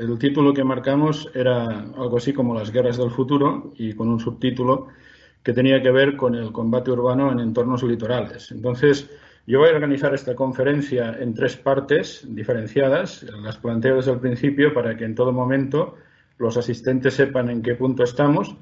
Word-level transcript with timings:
El 0.00 0.18
título 0.18 0.54
que 0.54 0.64
marcamos 0.64 1.30
era 1.34 1.80
algo 1.98 2.16
así 2.16 2.32
como 2.32 2.54
Las 2.54 2.72
guerras 2.72 2.96
del 2.96 3.10
futuro 3.10 3.74
y 3.76 3.92
con 3.92 4.08
un 4.08 4.18
subtítulo 4.18 4.88
que 5.42 5.52
tenía 5.52 5.82
que 5.82 5.90
ver 5.90 6.16
con 6.16 6.34
el 6.34 6.52
combate 6.52 6.90
urbano 6.90 7.30
en 7.30 7.38
entornos 7.38 7.82
litorales. 7.82 8.50
Entonces, 8.50 9.10
yo 9.46 9.58
voy 9.58 9.68
a 9.68 9.74
organizar 9.74 10.14
esta 10.14 10.34
conferencia 10.34 11.18
en 11.20 11.34
tres 11.34 11.54
partes 11.54 12.24
diferenciadas. 12.26 13.24
Las 13.42 13.58
planteo 13.58 13.96
desde 13.96 14.12
el 14.12 14.20
principio 14.20 14.72
para 14.72 14.96
que 14.96 15.04
en 15.04 15.14
todo 15.14 15.32
momento 15.32 15.96
los 16.38 16.56
asistentes 16.56 17.12
sepan 17.12 17.50
en 17.50 17.60
qué 17.60 17.74
punto 17.74 18.02
estamos 18.02 18.56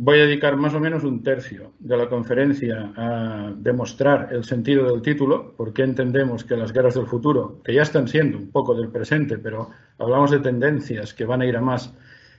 Voy 0.00 0.20
a 0.20 0.26
dedicar 0.26 0.56
más 0.56 0.74
o 0.74 0.78
menos 0.78 1.02
un 1.02 1.24
tercio 1.24 1.72
de 1.80 1.96
la 1.96 2.08
conferencia 2.08 2.92
a 2.94 3.52
demostrar 3.56 4.28
el 4.30 4.44
sentido 4.44 4.92
del 4.92 5.02
título, 5.02 5.54
porque 5.56 5.82
entendemos 5.82 6.44
que 6.44 6.56
las 6.56 6.72
guerras 6.72 6.94
del 6.94 7.08
futuro, 7.08 7.60
que 7.64 7.74
ya 7.74 7.82
están 7.82 8.06
siendo 8.06 8.38
un 8.38 8.52
poco 8.52 8.76
del 8.76 8.90
presente, 8.92 9.38
pero 9.38 9.70
hablamos 9.98 10.30
de 10.30 10.38
tendencias 10.38 11.12
que 11.14 11.24
van 11.24 11.42
a 11.42 11.46
ir 11.46 11.56
a 11.56 11.60
más, 11.60 11.92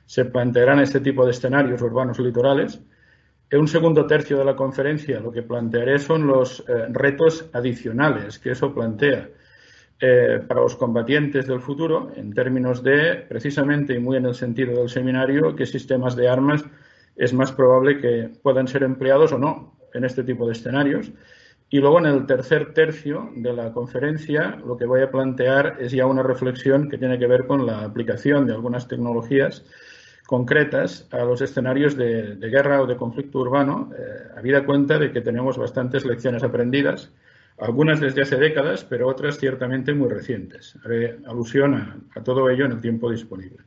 se 0.06 0.24
plantearán 0.24 0.80
este 0.80 1.02
tipo 1.02 1.26
de 1.26 1.32
escenarios 1.32 1.82
urbanos 1.82 2.18
litorales. 2.20 2.82
En 3.50 3.60
un 3.60 3.68
segundo 3.68 4.08
tercio 4.08 4.38
de 4.38 4.46
la 4.46 4.56
conferencia 4.56 5.20
lo 5.20 5.30
que 5.30 5.44
plantearé 5.44 6.00
son 6.00 6.28
los 6.28 6.62
eh, 6.62 6.86
retos 6.92 7.50
adicionales 7.52 8.40
que 8.40 8.52
eso 8.52 8.74
plantea 8.74 9.28
eh, 10.00 10.40
para 10.48 10.62
los 10.62 10.78
combatientes 10.78 11.46
del 11.46 11.60
futuro, 11.60 12.10
en 12.16 12.32
términos 12.32 12.82
de, 12.82 13.26
precisamente 13.28 13.96
y 13.96 14.00
muy 14.00 14.16
en 14.16 14.28
el 14.28 14.36
sentido 14.36 14.80
del 14.80 14.88
seminario, 14.88 15.58
qué 15.58 15.66
sistemas 15.66 16.16
de 16.16 16.30
armas 16.30 16.64
es 17.16 17.34
más 17.34 17.52
probable 17.52 18.00
que 18.00 18.30
puedan 18.42 18.68
ser 18.68 18.84
empleados 18.84 19.32
o 19.32 19.38
no 19.38 19.78
en 19.94 20.06
este 20.06 20.24
tipo 20.24 20.46
de 20.46 20.54
escenarios. 20.54 21.12
Y 21.72 21.80
luego 21.80 22.00
en 22.00 22.08
el 22.08 22.26
tercer 22.26 22.74
tercio 22.74 23.30
de 23.36 23.54
la 23.54 23.72
conferencia 23.72 24.58
lo 24.66 24.76
que 24.78 24.86
voy 24.86 25.02
a 25.02 25.12
plantear 25.12 25.78
es 25.80 25.92
ya 25.92 26.08
una 26.08 26.24
reflexión 26.24 26.90
que 26.90 26.98
tiene 26.98 27.20
que 27.20 27.28
ver 27.28 27.46
con 27.46 27.66
la 27.66 27.84
aplicación 27.84 28.48
de 28.48 28.54
algunas 28.54 28.88
tecnologías 28.88 29.64
concretas 30.26 31.08
a 31.12 31.24
los 31.24 31.42
escenarios 31.42 31.96
de, 31.96 32.36
guerra 32.40 32.82
o 32.84 32.86
de 32.86 32.96
conflicto 32.96 33.40
urbano, 33.40 33.92
eh, 33.98 34.30
habida 34.38 34.64
cuenta 34.64 35.00
de 35.00 35.12
que 35.12 35.22
tenemos 35.22 35.58
bastantes 35.58 36.06
lecciones 36.06 36.44
aprendidas, 36.44 37.12
algunas 37.58 38.00
desde 38.00 38.22
hace 38.22 38.38
décadas, 38.38 38.84
pero 38.84 39.08
otras 39.08 39.40
ciertamente 39.40 39.92
muy 39.94 40.08
recientes. 40.08 40.78
Haré 40.86 41.18
alusión 41.26 42.08
a 42.16 42.24
todo 42.24 42.48
ello 42.50 42.66
en 42.66 42.74
el 42.74 42.80
tiempo 42.82 43.10
disponible. 43.10 43.58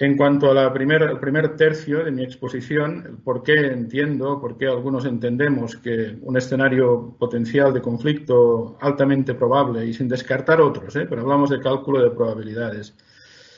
En 0.00 0.16
cuanto 0.16 0.52
al 0.52 0.72
primer 0.72 1.56
tercio 1.56 2.04
de 2.04 2.12
mi 2.12 2.22
exposición, 2.22 3.20
por 3.24 3.42
qué 3.42 3.66
entiendo, 3.66 4.40
por 4.40 4.56
qué 4.56 4.68
algunos 4.68 5.04
entendemos 5.04 5.76
que 5.76 6.16
un 6.22 6.36
escenario 6.36 7.16
potencial 7.18 7.74
de 7.74 7.82
conflicto 7.82 8.78
altamente 8.80 9.34
probable 9.34 9.84
y 9.84 9.92
sin 9.92 10.08
descartar 10.08 10.60
otros, 10.60 10.94
¿eh? 10.94 11.06
pero 11.10 11.22
hablamos 11.22 11.50
de 11.50 11.58
cálculo 11.58 12.00
de 12.00 12.12
probabilidades, 12.12 12.94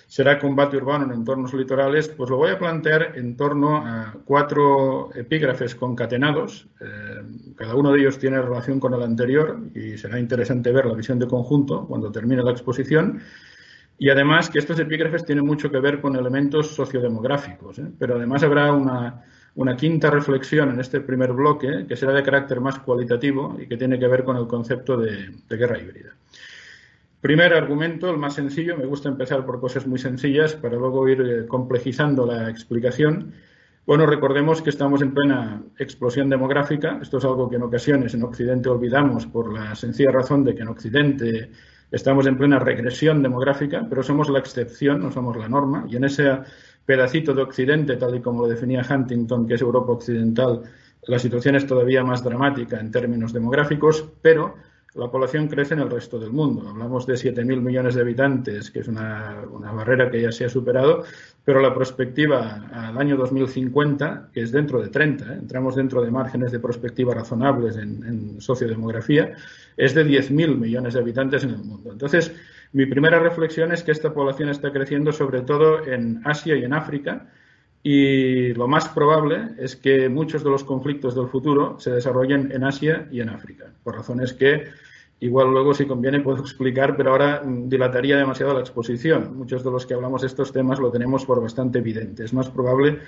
será 0.07 0.39
combate 0.39 0.79
urbano 0.79 1.05
en 1.05 1.13
entornos 1.13 1.53
litorales, 1.53 2.09
pues 2.09 2.31
lo 2.31 2.39
voy 2.39 2.51
a 2.51 2.59
plantear 2.59 3.13
en 3.17 3.37
torno 3.37 3.77
a 3.77 4.17
cuatro 4.25 5.11
epígrafes 5.15 5.75
concatenados. 5.75 6.67
Eh, 6.81 7.23
cada 7.55 7.75
uno 7.75 7.93
de 7.93 8.01
ellos 8.01 8.19
tiene 8.19 8.41
relación 8.41 8.81
con 8.81 8.95
el 8.95 9.03
anterior 9.03 9.61
y 9.75 9.99
será 9.99 10.19
interesante 10.19 10.73
ver 10.73 10.87
la 10.87 10.95
visión 10.95 11.19
de 11.19 11.29
conjunto 11.29 11.87
cuando 11.87 12.11
termine 12.11 12.43
la 12.43 12.51
exposición. 12.51 13.21
Y 14.03 14.09
además 14.09 14.49
que 14.49 14.59
estos 14.59 14.81
epígrafes 14.81 15.27
tienen 15.27 15.45
mucho 15.45 15.71
que 15.71 15.79
ver 15.79 16.01
con 16.01 16.17
elementos 16.17 16.75
sociodemográficos, 16.75 17.81
¿eh? 17.81 17.87
pero 17.99 18.17
además 18.17 18.43
habrá 18.43 18.73
una, 18.73 19.77
quinta 19.77 20.09
reflexión 20.09 20.71
en 20.71 20.81
este 20.81 21.03
primer 21.03 21.35
bloque 21.35 21.85
que 21.87 21.97
será 21.97 22.15
de 22.15 22.23
carácter 22.23 22.63
más 22.63 22.79
cualitativo 22.79 23.59
y 23.61 23.67
que 23.67 23.77
tiene 23.77 23.99
que 23.99 24.09
ver 24.09 24.25
con 24.25 24.39
el 24.39 24.47
concepto 24.47 24.97
de, 24.97 25.29
guerra 25.51 25.79
híbrida. 25.79 26.15
Primer 27.21 27.53
argumento, 27.53 28.09
el 28.09 28.17
más 28.17 28.33
sencillo, 28.33 28.75
me 28.75 28.87
gusta 28.87 29.11
empezar 29.11 29.45
por 29.45 29.61
cosas 29.61 29.87
muy 29.87 29.99
sencillas 29.99 30.55
para 30.55 30.77
luego 30.77 31.07
ir 31.07 31.21
eh, 31.21 31.47
complejizando 31.47 32.25
la 32.25 32.49
explicación. 32.49 33.35
Bueno, 33.85 34.07
recordemos 34.07 34.63
que 34.63 34.71
estamos 34.71 35.03
en 35.03 35.13
plena 35.13 35.63
explosión 35.79 36.31
demográfica. 36.31 36.99
Esto 37.03 37.19
es 37.19 37.25
algo 37.27 37.51
que 37.51 37.57
en 37.57 37.65
ocasiones 37.65 38.15
en 38.15 38.23
Occidente 38.23 38.71
olvidamos 38.71 39.27
por 39.27 39.53
la 39.53 39.75
sencilla 39.75 40.11
razón 40.11 40.43
de 40.43 40.55
que 40.55 40.63
en 40.63 40.69
Occidente 40.69 41.51
Estamos 41.91 42.27
en 42.27 42.39
plena 42.39 42.59
regresión 42.59 43.23
demográfica, 43.23 43.87
pero 43.89 44.03
somos 44.03 44.29
la 44.29 44.39
excepción, 44.39 45.01
no 45.01 45.11
somos 45.11 45.37
la 45.37 45.49
norma. 45.49 45.87
Y 45.89 45.97
en 45.97 46.05
ese 46.05 46.39
pedacito 46.87 47.35
de 47.35 47.43
Occidente, 47.43 47.97
tal 47.97 48.15
y 48.15 48.21
como 48.21 48.43
lo 48.43 48.49
definía 48.49 48.87
Huntington, 48.89 49.47
que 49.47 49.55
es 49.55 49.61
Europa 49.61 49.93
Occidental, 49.93 50.63
la 51.07 51.19
situación 51.19 51.57
es 51.57 51.67
todavía 51.67 52.05
más 52.05 52.23
dramática 52.23 52.79
en 52.79 52.91
términos 52.91 53.33
demográficos, 53.33 54.05
pero 54.23 54.55
la 54.95 55.09
población 55.09 55.47
crece 55.47 55.75
en 55.75 55.81
el 55.81 55.91
resto 55.91 56.19
del 56.19 56.33
mundo. 56.33 56.69
Hablamos 56.69 57.07
de 57.07 57.15
7.000 57.15 57.61
millones 57.61 57.95
de 57.95 58.01
habitantes, 58.01 58.73
que 58.73 58.81
es 58.81 58.89
una, 58.89 59.45
barrera 59.73 60.11
que 60.11 60.21
ya 60.21 60.33
se 60.33 60.45
ha 60.45 60.49
superado, 60.49 61.05
pero 61.45 61.61
la 61.61 61.73
perspectiva 61.73 62.69
al 62.73 62.99
año 62.99 63.17
2050, 63.17 64.31
que 64.33 64.43
es 64.43 64.51
dentro 64.51 64.83
de 64.83 64.89
30, 64.89 65.25
¿eh? 65.25 65.37
entramos 65.39 65.77
dentro 65.77 66.03
de 66.03 66.11
márgenes 66.11 66.51
de 66.51 66.59
perspectiva 66.59 67.15
razonables 67.15 67.77
en, 67.77 68.05
en 68.05 68.41
sociodemografía, 68.41 69.33
es 69.81 69.95
de 69.95 70.05
10.000 70.05 70.59
millones 70.59 70.93
de 70.93 71.01
habitantes 71.01 71.43
en 71.43 71.51
el 71.51 71.65
mundo. 71.65 71.91
Entonces, 71.91 72.33
mi 72.73 72.85
primera 72.85 73.19
reflexión 73.19 73.73
es 73.73 73.83
que 73.83 73.93
esta 73.93 74.13
población 74.13 74.51
está 74.51 74.71
creciendo 74.73 75.11
sobre 75.11 75.41
todo 75.41 75.87
en 75.87 76.21
Asia 76.25 76.55
y 76.55 76.65
en 76.65 76.75
África, 76.75 77.29
y 77.83 78.53
lo 78.53 78.69
más 78.69 78.89
probable 78.89 79.53
es 79.59 79.77
que 79.77 80.11
muchos 80.11 80.45
de 80.45 80.51
los 80.51 80.65
conflictos 80.65 81.15
del 81.15 81.29
futuro 81.29 81.81
se 81.81 81.91
desarrollen 81.91 82.53
en 82.53 82.65
Asia 82.65 83.09
y 83.11 83.23
en 83.23 83.31
África, 83.31 83.73
por 83.83 83.97
razones 83.97 84.35
que 84.35 84.65
igual 85.21 85.51
luego 85.51 85.73
si 85.73 85.87
conviene 85.87 86.21
puedo 86.21 86.43
explicar, 86.43 86.95
pero 86.95 87.13
ahora 87.13 87.43
mm, 87.43 87.71
dilataría 87.71 88.19
demasiado 88.19 88.53
la 88.53 88.61
exposición. 88.61 89.35
Muchos 89.35 89.65
de 89.65 89.71
los 89.71 89.87
que 89.87 89.95
hablamos 89.95 90.21
de 90.21 90.27
estos 90.27 90.53
temas 90.53 90.79
lo 90.79 90.91
tenemos 90.91 91.25
por 91.25 91.41
bastante 91.41 91.79
evidente. 91.79 92.25
Es 92.25 92.35
más 92.35 92.51
probable 92.51 92.99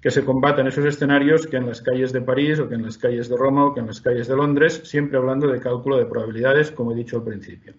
que 0.00 0.10
se 0.10 0.24
combatan 0.24 0.66
esos 0.66 0.84
escenarios 0.84 1.46
que 1.46 1.58
en 1.58 1.66
las 1.66 1.82
calles 1.82 2.12
de 2.12 2.22
París 2.22 2.58
o 2.58 2.68
que 2.68 2.74
en 2.74 2.82
las 2.82 2.96
calles 2.96 3.28
de 3.28 3.36
Roma 3.36 3.66
o 3.66 3.74
que 3.74 3.80
en 3.80 3.86
las 3.86 4.00
calles 4.00 4.28
de 4.28 4.36
Londres, 4.36 4.80
siempre 4.84 5.18
hablando 5.18 5.46
de 5.46 5.60
cálculo 5.60 5.98
de 5.98 6.06
probabilidades, 6.06 6.70
como 6.70 6.92
he 6.92 6.94
dicho 6.94 7.16
al 7.18 7.24
principio. 7.24 7.74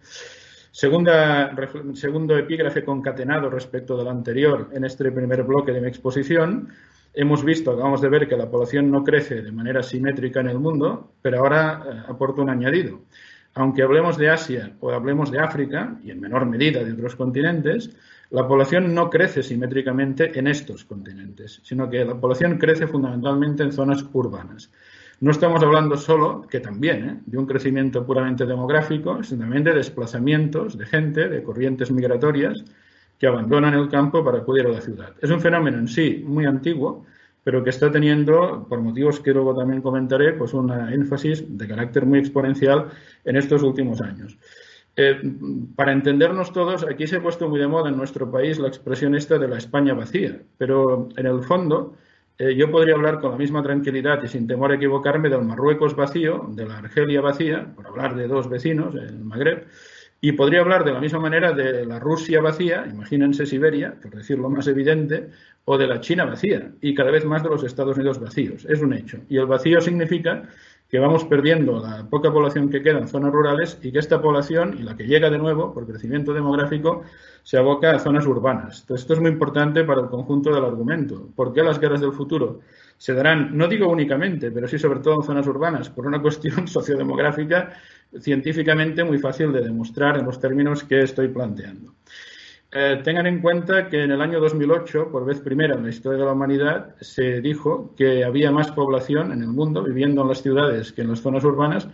Segundo 0.72 2.38
epígrafe 2.38 2.86
concatenado 2.86 3.50
respecto 3.50 3.98
del 3.98 4.08
anterior 4.08 4.70
en 4.74 4.86
este 4.86 5.12
primer 5.12 5.44
bloque 5.44 5.74
de 5.74 5.82
mi 5.82 5.88
exposición. 5.88 6.70
Hemos 7.14 7.44
visto, 7.44 7.72
acabamos 7.72 8.00
de 8.00 8.08
ver 8.08 8.30
que 8.30 8.38
la 8.38 8.50
población 8.50 8.90
no 8.90 9.04
crece 9.04 9.42
de 9.42 9.52
manera 9.52 9.84
simétrica 9.84 10.40
en 10.40 10.48
el 10.48 10.60
mundo, 10.60 11.12
pero 11.22 11.40
ahora 11.40 11.84
eh, 11.86 12.04
aporta 12.08 12.42
un 12.42 12.50
añadido. 12.50 13.02
Aunque 13.54 13.84
hablemos 13.84 14.18
de 14.18 14.30
Asia 14.30 14.72
o 14.80 14.92
hablemos 14.92 15.30
de 15.30 15.40
África, 15.40 15.98
y 16.06 16.12
en 16.12 16.22
menor 16.22 16.46
medida 16.46 16.82
de 16.86 16.94
otros 16.94 17.18
continentes, 17.18 17.94
la 18.32 18.48
población 18.48 18.96
no 18.96 19.10
crece 19.10 19.44
simétricamente 19.44 20.38
en 20.40 20.48
estos 20.48 20.86
continentes, 20.86 21.60
sino 21.64 21.90
que 21.90 22.06
la 22.06 22.16
población 22.16 22.58
crece 22.58 22.88
fundamentalmente 22.88 23.64
en 23.64 23.74
zonas 23.74 24.06
urbanas. 24.14 24.72
No 25.20 25.32
estamos 25.32 25.62
hablando 25.62 25.98
solo, 25.98 26.48
que 26.50 26.62
también, 26.62 27.10
¿eh? 27.10 27.20
de 27.26 27.38
un 27.38 27.46
crecimiento 27.46 28.06
puramente 28.06 28.46
demográfico, 28.46 29.22
sino 29.22 29.42
también 29.42 29.64
de 29.64 29.74
desplazamientos 29.74 30.78
de 30.78 30.86
gente, 30.86 31.28
de 31.28 31.44
corrientes 31.44 31.92
migratorias 31.92 32.64
que 33.20 33.28
abandonan 33.28 33.74
el 33.74 33.88
campo 33.90 34.24
para 34.24 34.40
acudir 34.40 34.66
a 34.66 34.70
la 34.70 34.82
ciudad. 34.82 35.14
Es 35.22 35.30
un 35.30 35.42
fenómeno 35.42 35.78
en 35.78 35.88
sí 35.88 36.24
muy 36.26 36.46
antiguo, 36.46 37.06
pero 37.44 37.64
que 37.64 37.70
está 37.70 37.92
teniendo, 37.92 38.66
por 38.68 38.82
motivos 38.82 39.20
que 39.20 39.34
luego 39.34 39.56
también 39.56 39.82
comentaré, 39.82 40.34
pues 40.34 40.54
una 40.54 40.94
énfasis 40.94 41.44
de 41.58 41.68
carácter 41.68 42.06
muy 42.06 42.20
exponencial 42.20 42.88
en 43.26 43.36
estos 43.36 43.62
últimos 43.62 44.02
años. 44.02 44.38
Eh, 44.96 45.22
para 45.76 45.94
entendernos 45.94 46.52
todos, 46.52 46.84
aquí 46.84 47.08
se 47.08 47.18
ha 47.18 47.24
puesto 47.24 47.48
muy 47.48 47.60
de 47.60 47.68
moda 47.68 47.90
en 47.90 47.98
nuestro 47.98 48.30
país 48.30 48.60
la 48.60 48.68
expresión 48.68 49.16
esta 49.16 49.38
de 49.38 49.48
la 49.48 49.58
España 49.58 49.94
vacía, 49.94 50.42
pero 50.58 51.08
en 51.16 51.26
el 51.26 51.44
fondo 51.44 51.96
eh, 52.38 52.56
yo 52.56 52.70
podría 52.70 52.96
hablar 52.96 53.20
con 53.22 53.32
la 53.32 53.38
misma 53.38 53.64
tranquilidad 53.64 54.22
y 54.24 54.28
sin 54.28 54.48
temor 54.48 54.72
a 54.72 54.76
equivocarme 54.76 55.30
del 55.30 55.44
Marruecos 55.44 55.96
vacío, 55.96 56.48
de 56.50 56.66
la 56.66 56.80
Argelia 56.80 57.22
vacía, 57.22 57.74
por 57.74 57.88
hablar 57.88 58.16
de 58.16 58.28
dos 58.28 58.50
vecinos 58.50 58.94
el 58.96 59.20
Magreb, 59.20 59.68
y 60.20 60.34
podría 60.34 60.62
hablar 60.62 60.84
de 60.84 60.92
la 60.92 61.00
misma 61.00 61.20
manera 61.20 61.52
de 61.52 61.86
la 61.86 62.00
Rusia 62.00 62.42
vacía, 62.42 62.86
imagínense 62.92 63.46
Siberia, 63.46 63.96
por 64.02 64.16
decirlo 64.16 64.50
más 64.50 64.68
evidente, 64.68 65.30
o 65.66 65.78
de 65.78 65.88
la 65.88 66.00
China 66.02 66.26
vacía, 66.26 66.72
y 66.82 66.94
cada 66.94 67.12
vez 67.12 67.26
más 67.26 67.44
de 67.44 67.50
los 67.50 67.64
Estados 67.64 67.96
Unidos 67.96 68.20
vacíos. 68.20 68.66
Es 68.66 68.82
un 68.82 68.94
hecho. 68.94 69.20
Y 69.30 69.38
el 69.38 69.46
vacío 69.46 69.80
significa 69.82 70.50
que 70.92 71.00
vamos 71.00 71.24
perdiendo 71.24 71.80
la 71.80 72.06
poca 72.10 72.34
población 72.34 72.70
que 72.70 72.84
queda 72.84 73.00
en 73.00 73.08
zonas 73.08 73.32
rurales 73.32 73.80
y 73.82 73.94
que 73.94 74.00
esta 74.00 74.22
población, 74.22 74.76
y 74.78 74.84
la 74.84 74.98
que 74.98 75.08
llega 75.08 75.30
de 75.30 75.38
nuevo 75.38 75.74
por 75.74 75.88
crecimiento 75.88 76.34
demográfico, 76.34 77.04
se 77.44 77.58
aboca 77.58 77.92
a 77.92 78.00
zonas 78.00 78.26
urbanas. 78.28 78.86
Esto 78.90 79.14
es 79.14 79.20
muy 79.22 79.32
importante 79.32 79.86
para 79.86 80.02
el 80.02 80.10
conjunto 80.10 80.54
del 80.54 80.66
argumento. 80.66 81.30
¿Por 81.34 81.54
qué 81.54 81.64
las 81.64 81.80
guerras 81.80 82.02
del 82.02 82.12
futuro 82.12 82.60
se 82.98 83.14
darán, 83.14 83.58
no 83.58 83.70
digo 83.70 83.88
únicamente, 83.88 84.52
pero 84.52 84.68
sí 84.68 84.78
sobre 84.78 85.00
todo 85.00 85.16
en 85.16 85.24
zonas 85.24 85.48
urbanas, 85.48 85.90
por 85.90 86.06
una 86.06 86.22
cuestión 86.22 86.68
sociodemográfica 86.68 87.72
científicamente 88.20 89.06
muy 89.06 89.18
fácil 89.18 89.54
de 89.54 89.62
demostrar 89.62 90.18
en 90.18 90.26
los 90.26 90.42
términos 90.42 90.84
que 90.84 91.04
estoy 91.04 91.30
planteando? 91.30 91.94
Eh, 92.74 93.02
tengan 93.04 93.28
en 93.28 93.42
cuenta 93.42 93.90
que 93.90 94.02
en 94.02 94.12
el 94.12 94.22
año 94.22 94.40
2008, 94.40 95.10
por 95.12 95.26
vez 95.26 95.42
primera 95.42 95.76
en 95.76 95.84
la 95.84 95.90
historia 95.90 96.20
de 96.20 96.26
la 96.26 96.32
humanidad, 96.32 96.96
se 97.02 97.42
dijo 97.42 97.94
que 97.98 98.24
había 98.24 98.50
más 98.50 98.72
población 98.72 99.34
en 99.34 99.42
el 99.42 99.50
mundo 99.50 99.84
viviendo 99.84 100.22
en 100.22 100.30
las 100.30 100.42
ciudades 100.42 100.94
que 100.94 101.02
en 101.02 101.10
las 101.10 101.20
zonas 101.20 101.44
urbanas 101.44 101.90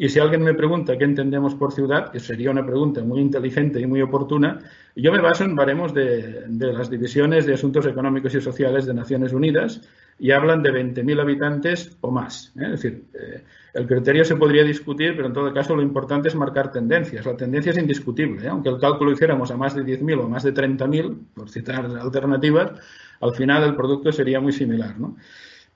Y 0.00 0.08
si 0.08 0.20
alguien 0.20 0.42
me 0.42 0.54
pregunta 0.54 0.96
qué 0.96 1.02
entendemos 1.02 1.56
por 1.56 1.72
ciudad, 1.72 2.12
que 2.12 2.20
sería 2.20 2.52
una 2.52 2.64
pregunta 2.64 3.02
muy 3.02 3.20
inteligente 3.20 3.80
y 3.80 3.86
muy 3.86 4.00
oportuna, 4.00 4.60
yo 4.94 5.10
me 5.10 5.20
baso 5.20 5.42
en 5.42 5.56
baremos 5.56 5.92
de, 5.92 6.44
las 6.48 6.88
divisiones 6.88 7.46
de 7.46 7.54
asuntos 7.54 7.84
económicos 7.84 8.32
y 8.36 8.40
sociales 8.40 8.86
de 8.86 8.94
Naciones 8.94 9.32
Unidas 9.32 9.80
y 10.16 10.30
hablan 10.30 10.62
de 10.62 10.70
20.000 10.70 11.20
habitantes 11.20 11.96
o 12.00 12.12
más. 12.12 12.52
¿eh? 12.56 12.66
Es 12.66 12.70
decir, 12.70 13.04
eh, 13.12 13.42
el 13.74 13.88
criterio 13.88 14.24
se 14.24 14.36
podría 14.36 14.62
discutir, 14.62 15.16
pero 15.16 15.26
en 15.26 15.32
todo 15.32 15.52
caso 15.52 15.74
lo 15.74 15.82
importante 15.82 16.28
es 16.28 16.36
marcar 16.36 16.70
tendencias. 16.70 17.26
La 17.26 17.36
tendencia 17.36 17.72
es 17.72 17.78
indiscutible, 17.78 18.46
¿eh? 18.46 18.48
aunque 18.48 18.68
el 18.68 18.78
cálculo 18.78 19.10
hiciéramos 19.10 19.50
a 19.50 19.56
más 19.56 19.74
de 19.74 19.82
10.000 19.82 20.20
o 20.20 20.28
más 20.28 20.44
de 20.44 20.54
30.000, 20.54 21.16
por 21.34 21.50
citar 21.50 21.84
alternativas, 21.86 22.72
al 23.20 23.34
final 23.34 23.64
el 23.64 23.74
producto 23.74 24.12
sería 24.12 24.40
muy 24.40 24.52
similar. 24.52 24.96
¿no? 24.98 25.16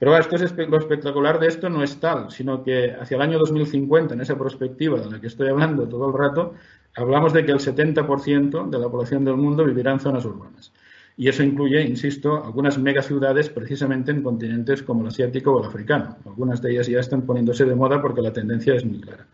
Pero 0.02 0.18
esto 0.18 0.34
es, 0.34 0.52
lo 0.56 0.78
espectacular 0.78 1.38
de 1.38 1.46
esto 1.46 1.70
no 1.70 1.80
es 1.84 2.00
tal, 2.00 2.28
sino 2.32 2.64
que 2.64 2.90
hacia 2.90 3.14
el 3.14 3.22
año 3.22 3.38
2050, 3.38 4.14
en 4.14 4.20
esa 4.20 4.36
perspectiva 4.36 4.98
de 4.98 5.08
la 5.08 5.20
que 5.20 5.28
estoy 5.28 5.48
hablando 5.48 5.86
todo 5.86 6.08
el 6.08 6.18
rato, 6.18 6.54
hablamos 6.96 7.32
de 7.32 7.46
que 7.46 7.52
el 7.52 7.60
70% 7.60 8.68
de 8.68 8.78
la 8.80 8.88
población 8.88 9.24
del 9.24 9.36
mundo 9.36 9.64
vivirá 9.64 9.92
en 9.92 10.00
zonas 10.00 10.24
urbanas. 10.24 10.72
Y 11.16 11.28
eso 11.28 11.44
incluye, 11.44 11.82
insisto, 11.82 12.44
algunas 12.44 12.78
megaciudades 12.78 13.48
precisamente 13.48 14.10
en 14.10 14.24
continentes 14.24 14.82
como 14.82 15.02
el 15.02 15.06
asiático 15.06 15.52
o 15.52 15.60
el 15.60 15.68
africano. 15.68 16.16
Algunas 16.26 16.60
de 16.60 16.72
ellas 16.72 16.88
ya 16.88 16.98
están 16.98 17.22
poniéndose 17.22 17.64
de 17.64 17.76
moda 17.76 18.02
porque 18.02 18.22
la 18.22 18.32
tendencia 18.32 18.74
es 18.74 18.84
muy 18.84 19.00
clara. 19.00 19.28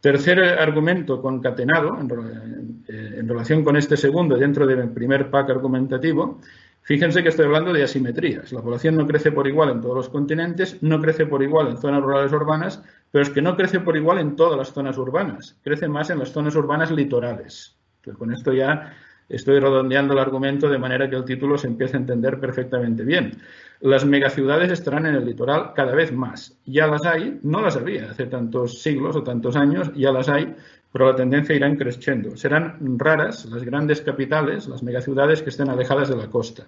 Tercer 0.00 0.38
argumento 0.40 1.20
concatenado 1.20 1.98
en, 1.98 2.84
en 2.86 3.28
relación 3.28 3.64
con 3.64 3.76
este 3.76 3.96
segundo 3.96 4.36
dentro 4.36 4.68
del 4.68 4.88
primer 4.90 5.30
pack 5.30 5.50
argumentativo 5.50 6.38
Fíjense 6.82 7.22
que 7.22 7.28
estoy 7.28 7.46
hablando 7.46 7.72
de 7.72 7.84
asimetrías. 7.84 8.52
La 8.52 8.62
población 8.62 8.96
no 8.96 9.06
crece 9.06 9.30
por 9.30 9.46
igual 9.46 9.70
en 9.70 9.80
todos 9.80 9.94
los 9.94 10.08
continentes, 10.08 10.82
no 10.82 11.00
crece 11.00 11.26
por 11.26 11.42
igual 11.42 11.68
en 11.68 11.78
zonas 11.78 12.02
rurales 12.02 12.32
urbanas, 12.32 12.82
pero 13.10 13.22
es 13.22 13.30
que 13.30 13.42
no 13.42 13.56
crece 13.56 13.80
por 13.80 13.96
igual 13.96 14.18
en 14.18 14.36
todas 14.36 14.56
las 14.56 14.72
zonas 14.72 14.96
urbanas. 14.98 15.56
Crece 15.62 15.88
más 15.88 16.10
en 16.10 16.18
las 16.18 16.32
zonas 16.32 16.54
urbanas 16.56 16.90
litorales. 16.90 17.76
con 18.18 18.32
esto 18.32 18.52
ya 18.52 18.92
estoy 19.28 19.60
redondeando 19.60 20.14
el 20.14 20.18
argumento 20.18 20.68
de 20.68 20.78
manera 20.78 21.08
que 21.08 21.16
el 21.16 21.24
título 21.24 21.56
se 21.56 21.68
empiece 21.68 21.96
a 21.96 22.00
entender 22.00 22.40
perfectamente 22.40 23.04
bien. 23.04 23.38
Las 23.80 24.04
megaciudades 24.04 24.72
estarán 24.72 25.06
en 25.06 25.14
el 25.14 25.24
litoral 25.24 25.72
cada 25.74 25.94
vez 25.94 26.12
más. 26.12 26.58
Ya 26.66 26.86
las 26.86 27.04
hay, 27.06 27.38
no 27.42 27.60
las 27.60 27.76
había 27.76 28.10
hace 28.10 28.26
tantos 28.26 28.82
siglos 28.82 29.16
o 29.16 29.22
tantos 29.22 29.54
años, 29.54 29.92
ya 29.94 30.12
las 30.12 30.28
hay, 30.28 30.54
pero 30.92 31.10
la 31.10 31.16
tendencia 31.16 31.54
irá 31.54 31.74
creciendo. 31.76 32.36
Serán 32.36 32.98
raras 32.98 33.46
las 33.46 33.62
grandes 33.64 34.00
capitales, 34.00 34.68
las 34.68 34.82
megaciudades 34.82 35.42
que 35.42 35.50
estén 35.50 35.68
alejadas 35.68 36.08
de 36.08 36.16
la 36.16 36.28
costa. 36.28 36.66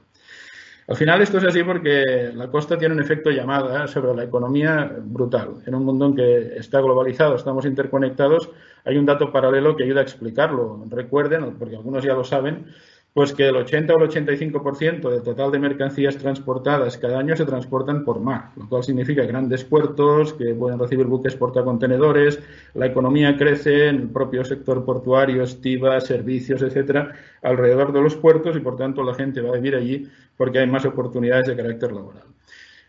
Al 0.88 0.96
final 0.96 1.22
esto 1.22 1.38
es 1.38 1.44
así 1.44 1.62
porque 1.62 2.32
la 2.34 2.50
costa 2.50 2.76
tiene 2.76 2.94
un 2.94 3.00
efecto 3.00 3.30
llamada 3.30 3.86
sobre 3.86 4.14
la 4.14 4.24
economía 4.24 4.92
brutal. 5.00 5.62
En 5.64 5.74
un 5.74 5.84
mundo 5.84 6.06
en 6.06 6.16
que 6.16 6.56
está 6.56 6.80
globalizado, 6.80 7.36
estamos 7.36 7.64
interconectados, 7.66 8.50
hay 8.84 8.96
un 8.96 9.06
dato 9.06 9.30
paralelo 9.30 9.76
que 9.76 9.84
ayuda 9.84 10.00
a 10.00 10.04
explicarlo. 10.04 10.84
Recuerden, 10.90 11.54
porque 11.56 11.76
algunos 11.76 12.04
ya 12.04 12.14
lo 12.14 12.24
saben, 12.24 12.66
pues 13.14 13.34
que 13.34 13.48
el 13.48 13.56
80 13.56 13.94
o 13.94 14.02
el 14.02 14.08
85% 14.08 15.10
del 15.10 15.22
total 15.22 15.52
de 15.52 15.58
mercancías 15.58 16.16
transportadas 16.16 16.96
cada 16.96 17.18
año 17.18 17.36
se 17.36 17.44
transportan 17.44 18.04
por 18.04 18.20
mar, 18.20 18.52
lo 18.56 18.68
cual 18.68 18.82
significa 18.82 19.22
grandes 19.24 19.64
puertos 19.64 20.32
que 20.32 20.54
pueden 20.54 20.78
recibir 20.78 21.06
buques 21.06 21.36
portacontenedores, 21.36 22.40
la 22.74 22.86
economía 22.86 23.36
crece 23.36 23.88
en 23.88 23.96
el 23.96 24.08
propio 24.08 24.44
sector 24.44 24.84
portuario, 24.84 25.42
estiva, 25.42 26.00
servicios, 26.00 26.62
etcétera, 26.62 27.12
alrededor 27.42 27.92
de 27.92 28.00
los 28.00 28.16
puertos 28.16 28.56
y 28.56 28.60
por 28.60 28.76
tanto 28.76 29.02
la 29.02 29.14
gente 29.14 29.42
va 29.42 29.50
a 29.50 29.56
vivir 29.56 29.74
allí 29.74 30.08
porque 30.36 30.60
hay 30.60 30.66
más 30.66 30.86
oportunidades 30.86 31.46
de 31.48 31.56
carácter 31.56 31.92
laboral. 31.92 32.24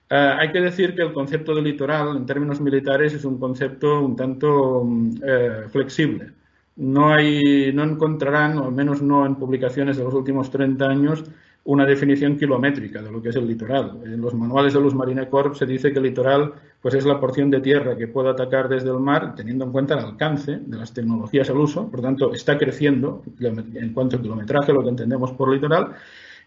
Ah, 0.10 0.38
hay 0.40 0.52
que 0.52 0.62
decir 0.62 0.96
que 0.96 1.02
el 1.02 1.12
concepto 1.12 1.54
de 1.54 1.62
litoral 1.62 2.16
en 2.16 2.26
términos 2.26 2.62
militares 2.62 3.14
es 3.14 3.26
un 3.26 3.40
concepto 3.40 4.02
un 4.02 4.16
tanto 4.16 4.84
mm, 4.86 5.16
eh, 5.26 5.64
flexible 5.70 6.34
no, 6.76 7.14
hay, 7.14 7.72
no 7.74 7.84
encontrarán, 7.84 8.58
o 8.58 8.66
al 8.66 8.72
menos 8.72 9.02
no 9.02 9.26
en 9.26 9.36
publicaciones 9.36 9.98
de 9.98 10.04
los 10.04 10.14
últimos 10.14 10.50
30 10.50 10.86
años, 10.86 11.24
una 11.66 11.86
definición 11.86 12.38
kilométrica 12.38 13.02
de 13.02 13.12
lo 13.12 13.22
que 13.22 13.30
es 13.30 13.36
el 13.36 13.48
litoral. 13.48 14.00
En 14.04 14.20
los 14.20 14.34
manuales 14.34 14.74
de 14.74 14.82
los 14.82 14.94
Marine 14.94 15.30
Corps 15.30 15.58
se 15.58 15.66
dice 15.66 15.94
que 15.94 16.00
el 16.00 16.06
litoral 16.06 16.54
pues 16.82 16.96
es 16.96 17.06
la 17.06 17.20
porción 17.20 17.50
de 17.50 17.62
tierra 17.62 17.96
que 17.96 18.10
puede 18.10 18.30
atacar 18.30 18.68
desde 18.68 18.90
el 18.90 19.00
mar, 19.00 19.34
teniendo 19.36 19.64
en 19.64 19.72
cuenta 19.72 19.94
el 19.94 20.02
alcance 20.02 20.60
de 20.60 20.78
las 20.78 20.94
tecnologías 20.94 21.50
al 21.50 21.58
uso. 21.58 21.90
Por 21.90 22.02
tanto, 22.02 22.34
está 22.34 22.58
creciendo 22.58 23.24
en 23.40 23.94
cuanto 23.94 24.18
a 24.18 24.22
kilometraje, 24.22 24.74
lo 24.74 24.84
que 24.84 24.90
entendemos 24.90 25.32
por 25.32 25.50
litoral. 25.54 25.94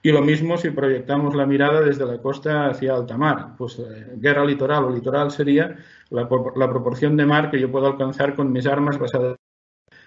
Y 0.02 0.12
lo 0.12 0.20
mismo 0.20 0.58
si 0.58 0.70
proyectamos 0.70 1.34
la 1.34 1.46
mirada 1.46 1.81
desde 1.81 2.05
la 2.05 2.19
costa 2.19 2.67
hacia 2.69 2.94
alta 2.94 3.17
mar. 3.17 3.55
Pues 3.56 3.78
eh, 3.78 4.12
guerra 4.17 4.44
litoral 4.44 4.84
o 4.84 4.90
litoral 4.90 5.31
sería 5.31 5.75
la, 6.11 6.28
la 6.56 6.69
proporción 6.69 7.17
de 7.17 7.25
mar 7.25 7.50
que 7.50 7.58
yo 7.58 7.73
puedo 7.73 7.87
alcanzar 7.87 8.34
con 8.34 8.52
mis 8.52 8.67
armas 8.67 8.99
basadas 8.99 9.37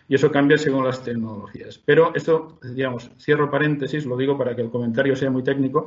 y 0.09 0.15
eso 0.15 0.31
cambia 0.31 0.57
según 0.57 0.83
las 0.83 1.03
tecnologías. 1.03 1.79
Pero 1.85 2.11
esto, 2.15 2.57
digamos, 2.63 3.11
cierro 3.19 3.49
paréntesis, 3.49 4.05
lo 4.05 4.17
digo 4.17 4.37
para 4.37 4.55
que 4.55 4.63
el 4.63 4.71
comentario 4.71 5.15
sea 5.15 5.29
muy 5.29 5.43
técnico, 5.43 5.85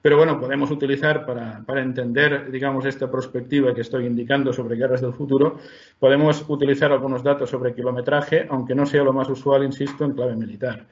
pero 0.00 0.16
bueno, 0.16 0.40
podemos 0.40 0.70
utilizar 0.70 1.26
para, 1.26 1.62
para, 1.66 1.82
entender, 1.82 2.50
digamos, 2.50 2.86
esta 2.86 3.10
perspectiva 3.10 3.74
que 3.74 3.82
estoy 3.82 4.06
indicando 4.06 4.52
sobre 4.52 4.76
guerras 4.76 5.02
del 5.02 5.12
futuro, 5.12 5.58
podemos 5.98 6.44
utilizar 6.48 6.92
algunos 6.92 7.22
datos 7.22 7.50
sobre 7.50 7.74
kilometraje, 7.74 8.46
aunque 8.48 8.74
no 8.74 8.86
sea 8.86 9.02
lo 9.02 9.12
más 9.12 9.28
usual, 9.28 9.64
insisto, 9.64 10.04
en 10.04 10.12
clave 10.12 10.36
militar. 10.36 10.86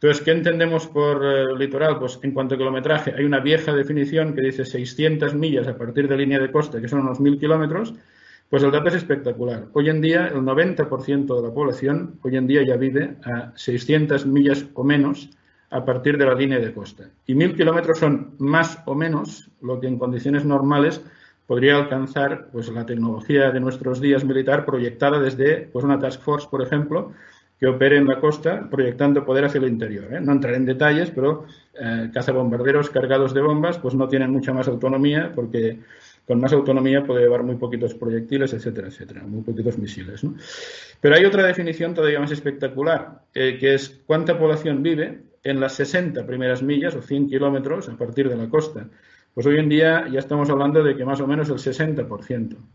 Entonces, 0.00 0.24
¿qué 0.24 0.30
entendemos 0.30 0.86
por 0.86 1.24
eh, 1.24 1.56
litoral? 1.56 1.98
Pues 1.98 2.18
en 2.22 2.32
cuanto 2.32 2.54
a 2.54 2.58
kilometraje, 2.58 3.14
hay 3.16 3.24
una 3.24 3.40
vieja 3.40 3.72
definición 3.72 4.34
que 4.34 4.40
dice 4.40 4.64
600 4.64 5.34
millas 5.34 5.68
a 5.68 5.76
partir 5.76 6.08
de 6.08 6.16
línea 6.16 6.38
de 6.38 6.50
costa, 6.50 6.80
que 6.80 6.88
son 6.88 7.00
unos 7.00 7.20
1.000 7.20 7.38
kilómetros, 7.38 7.94
pues 8.50 8.62
el 8.62 8.70
dato 8.70 8.88
es 8.88 8.94
espectacular. 8.94 9.66
Hoy 9.72 9.90
en 9.90 10.00
día, 10.00 10.28
el 10.28 10.40
90% 10.40 11.36
de 11.36 11.42
la 11.42 11.52
población, 11.52 12.18
hoy 12.22 12.36
en 12.36 12.46
día 12.46 12.62
ya 12.66 12.76
vive 12.76 13.16
a 13.24 13.52
600 13.54 14.26
millas 14.26 14.64
o 14.74 14.84
menos 14.84 15.30
a 15.70 15.84
partir 15.84 16.16
de 16.16 16.24
la 16.24 16.34
línea 16.34 16.58
de 16.58 16.72
costa. 16.72 17.10
Y 17.26 17.34
mil 17.34 17.54
kilómetros 17.54 17.98
son 17.98 18.34
más 18.38 18.78
o 18.86 18.94
menos 18.94 19.50
lo 19.60 19.78
que 19.80 19.86
en 19.86 19.98
condiciones 19.98 20.44
normales 20.46 21.02
podría 21.46 21.76
alcanzar 21.76 22.48
pues, 22.50 22.68
la 22.68 22.86
tecnología 22.86 23.50
de 23.50 23.60
nuestros 23.60 24.00
días 24.00 24.24
militar 24.24 24.64
proyectada 24.64 25.18
desde 25.18 25.68
pues, 25.72 25.84
una 25.84 25.98
task 25.98 26.22
force, 26.22 26.48
por 26.50 26.62
ejemplo, 26.62 27.12
que 27.58 27.66
opere 27.66 27.96
en 27.96 28.06
la 28.06 28.20
costa 28.20 28.68
proyectando 28.70 29.24
poder 29.24 29.44
hacia 29.44 29.58
el 29.58 29.68
interior. 29.68 30.14
¿eh? 30.14 30.20
No 30.20 30.32
entraré 30.32 30.56
en 30.56 30.64
detalles, 30.64 31.10
pero 31.10 31.44
eh, 31.78 32.10
cazabombarderos 32.14 32.88
cargados 32.90 33.34
de 33.34 33.40
bombas 33.40 33.78
pues 33.78 33.94
no 33.94 34.08
tienen 34.08 34.30
mucha 34.30 34.52
más 34.52 34.68
autonomía 34.68 35.32
porque 35.34 35.80
con 36.28 36.40
más 36.40 36.52
autonomía 36.52 37.02
puede 37.02 37.22
llevar 37.22 37.42
muy 37.42 37.56
poquitos 37.56 37.94
proyectiles, 37.94 38.52
etcétera, 38.52 38.88
etcétera, 38.88 39.22
muy 39.22 39.40
poquitos 39.40 39.78
misiles. 39.78 40.20
Pero 41.00 41.16
hay 41.16 41.24
otra 41.24 41.42
definición 41.42 41.94
todavía 41.94 42.20
más 42.20 42.30
espectacular, 42.30 43.22
eh, 43.32 43.56
que 43.58 43.72
es 43.72 44.02
cuánta 44.06 44.38
población 44.38 44.82
vive 44.82 45.22
en 45.42 45.58
las 45.58 45.72
60 45.76 46.26
primeras 46.26 46.62
millas 46.62 46.94
o 46.94 47.00
100 47.00 47.30
kilómetros 47.30 47.88
a 47.88 47.96
partir 47.96 48.28
de 48.28 48.36
la 48.36 48.46
costa. 48.50 48.86
Pues 49.32 49.46
hoy 49.46 49.58
en 49.58 49.70
día 49.70 50.06
ya 50.12 50.18
estamos 50.18 50.50
hablando 50.50 50.82
de 50.82 50.96
que 50.96 51.04
más 51.06 51.18
o 51.22 51.26
menos 51.26 51.48
el 51.48 51.56
60%, 51.56 52.06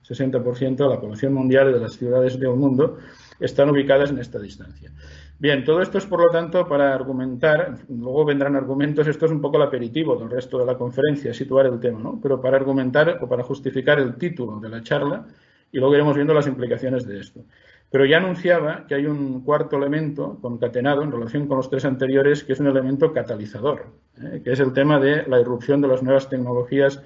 60% 0.03 0.75
de 0.75 0.89
la 0.89 0.99
población 0.99 1.33
mundial 1.33 1.71
de 1.71 1.79
las 1.79 1.93
ciudades 1.93 2.39
del 2.39 2.55
mundo 2.55 2.97
están 3.39 3.69
ubicadas 3.69 4.09
en 4.09 4.17
esta 4.17 4.39
distancia. 4.39 4.91
Bien, 5.39 5.63
todo 5.63 5.81
esto 5.81 5.97
es, 5.97 6.05
por 6.05 6.21
lo 6.21 6.29
tanto, 6.29 6.67
para 6.67 6.93
argumentar, 6.93 7.77
luego 7.89 8.23
vendrán 8.23 8.55
argumentos, 8.55 9.07
esto 9.07 9.25
es 9.25 9.31
un 9.31 9.41
poco 9.41 9.57
el 9.57 9.63
aperitivo 9.63 10.15
del 10.15 10.29
resto 10.29 10.57
de 10.57 10.65
la 10.65 10.77
conferencia, 10.77 11.33
situar 11.33 11.65
el 11.65 11.79
tema, 11.79 11.99
¿no? 11.99 12.19
Pero 12.21 12.39
para 12.39 12.55
argumentar 12.55 13.17
o 13.21 13.27
para 13.27 13.43
justificar 13.43 13.99
el 13.99 14.15
título 14.15 14.59
de 14.59 14.69
la 14.69 14.81
charla 14.81 15.25
y 15.71 15.79
luego 15.79 15.95
iremos 15.95 16.15
viendo 16.15 16.33
las 16.33 16.47
implicaciones 16.47 17.05
de 17.05 17.19
esto. 17.19 17.41
Pero 17.89 18.05
ya 18.05 18.17
anunciaba 18.17 18.87
que 18.87 18.95
hay 18.95 19.05
un 19.05 19.43
cuarto 19.43 19.77
elemento 19.77 20.39
concatenado 20.41 21.03
en 21.03 21.11
relación 21.11 21.47
con 21.47 21.57
los 21.57 21.69
tres 21.69 21.83
anteriores, 21.85 22.43
que 22.43 22.53
es 22.53 22.59
un 22.59 22.67
elemento 22.67 23.11
catalizador, 23.11 23.87
¿eh? 24.21 24.41
que 24.43 24.53
es 24.53 24.59
el 24.59 24.73
tema 24.73 24.99
de 24.99 25.27
la 25.27 25.39
irrupción 25.39 25.81
de 25.81 25.89
las 25.89 26.01
nuevas 26.01 26.29
tecnologías 26.29 27.01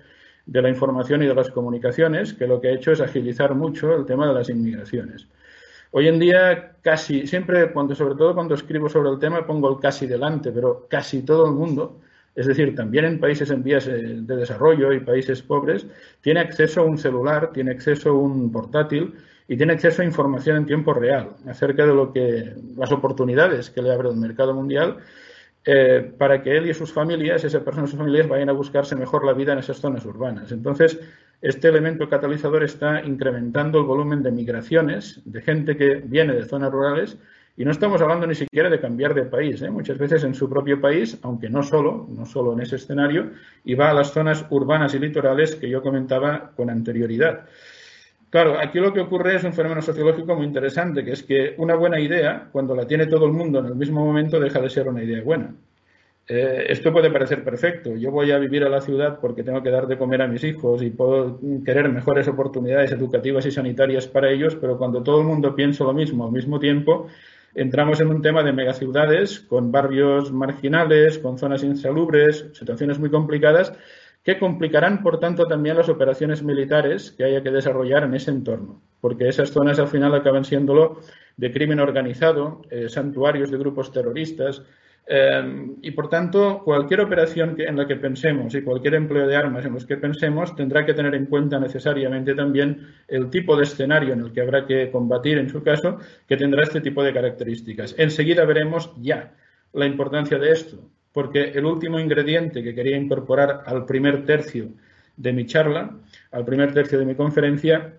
de 0.45 0.61
la 0.61 0.69
información 0.69 1.23
y 1.23 1.27
de 1.27 1.35
las 1.35 1.49
comunicaciones, 1.49 2.33
que 2.33 2.47
lo 2.47 2.61
que 2.61 2.69
ha 2.69 2.71
hecho 2.71 2.91
es 2.91 3.01
agilizar 3.01 3.53
mucho 3.53 3.95
el 3.95 4.05
tema 4.05 4.27
de 4.27 4.33
las 4.33 4.49
inmigraciones. 4.49 5.27
Hoy 5.91 6.07
en 6.07 6.19
día 6.19 6.75
casi, 6.81 7.27
siempre, 7.27 7.71
cuando, 7.71 7.95
sobre 7.95 8.15
todo 8.15 8.33
cuando 8.33 8.55
escribo 8.55 8.89
sobre 8.89 9.09
el 9.09 9.19
tema, 9.19 9.45
pongo 9.45 9.69
el 9.69 9.79
casi 9.79 10.05
delante, 10.05 10.51
pero 10.51 10.87
casi 10.89 11.23
todo 11.23 11.45
el 11.47 11.53
mundo, 11.53 11.99
es 12.35 12.45
decir, 12.45 12.75
también 12.75 13.05
en 13.05 13.19
países 13.19 13.49
en 13.49 13.63
vías 13.63 13.87
eh, 13.87 13.91
de 13.93 14.35
desarrollo 14.35 14.91
y 14.93 14.99
países 14.99 15.41
pobres, 15.41 15.87
tiene 16.21 16.41
acceso 16.41 16.81
a 16.81 16.83
un 16.83 16.97
celular, 16.97 17.51
tiene 17.53 17.71
acceso 17.71 18.09
a 18.09 18.13
un 18.13 18.51
portátil 18.51 19.13
y 19.47 19.55
tiene 19.55 19.73
acceso 19.73 20.01
a 20.01 20.05
información 20.05 20.57
en 20.57 20.65
tiempo 20.65 20.93
real 20.93 21.29
acerca 21.47 21.85
de 21.85 21.93
lo 21.93 22.11
que 22.11 22.53
las 22.75 22.91
oportunidades 22.91 23.69
que 23.69 23.81
le 23.81 23.93
abre 23.93 24.09
el 24.09 24.17
mercado 24.17 24.53
mundial 24.53 24.97
eh, 25.69 26.13
para 26.17 26.41
que 26.41 26.55
él 26.55 26.69
y 26.69 26.73
sus 26.73 26.93
familias, 26.93 27.43
esa 27.43 27.61
persona 27.61 27.87
y 27.87 27.89
sus 27.89 27.99
familias, 27.99 28.27
vayan 28.27 28.49
a 28.49 28.53
buscarse 28.53 28.95
mejor 28.95 29.25
la 29.25 29.33
vida 29.33 29.53
en 29.53 29.59
esas 29.59 29.77
zonas 29.77 30.05
urbanas. 30.05 30.51
Entonces, 30.51 30.99
este 31.41 31.67
elemento 31.67 32.09
catalizador 32.09 32.63
está 32.63 33.03
incrementando 33.03 33.79
el 33.79 33.85
volumen 33.85 34.23
de 34.23 34.31
migraciones 34.31 35.21
de 35.25 35.41
gente 35.41 35.77
que 35.77 35.95
viene 35.95 36.33
de 36.33 36.45
zonas 36.45 36.71
rurales 36.71 37.17
y 37.55 37.65
no 37.65 37.71
estamos 37.71 38.01
hablando 38.01 38.27
ni 38.27 38.35
siquiera 38.35 38.69
de 38.69 38.79
cambiar 38.79 39.15
de 39.15 39.23
país, 39.23 39.61
¿eh? 39.63 39.69
muchas 39.71 39.97
veces 39.97 40.23
en 40.23 40.35
su 40.35 40.47
propio 40.47 40.79
país, 40.79 41.17
aunque 41.23 41.49
no 41.49 41.63
solo, 41.63 42.07
no 42.09 42.25
solo 42.25 42.53
en 42.53 42.61
ese 42.61 42.75
escenario, 42.75 43.31
y 43.63 43.73
va 43.73 43.89
a 43.89 43.93
las 43.93 44.11
zonas 44.11 44.45
urbanas 44.51 44.93
y 44.93 44.99
litorales 44.99 45.55
que 45.55 45.67
yo 45.67 45.81
comentaba 45.81 46.51
con 46.55 46.69
anterioridad. 46.69 47.45
Claro, 48.29 48.59
aquí 48.59 48.79
lo 48.79 48.93
que 48.93 48.99
ocurre 48.99 49.35
es 49.35 49.43
un 49.43 49.53
fenómeno 49.53 49.81
sociológico 49.81 50.35
muy 50.35 50.45
interesante, 50.45 51.03
que 51.03 51.13
es 51.13 51.23
que 51.23 51.55
una 51.57 51.75
buena 51.75 51.99
idea, 51.99 52.49
cuando 52.51 52.75
la 52.75 52.85
tiene 52.85 53.07
todo 53.07 53.25
el 53.25 53.31
mundo 53.31 53.59
en 53.59 53.65
el 53.67 53.75
mismo 53.75 54.05
momento, 54.05 54.39
deja 54.39 54.59
de 54.59 54.69
ser 54.69 54.87
una 54.87 55.03
idea 55.03 55.23
buena. 55.23 55.55
Eh, 56.29 56.65
esto 56.69 56.91
puede 56.91 57.09
parecer 57.09 57.43
perfecto. 57.43 57.95
Yo 57.95 58.11
voy 58.11 58.31
a 58.31 58.37
vivir 58.37 58.63
a 58.65 58.69
la 58.69 58.81
ciudad 58.81 59.19
porque 59.19 59.43
tengo 59.43 59.63
que 59.63 59.71
dar 59.71 59.87
de 59.87 59.97
comer 59.97 60.21
a 60.21 60.27
mis 60.27 60.43
hijos 60.43 60.81
y 60.81 60.89
puedo 60.89 61.39
querer 61.63 61.87
mejores 61.89 62.27
oportunidades 62.27 62.91
educativas 62.91 63.45
y 63.45 63.51
sanitarias 63.51 64.07
para 64.07 64.29
ellos, 64.29 64.55
pero 64.59 64.77
cuando 64.77 65.01
todo 65.01 65.21
el 65.21 65.27
mundo 65.27 65.55
piensa 65.55 65.85
lo 65.85 65.93
mismo 65.93 66.25
al 66.25 66.33
mismo 66.33 66.59
tiempo, 66.59 67.07
entramos 67.55 68.01
en 68.01 68.09
un 68.09 68.21
tema 68.21 68.43
de 68.43 68.51
megaciudades 68.51 69.39
con 69.39 69.71
barrios 69.71 70.31
marginales, 70.33 71.17
con 71.17 71.37
zonas 71.37 71.63
insalubres, 71.63 72.45
situaciones 72.53 72.99
muy 72.99 73.09
complicadas 73.09 73.73
que 74.27 74.37
complicarán, 74.37 75.03
por 75.03 75.21
tanto, 75.21 75.47
también 75.47 75.77
las 75.77 75.87
operaciones 75.87 76.43
militares 76.43 77.11
que 77.11 77.23
haya 77.23 77.41
que 77.41 77.49
desarrollar 77.49 78.03
en 78.03 78.13
ese 78.13 78.31
entorno, 78.31 78.81
porque 78.99 79.29
esas 79.29 79.51
zonas 79.51 79.79
al 79.79 79.87
final 79.87 80.13
acaban 80.13 80.43
siéndolo 80.43 80.99
de 81.37 81.53
crimen 81.53 81.79
organizado, 81.79 82.61
eh, 82.69 82.89
santuarios 82.89 83.49
de 83.49 83.57
grupos 83.57 83.93
terroristas, 83.93 84.63
eh, 85.09 85.67
y 85.81 85.91
por 85.91 86.09
tanto, 86.09 86.61
cualquier 86.65 86.99
operación 86.99 87.55
en 87.59 87.77
la 87.77 87.87
que 87.87 87.95
pensemos 87.95 88.53
y 88.53 88.61
cualquier 88.61 88.95
empleo 88.95 89.25
de 89.25 89.37
armas 89.37 89.65
en 89.65 89.73
los 89.73 89.85
que 89.85 89.95
pensemos 89.95 90.53
tendrá 90.53 90.85
que 90.85 90.93
tener 90.93 91.15
en 91.15 91.27
cuenta 91.27 91.59
necesariamente 91.59 92.35
también 92.35 92.87
el 93.07 93.29
tipo 93.29 93.55
de 93.55 93.63
escenario 93.63 94.13
en 94.13 94.19
el 94.19 94.33
que 94.33 94.41
habrá 94.41 94.65
que 94.65 94.91
combatir, 94.91 95.37
en 95.37 95.49
su 95.49 95.63
caso, 95.63 95.99
que 96.27 96.35
tendrá 96.35 96.63
este 96.63 96.81
tipo 96.81 97.03
de 97.03 97.13
características. 97.13 97.95
Enseguida 97.97 98.43
veremos 98.43 98.91
ya 99.01 99.33
la 99.71 99.85
importancia 99.85 100.37
de 100.37 100.51
esto, 100.51 100.77
porque 101.13 101.51
el 101.51 101.65
último 101.65 101.99
ingrediente 101.99 102.61
que 102.61 102.75
quería 102.75 102.97
incorporar 102.97 103.63
al 103.65 103.85
primer 103.85 104.25
tercio 104.25 104.71
de 105.15 105.31
mi 105.31 105.45
charla, 105.45 105.95
al 106.31 106.43
primer 106.43 106.73
tercio 106.73 106.99
de 106.99 107.05
mi 107.05 107.15
conferencia, 107.15 107.93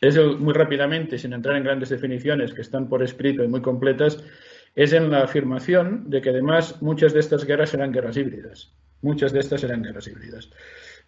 es 0.00 0.16
muy 0.38 0.54
rápidamente, 0.54 1.18
sin 1.18 1.32
entrar 1.32 1.56
en 1.56 1.64
grandes 1.64 1.88
definiciones 1.88 2.54
que 2.54 2.62
están 2.62 2.88
por 2.88 3.02
escrito 3.02 3.42
y 3.42 3.48
muy 3.48 3.60
completas, 3.60 4.24
es 4.74 4.92
en 4.92 5.10
la 5.10 5.22
afirmación 5.22 6.08
de 6.08 6.20
que 6.20 6.30
además 6.30 6.80
muchas 6.80 7.12
de 7.12 7.20
estas 7.20 7.44
guerras 7.44 7.70
serán 7.70 7.92
guerras 7.92 8.16
híbridas. 8.16 8.72
Muchas 9.02 9.32
de 9.32 9.40
estas 9.40 9.62
serán 9.62 9.82
guerras 9.82 10.06
híbridas. 10.08 10.50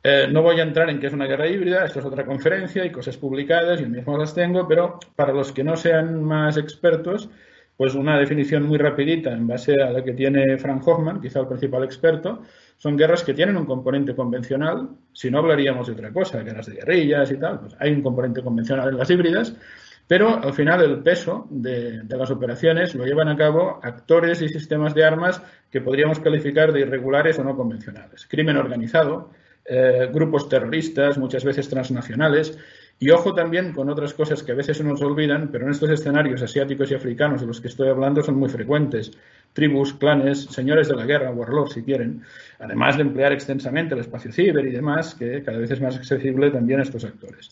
Eh, 0.05 0.27
no 0.31 0.43
voy 0.43 0.59
a 0.59 0.65
entrar 0.65 0.91
en 0.91 0.99
qué 0.99 1.07
es 1.07 1.13
una 1.13 1.27
guerra 1.27 1.47
híbrida, 1.47 1.85
esto 1.85 2.01
es 2.01 2.05
otra 2.05 2.27
conferencia 2.27 2.85
y 2.85 2.91
cosas 2.91 3.17
publicadas, 3.17 3.81
yo 3.81 3.89
mismo 3.89 4.19
las 4.19 4.35
tengo, 4.35 4.67
pero 4.67 4.99
para 5.15 5.33
los 5.33 5.53
que 5.53 5.63
no 5.63 5.77
sean 5.77 6.25
más 6.25 6.57
expertos, 6.57 7.31
pues 7.77 7.95
una 7.95 8.19
definición 8.19 8.65
muy 8.65 8.79
rapidita 8.79 9.33
en 9.33 9.47
base 9.47 9.81
a 9.81 9.91
la 9.91 10.03
que 10.03 10.13
tiene 10.13 10.59
Frank 10.59 10.87
Hoffman, 10.87 11.21
quizá 11.21 11.41
el 11.41 11.47
principal 11.47 11.85
experto, 11.85 12.43
son 12.79 12.97
guerras 12.97 13.23
que 13.23 13.33
tienen 13.33 13.57
un 13.57 13.65
componente 13.65 14.15
convencional, 14.15 14.89
si 15.13 15.31
no 15.31 15.39
hablaríamos 15.39 15.87
de 15.87 15.93
otra 15.93 16.13
cosa, 16.13 16.43
guerras 16.43 16.67
de 16.67 16.75
guerrillas 16.75 17.31
y 17.31 17.37
tal, 17.37 17.61
pues 17.61 17.77
hay 17.79 17.93
un 17.93 18.03
componente 18.03 18.43
convencional 18.43 18.89
en 18.89 18.99
las 18.99 19.09
híbridas, 19.09 19.55
pero 20.07 20.43
al 20.43 20.53
final 20.53 20.83
el 20.83 20.99
peso 20.99 21.47
de, 21.51 22.03
las 22.09 22.31
operaciones 22.31 22.95
lo 22.95 23.05
llevan 23.05 23.29
a 23.29 23.37
cabo 23.37 23.81
actores 23.83 24.43
y 24.43 24.49
sistemas 24.49 24.95
de 24.95 25.05
armas 25.05 25.43
que 25.71 25.81
podríamos 25.81 26.21
calificar 26.21 26.73
de 26.73 26.81
irregulares 26.81 27.39
o 27.39 27.45
no 27.45 27.57
convencionales. 27.57 28.27
Crimen 28.27 28.57
organizado, 28.57 29.31
eh, 29.65 30.11
grupos 30.13 30.49
terroristas, 30.49 31.19
muchas 31.19 31.45
veces 31.45 31.69
transnacionales, 31.69 32.59
y 32.99 33.11
ojo 33.11 33.35
también 33.35 33.73
con 33.73 33.91
otras 33.91 34.15
cosas 34.15 34.43
que 34.43 34.53
a 34.53 34.55
veces 34.55 34.77
se 34.77 34.85
nos 34.85 35.03
olvidan, 35.03 35.49
pero 35.51 35.65
en 35.65 35.73
estos 35.73 35.91
escenarios 35.91 36.41
asiáticos 36.43 36.91
y 36.91 36.95
africanos 36.95 37.41
de 37.41 37.49
los 37.49 37.61
que 37.61 37.69
estoy 37.69 37.89
hablando 37.89 38.23
son 38.23 38.37
muy 38.37 38.49
frecuentes. 38.49 39.11
Tribus, 39.53 39.95
clanes, 39.95 40.45
señores 40.45 40.89
de 40.89 40.95
la 40.95 41.05
guerra, 41.05 41.33
warlords 41.33 41.73
si 41.73 41.83
quieren, 41.83 42.23
además 42.61 42.97
de 42.97 43.03
emplear 43.03 43.33
extensamente 43.33 43.95
el 43.95 44.01
espacio 44.01 44.33
ciber 44.33 44.65
y 44.67 44.71
demás, 44.71 45.15
que 45.15 45.43
cada 45.43 45.59
vez 45.59 45.71
es 45.73 45.81
más 45.81 45.97
accesible 45.97 46.51
también 46.51 46.81
a 46.81 46.85
estos 46.85 47.05
actores. 47.05 47.51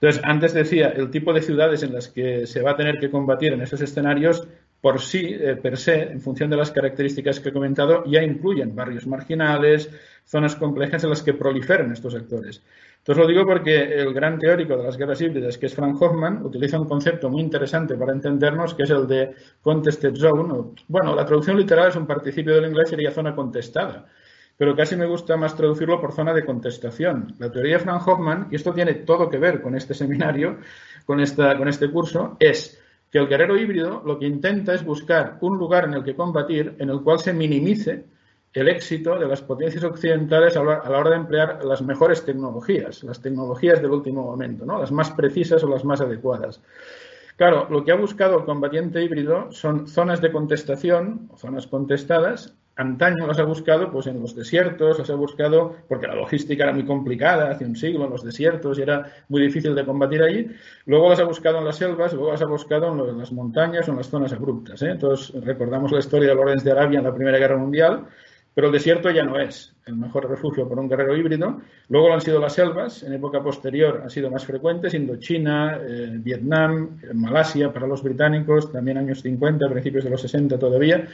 Entonces, 0.00 0.22
antes 0.24 0.54
decía, 0.54 0.90
el 0.90 1.10
tipo 1.10 1.32
de 1.32 1.42
ciudades 1.42 1.82
en 1.82 1.92
las 1.92 2.06
que 2.08 2.46
se 2.46 2.62
va 2.62 2.72
a 2.72 2.76
tener 2.76 2.98
que 2.98 3.10
combatir 3.10 3.52
en 3.52 3.62
esos 3.62 3.80
escenarios, 3.80 4.46
por 4.80 5.00
sí, 5.00 5.34
eh, 5.34 5.56
per 5.56 5.76
se, 5.76 6.02
en 6.02 6.20
función 6.20 6.50
de 6.50 6.56
las 6.56 6.70
características 6.70 7.40
que 7.40 7.48
he 7.48 7.52
comentado, 7.52 8.04
ya 8.06 8.22
incluyen 8.22 8.76
barrios 8.76 9.08
marginales, 9.08 9.90
zonas 10.24 10.54
complejas 10.54 11.02
en 11.02 11.10
las 11.10 11.24
que 11.24 11.34
proliferan 11.34 11.90
estos 11.90 12.14
actores. 12.14 12.62
Entonces 12.98 13.22
lo 13.22 13.28
digo 13.28 13.44
porque 13.44 13.94
el 13.94 14.14
gran 14.14 14.38
teórico 14.38 14.76
de 14.76 14.84
las 14.84 14.96
guerras 14.96 15.20
híbridas, 15.20 15.58
que 15.58 15.66
es 15.66 15.74
Frank 15.74 16.00
Hoffman, 16.00 16.44
utiliza 16.46 16.78
un 16.78 16.86
concepto 16.86 17.28
muy 17.28 17.42
interesante 17.42 17.96
para 17.96 18.12
entendernos, 18.12 18.74
que 18.74 18.84
es 18.84 18.90
el 18.90 19.08
de 19.08 19.34
contested 19.62 20.14
zone. 20.14 20.74
bueno, 20.86 21.16
la 21.16 21.24
traducción 21.24 21.56
literal 21.56 21.88
es 21.88 21.96
un 21.96 22.06
participio 22.06 22.54
del 22.54 22.66
inglés, 22.66 22.90
sería 22.90 23.10
zona 23.10 23.34
contestada 23.34 24.06
pero 24.58 24.74
casi 24.74 24.96
me 24.96 25.06
gusta 25.06 25.36
más 25.36 25.56
traducirlo 25.56 26.00
por 26.00 26.12
zona 26.12 26.34
de 26.34 26.44
contestación. 26.44 27.34
La 27.38 27.50
teoría 27.50 27.78
de 27.78 27.84
Frank 27.84 28.06
Hoffman, 28.06 28.48
y 28.50 28.56
esto 28.56 28.74
tiene 28.74 28.94
todo 28.94 29.30
que 29.30 29.38
ver 29.38 29.62
con 29.62 29.76
este 29.76 29.94
seminario, 29.94 30.58
con, 31.06 31.20
esta, 31.20 31.56
con 31.56 31.68
este 31.68 31.90
curso, 31.90 32.36
es 32.40 32.78
que 33.10 33.18
el 33.18 33.28
guerrero 33.28 33.56
híbrido 33.56 34.02
lo 34.04 34.18
que 34.18 34.26
intenta 34.26 34.74
es 34.74 34.84
buscar 34.84 35.38
un 35.40 35.56
lugar 35.56 35.84
en 35.84 35.94
el 35.94 36.04
que 36.04 36.16
combatir 36.16 36.74
en 36.78 36.90
el 36.90 37.00
cual 37.02 37.20
se 37.20 37.32
minimice 37.32 38.04
el 38.52 38.68
éxito 38.68 39.16
de 39.16 39.28
las 39.28 39.42
potencias 39.42 39.84
occidentales 39.84 40.56
a 40.56 40.64
la, 40.64 40.80
hora 40.80 41.10
de 41.10 41.16
emplear 41.16 41.64
las 41.64 41.80
mejores 41.80 42.24
tecnologías, 42.24 43.04
las 43.04 43.22
tecnologías 43.22 43.80
del 43.80 43.92
último 43.92 44.24
momento, 44.24 44.66
¿no? 44.66 44.80
las 44.80 44.90
más 44.90 45.10
precisas 45.12 45.62
o 45.62 45.68
las 45.68 45.84
más 45.84 46.00
adecuadas. 46.00 46.60
Claro, 47.36 47.68
lo 47.70 47.84
que 47.84 47.92
ha 47.92 47.96
buscado 47.96 48.38
el 48.38 48.44
combatiente 48.44 49.00
híbrido 49.04 49.52
son 49.52 49.86
zonas 49.86 50.20
de 50.20 50.32
contestación, 50.32 51.30
zonas 51.36 51.68
contestadas, 51.68 52.57
antaño 52.78 53.26
las 53.26 53.38
ha 53.40 53.42
buscado 53.42 53.90
pues 53.90 54.06
en 54.06 54.20
los 54.20 54.34
desiertos, 54.34 55.00
las 55.00 55.10
ha 55.10 55.14
buscado 55.16 55.76
porque 55.88 56.06
la 56.06 56.14
logística 56.14 56.62
era 56.62 56.72
muy 56.72 56.84
complicada 56.84 57.50
hace 57.50 57.64
un 57.64 57.76
siglo 57.76 58.04
en 58.04 58.10
los 58.10 58.24
desiertos 58.24 58.78
y 58.78 58.82
era 58.82 59.04
muy 59.28 59.42
difícil 59.42 59.74
de 59.74 59.84
combatir 59.84 60.22
allí. 60.22 60.46
Luego 60.86 61.10
las 61.10 61.18
ha 61.18 61.24
buscado 61.24 61.58
en 61.58 61.64
las 61.64 61.76
selvas, 61.76 62.12
luego 62.12 62.30
las 62.30 62.40
ha 62.40 62.46
buscado 62.46 63.10
en, 63.10 63.18
las 63.18 63.32
montañas 63.32 63.88
o 63.88 63.90
en 63.90 63.98
las 63.98 64.08
zonas 64.08 64.32
abruptas. 64.32 64.80
¿eh? 64.82 64.90
Entonces 64.92 65.34
recordamos 65.44 65.90
la 65.90 65.98
historia 65.98 66.28
de 66.28 66.34
Lorenz 66.36 66.62
de 66.62 66.70
Arabia 66.70 66.98
en 66.98 67.04
la 67.04 67.14
Primera 67.14 67.38
Guerra 67.38 67.56
Mundial, 67.56 68.04
pero 68.54 68.68
el 68.68 68.72
desierto 68.72 69.10
ya 69.10 69.24
no 69.24 69.40
es 69.40 69.74
el 69.86 69.96
mejor 69.96 70.28
refugio 70.28 70.68
para 70.68 70.80
un 70.80 70.88
guerrero 70.88 71.16
híbrido. 71.16 71.60
Luego 71.88 72.08
lo 72.08 72.14
han 72.14 72.20
sido 72.20 72.38
las 72.38 72.52
selvas, 72.52 73.02
en 73.02 73.12
época 73.12 73.42
posterior 73.42 74.02
han 74.04 74.10
sido 74.10 74.30
más 74.30 74.44
frecuentes, 74.44 74.94
Indochina, 74.94 75.80
eh, 75.80 76.10
Vietnam, 76.12 77.00
Malasia 77.14 77.72
para 77.72 77.88
los 77.88 78.04
británicos, 78.04 78.70
también 78.70 78.98
años 78.98 79.22
50, 79.22 79.68
principios 79.68 80.04
de 80.04 80.10
los 80.10 80.20
60 80.20 80.58
todavía 80.58 81.08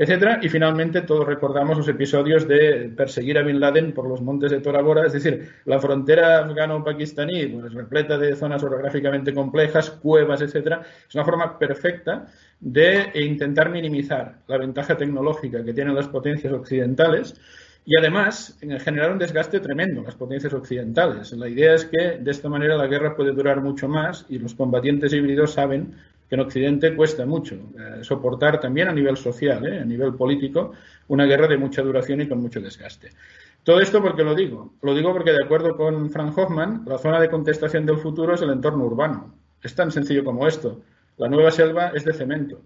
etcétera. 0.00 0.38
Y 0.40 0.48
finalmente 0.48 1.02
todos 1.02 1.26
recordamos 1.26 1.76
los 1.76 1.86
episodios 1.86 2.48
de 2.48 2.90
perseguir 2.96 3.36
a 3.36 3.42
Bin 3.42 3.60
Laden 3.60 3.92
por 3.92 4.08
los 4.08 4.22
montes 4.22 4.50
de 4.50 4.60
Tora 4.60 4.80
Bora, 4.80 5.06
es 5.06 5.12
decir, 5.12 5.46
la 5.66 5.78
frontera 5.78 6.38
afgano-pakistaní, 6.38 7.48
pues, 7.48 7.74
repleta 7.74 8.16
de 8.16 8.34
zonas 8.34 8.62
orográficamente 8.62 9.34
complejas, 9.34 9.90
cuevas, 9.90 10.40
etcétera. 10.40 10.80
Es 11.06 11.14
una 11.14 11.24
forma 11.26 11.58
perfecta 11.58 12.26
de 12.58 13.10
intentar 13.14 13.68
minimizar 13.68 14.36
la 14.48 14.56
ventaja 14.56 14.96
tecnológica 14.96 15.62
que 15.62 15.74
tienen 15.74 15.94
las 15.94 16.08
potencias 16.08 16.50
occidentales 16.50 17.38
y 17.84 17.98
además 17.98 18.58
generar 18.82 19.12
un 19.12 19.18
desgaste 19.18 19.60
tremendo 19.60 20.00
en 20.00 20.06
las 20.06 20.14
potencias 20.14 20.54
occidentales. 20.54 21.32
La 21.32 21.48
idea 21.48 21.74
es 21.74 21.84
que 21.84 22.18
de 22.18 22.30
esta 22.30 22.48
manera 22.48 22.76
la 22.76 22.86
guerra 22.86 23.14
puede 23.14 23.32
durar 23.32 23.60
mucho 23.60 23.86
más 23.86 24.24
y 24.30 24.38
los 24.38 24.54
combatientes 24.54 25.12
híbridos 25.12 25.52
saben 25.52 25.94
que 26.30 26.36
en 26.36 26.40
Occidente 26.42 26.94
cuesta 26.94 27.26
mucho 27.26 27.56
eh, 27.56 28.04
soportar 28.04 28.60
también 28.60 28.86
a 28.86 28.92
nivel 28.92 29.16
social, 29.16 29.66
eh, 29.66 29.80
a 29.80 29.84
nivel 29.84 30.14
político, 30.14 30.70
una 31.08 31.26
guerra 31.26 31.48
de 31.48 31.58
mucha 31.58 31.82
duración 31.82 32.20
y 32.20 32.28
con 32.28 32.40
mucho 32.40 32.60
desgaste. 32.60 33.10
Todo 33.64 33.80
esto 33.80 34.00
porque 34.00 34.22
lo 34.22 34.36
digo. 34.36 34.74
Lo 34.80 34.94
digo 34.94 35.12
porque, 35.12 35.32
de 35.32 35.42
acuerdo 35.44 35.76
con 35.76 36.08
Frank 36.08 36.38
Hoffman, 36.38 36.84
la 36.86 36.98
zona 36.98 37.20
de 37.20 37.28
contestación 37.28 37.84
del 37.84 37.98
futuro 37.98 38.34
es 38.34 38.42
el 38.42 38.50
entorno 38.50 38.84
urbano. 38.84 39.34
Es 39.60 39.74
tan 39.74 39.90
sencillo 39.90 40.24
como 40.24 40.46
esto. 40.46 40.80
La 41.18 41.28
nueva 41.28 41.50
selva 41.50 41.88
es 41.88 42.04
de 42.04 42.14
cemento 42.14 42.60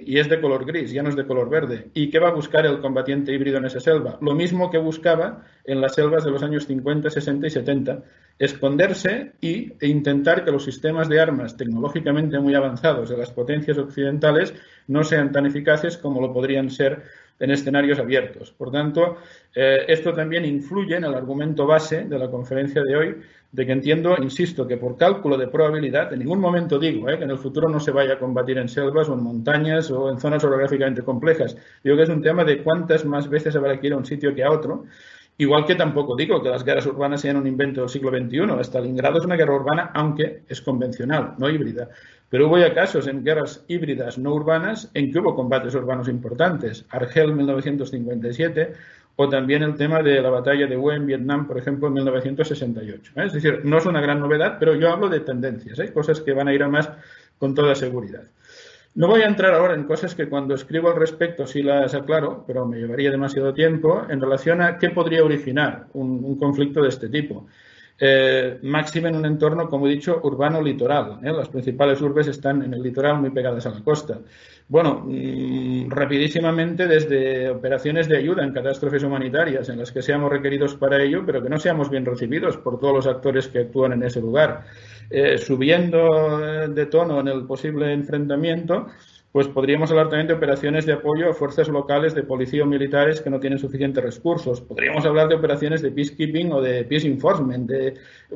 y 0.00 0.18
es 0.18 0.28
de 0.28 0.40
color 0.40 0.64
gris, 0.64 0.92
ya 0.92 1.02
no 1.02 1.08
es 1.08 1.16
de 1.16 1.26
color 1.26 1.48
verde. 1.48 1.88
¿Y 1.94 2.10
qué 2.10 2.18
va 2.18 2.28
a 2.28 2.34
buscar 2.34 2.66
el 2.66 2.80
combatiente 2.80 3.32
híbrido 3.32 3.58
en 3.58 3.66
esa 3.66 3.80
selva? 3.80 4.18
Lo 4.20 4.34
mismo 4.34 4.70
que 4.70 4.78
buscaba 4.78 5.44
en 5.64 5.80
las 5.80 5.94
selvas 5.94 6.24
de 6.24 6.30
los 6.30 6.42
años 6.42 6.66
50, 6.66 7.10
60 7.10 7.46
y 7.46 7.50
70, 7.50 8.02
esconderse 8.38 9.32
y, 9.40 9.72
e 9.80 9.88
intentar 9.88 10.44
que 10.44 10.50
los 10.50 10.64
sistemas 10.64 11.08
de 11.08 11.20
armas 11.20 11.56
tecnológicamente 11.56 12.38
muy 12.38 12.54
avanzados 12.54 13.08
de 13.08 13.16
las 13.16 13.30
potencias 13.30 13.78
occidentales 13.78 14.54
no 14.88 15.04
sean 15.04 15.32
tan 15.32 15.46
eficaces 15.46 15.96
como 15.96 16.20
lo 16.20 16.32
podrían 16.32 16.70
ser 16.70 17.02
en 17.38 17.50
escenarios 17.50 17.98
abiertos. 17.98 18.52
Por 18.52 18.70
tanto, 18.70 19.16
eh, 19.54 19.84
esto 19.88 20.12
también 20.12 20.44
influye 20.44 20.96
en 20.96 21.04
el 21.04 21.14
argumento 21.14 21.66
base 21.66 22.04
de 22.04 22.18
la 22.18 22.30
conferencia 22.30 22.82
de 22.82 22.96
hoy, 22.96 23.16
de 23.54 23.64
que 23.64 23.70
entiendo, 23.70 24.16
insisto, 24.20 24.66
que 24.66 24.76
por 24.76 24.96
cálculo 24.96 25.38
de 25.38 25.46
probabilidad, 25.46 26.12
en 26.12 26.18
ningún 26.18 26.40
momento 26.40 26.76
digo 26.76 27.08
eh, 27.08 27.16
que 27.16 27.24
en 27.24 27.30
el 27.30 27.38
futuro 27.38 27.68
no 27.68 27.78
se 27.78 27.92
vaya 27.92 28.14
a 28.14 28.18
combatir 28.18 28.58
en 28.58 28.68
selvas 28.68 29.08
o 29.08 29.14
en 29.14 29.22
montañas 29.22 29.92
o 29.92 30.10
en 30.10 30.18
zonas 30.18 30.42
orográficamente 30.42 31.02
complejas. 31.02 31.56
Digo 31.84 31.96
que 31.96 32.02
es 32.02 32.08
un 32.08 32.20
tema 32.20 32.42
de 32.44 32.64
cuántas 32.64 33.04
más 33.04 33.28
veces 33.28 33.54
habrá 33.54 33.78
que 33.78 33.86
ir 33.86 33.92
a 33.92 33.96
un 33.96 34.04
sitio 34.04 34.34
que 34.34 34.42
a 34.42 34.50
otro 34.50 34.86
Igual 35.36 35.66
que 35.66 35.74
tampoco 35.74 36.14
digo 36.14 36.40
que 36.40 36.48
las 36.48 36.64
guerras 36.64 36.86
urbanas 36.86 37.20
sean 37.20 37.36
un 37.36 37.46
invento 37.48 37.80
del 37.80 37.90
siglo 37.90 38.10
XXI. 38.10 38.62
Stalingrado 38.62 39.18
es 39.18 39.24
una 39.24 39.34
guerra 39.34 39.56
urbana, 39.56 39.90
aunque 39.92 40.44
es 40.48 40.60
convencional, 40.60 41.34
no 41.38 41.50
híbrida. 41.50 41.88
Pero 42.30 42.46
hubo 42.46 42.56
ya 42.56 42.72
casos 42.72 43.08
en 43.08 43.24
guerras 43.24 43.64
híbridas 43.66 44.16
no 44.16 44.32
urbanas 44.32 44.92
en 44.94 45.10
que 45.10 45.18
hubo 45.18 45.34
combates 45.34 45.74
urbanos 45.74 46.08
importantes. 46.08 46.86
Argel 46.88 47.34
1957 47.34 48.74
o 49.16 49.28
también 49.28 49.62
el 49.62 49.76
tema 49.76 50.02
de 50.02 50.20
la 50.20 50.30
batalla 50.30 50.66
de 50.66 50.76
Hue 50.76 50.96
en 50.96 51.06
Vietnam, 51.06 51.46
por 51.46 51.58
ejemplo, 51.58 51.88
en 51.88 51.94
1968. 51.94 53.12
¿eh? 53.16 53.24
Es 53.24 53.32
decir, 53.32 53.60
no 53.64 53.78
es 53.78 53.86
una 53.86 54.00
gran 54.00 54.20
novedad, 54.20 54.56
pero 54.58 54.74
yo 54.74 54.90
hablo 54.90 55.08
de 55.08 55.20
tendencias, 55.20 55.78
¿eh? 55.78 55.92
cosas 55.92 56.20
que 56.20 56.32
van 56.32 56.48
a 56.48 56.54
ir 56.54 56.62
a 56.62 56.68
más 56.68 56.90
con 57.38 57.54
toda 57.54 57.74
seguridad. 57.74 58.24
No 58.96 59.08
voy 59.08 59.22
a 59.22 59.26
entrar 59.26 59.54
ahora 59.54 59.74
en 59.74 59.84
cosas 59.84 60.14
que 60.14 60.28
cuando 60.28 60.54
escribo 60.54 60.88
al 60.88 60.96
respecto 60.96 61.48
sí 61.48 61.64
las 61.64 61.94
aclaro, 61.94 62.44
pero 62.46 62.64
me 62.64 62.78
llevaría 62.78 63.10
demasiado 63.10 63.52
tiempo 63.52 64.06
en 64.08 64.20
relación 64.20 64.62
a 64.62 64.78
qué 64.78 64.90
podría 64.90 65.24
originar 65.24 65.86
un, 65.94 66.38
conflicto 66.38 66.80
de 66.80 66.90
este 66.90 67.08
tipo. 67.08 67.48
Eh, 67.98 68.58
máximo 68.62 69.06
en 69.06 69.16
un 69.16 69.24
entorno, 69.24 69.68
como 69.68 69.86
he 69.86 69.90
dicho, 69.90 70.20
urbano-litoral. 70.22 71.20
¿eh? 71.22 71.32
Las 71.32 71.48
principales 71.48 72.00
urbes 72.00 72.26
están 72.26 72.62
en 72.62 72.74
el 72.74 72.82
litoral 72.82 73.20
muy 73.20 73.30
pegadas 73.30 73.66
a 73.66 73.70
la 73.70 73.84
costa. 73.84 74.18
Bueno, 74.66 75.04
mm, 75.06 75.90
rapidísimamente 75.90 76.88
desde 76.88 77.50
operaciones 77.50 78.08
de 78.08 78.16
ayuda 78.16 78.42
en 78.42 78.52
catástrofes 78.52 79.02
humanitarias 79.02 79.68
en 79.68 79.78
las 79.78 79.92
que 79.92 80.02
seamos 80.02 80.30
requeridos 80.30 80.74
para 80.74 81.02
ello, 81.02 81.22
pero 81.24 81.42
que 81.42 81.50
no 81.50 81.58
seamos 81.58 81.88
bien 81.90 82.04
recibidos 82.04 82.56
por 82.56 82.80
todos 82.80 82.94
los 82.94 83.06
actores 83.06 83.46
que 83.48 83.60
actúan 83.60 83.92
en 83.92 84.02
ese 84.02 84.20
lugar. 84.20 84.64
Eh, 85.10 85.38
subiendo 85.38 86.42
eh, 86.42 86.68
de 86.68 86.86
tono 86.86 87.20
en 87.20 87.28
el 87.28 87.44
posible 87.46 87.92
enfrentamiento, 87.92 88.88
pues 89.34 89.48
podríamos 89.48 89.90
hablar 89.90 90.10
también 90.10 90.28
de 90.28 90.34
operaciones 90.34 90.86
de 90.86 90.92
apoyo 90.92 91.28
a 91.28 91.34
fuerzas 91.34 91.66
locales 91.66 92.14
de 92.14 92.22
policía 92.22 92.62
o 92.62 92.66
militares 92.66 93.20
que 93.20 93.30
no 93.30 93.40
tienen 93.40 93.58
suficientes 93.58 94.04
recursos. 94.04 94.60
Podríamos 94.60 95.04
hablar 95.06 95.26
de 95.26 95.34
operaciones 95.34 95.82
de 95.82 95.90
peacekeeping 95.90 96.52
o 96.52 96.62
de 96.62 96.84
peace 96.84 97.08
enforcement, 97.08 97.68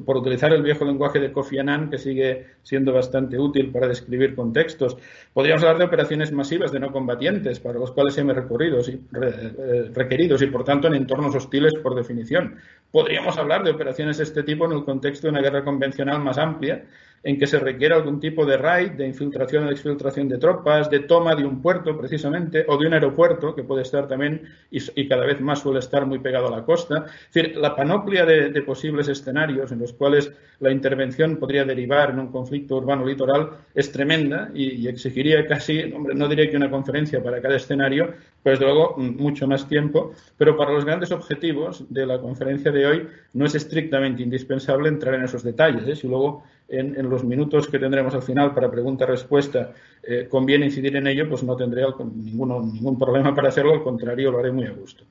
por 0.04 0.16
utilizar 0.16 0.52
el 0.52 0.60
viejo 0.60 0.84
lenguaje 0.84 1.20
de 1.20 1.30
Kofi 1.30 1.60
Annan, 1.60 1.88
que 1.88 1.98
sigue 1.98 2.46
siendo 2.64 2.92
bastante 2.92 3.38
útil 3.38 3.70
para 3.70 3.86
describir 3.86 4.34
contextos. 4.34 4.96
Podríamos 5.32 5.62
hablar 5.62 5.78
de 5.78 5.84
operaciones 5.84 6.32
masivas 6.32 6.72
de 6.72 6.80
no 6.80 6.90
combatientes, 6.90 7.60
para 7.60 7.78
los 7.78 7.92
cuales 7.92 8.14
se 8.14 8.24
recorridos 8.24 8.88
y, 8.88 8.94
eh, 8.94 9.92
requeridos 9.94 10.42
y, 10.42 10.48
por 10.48 10.64
tanto, 10.64 10.88
en 10.88 10.96
entornos 10.96 11.32
hostiles 11.32 11.74
por 11.76 11.94
definición. 11.94 12.56
Podríamos 12.90 13.38
hablar 13.38 13.62
de 13.62 13.70
operaciones 13.70 14.16
de 14.16 14.24
este 14.24 14.42
tipo 14.42 14.64
en 14.64 14.72
el 14.72 14.82
contexto 14.82 15.28
de 15.28 15.30
una 15.30 15.42
guerra 15.42 15.62
convencional 15.62 16.18
más 16.18 16.38
amplia, 16.38 16.86
en 17.22 17.38
que 17.38 17.46
se 17.46 17.58
requiere 17.58 17.94
algún 17.94 18.20
tipo 18.20 18.46
de 18.46 18.56
raid, 18.56 18.92
de 18.92 19.06
infiltración 19.06 19.66
o 19.66 19.70
exfiltración 19.70 20.28
de 20.28 20.38
tropas, 20.38 20.88
de 20.90 21.00
toma 21.00 21.34
de 21.34 21.44
un 21.44 21.60
puerto 21.60 21.96
precisamente, 21.98 22.64
o 22.68 22.76
de 22.76 22.86
un 22.86 22.94
aeropuerto, 22.94 23.54
que 23.54 23.64
puede 23.64 23.82
estar 23.82 24.06
también 24.06 24.42
y, 24.70 25.08
cada 25.08 25.24
vez 25.24 25.40
más 25.40 25.60
suele 25.60 25.80
estar 25.80 26.06
muy 26.06 26.18
pegado 26.18 26.48
a 26.48 26.50
la 26.50 26.64
costa. 26.64 27.06
Es 27.06 27.34
decir, 27.34 27.56
la 27.56 27.74
panoplia 27.74 28.24
de, 28.24 28.58
posibles 28.62 29.08
escenarios 29.08 29.72
en 29.72 29.78
los 29.78 29.92
cuales 29.92 30.32
la 30.60 30.70
intervención 30.70 31.36
podría 31.36 31.64
derivar 31.64 32.10
en 32.10 32.18
un 32.18 32.28
conflicto 32.28 32.76
urbano-litoral 32.76 33.50
es 33.74 33.90
tremenda 33.90 34.50
y, 34.54 34.86
exigiría 34.88 35.46
casi, 35.46 35.92
hombre, 35.92 36.14
no 36.14 36.28
diré 36.28 36.50
que 36.50 36.56
una 36.56 36.70
conferencia 36.70 37.22
para 37.22 37.40
cada 37.40 37.56
escenario, 37.56 38.12
pues 38.42 38.60
luego 38.60 38.96
mucho 38.96 39.46
más 39.46 39.68
tiempo, 39.68 40.12
pero 40.36 40.56
para 40.56 40.72
los 40.72 40.84
grandes 40.84 41.12
objetivos 41.12 41.84
de 41.88 42.06
la 42.06 42.20
conferencia 42.20 42.70
de 42.70 42.86
hoy 42.86 43.08
no 43.32 43.46
es 43.46 43.54
estrictamente 43.54 44.22
indispensable 44.22 44.88
entrar 44.88 45.14
en 45.14 45.24
esos 45.24 45.42
detalles. 45.42 45.86
¿eh? 45.86 45.96
Si 45.96 46.06
luego 46.06 46.44
en, 46.68 47.08
los 47.08 47.24
minutos 47.24 47.66
que 47.66 47.78
tendremos 47.78 48.14
al 48.14 48.22
final 48.22 48.54
para 48.54 48.70
pregunta-respuesta 48.70 49.72
eh, 50.02 50.26
conviene 50.30 50.66
incidir 50.66 50.94
en 50.96 51.06
ello, 51.06 51.28
pues 51.28 51.42
no 51.42 51.56
tendré 51.56 51.82
ningún 51.82 52.98
problema 52.98 53.34
para 53.34 53.48
hacerlo, 53.48 53.72
al 53.72 53.82
contrario, 53.82 54.30
lo 54.30 54.38
haré 54.38 54.52
muy 54.52 54.66
a 54.66 54.72
gusto. 54.72 55.04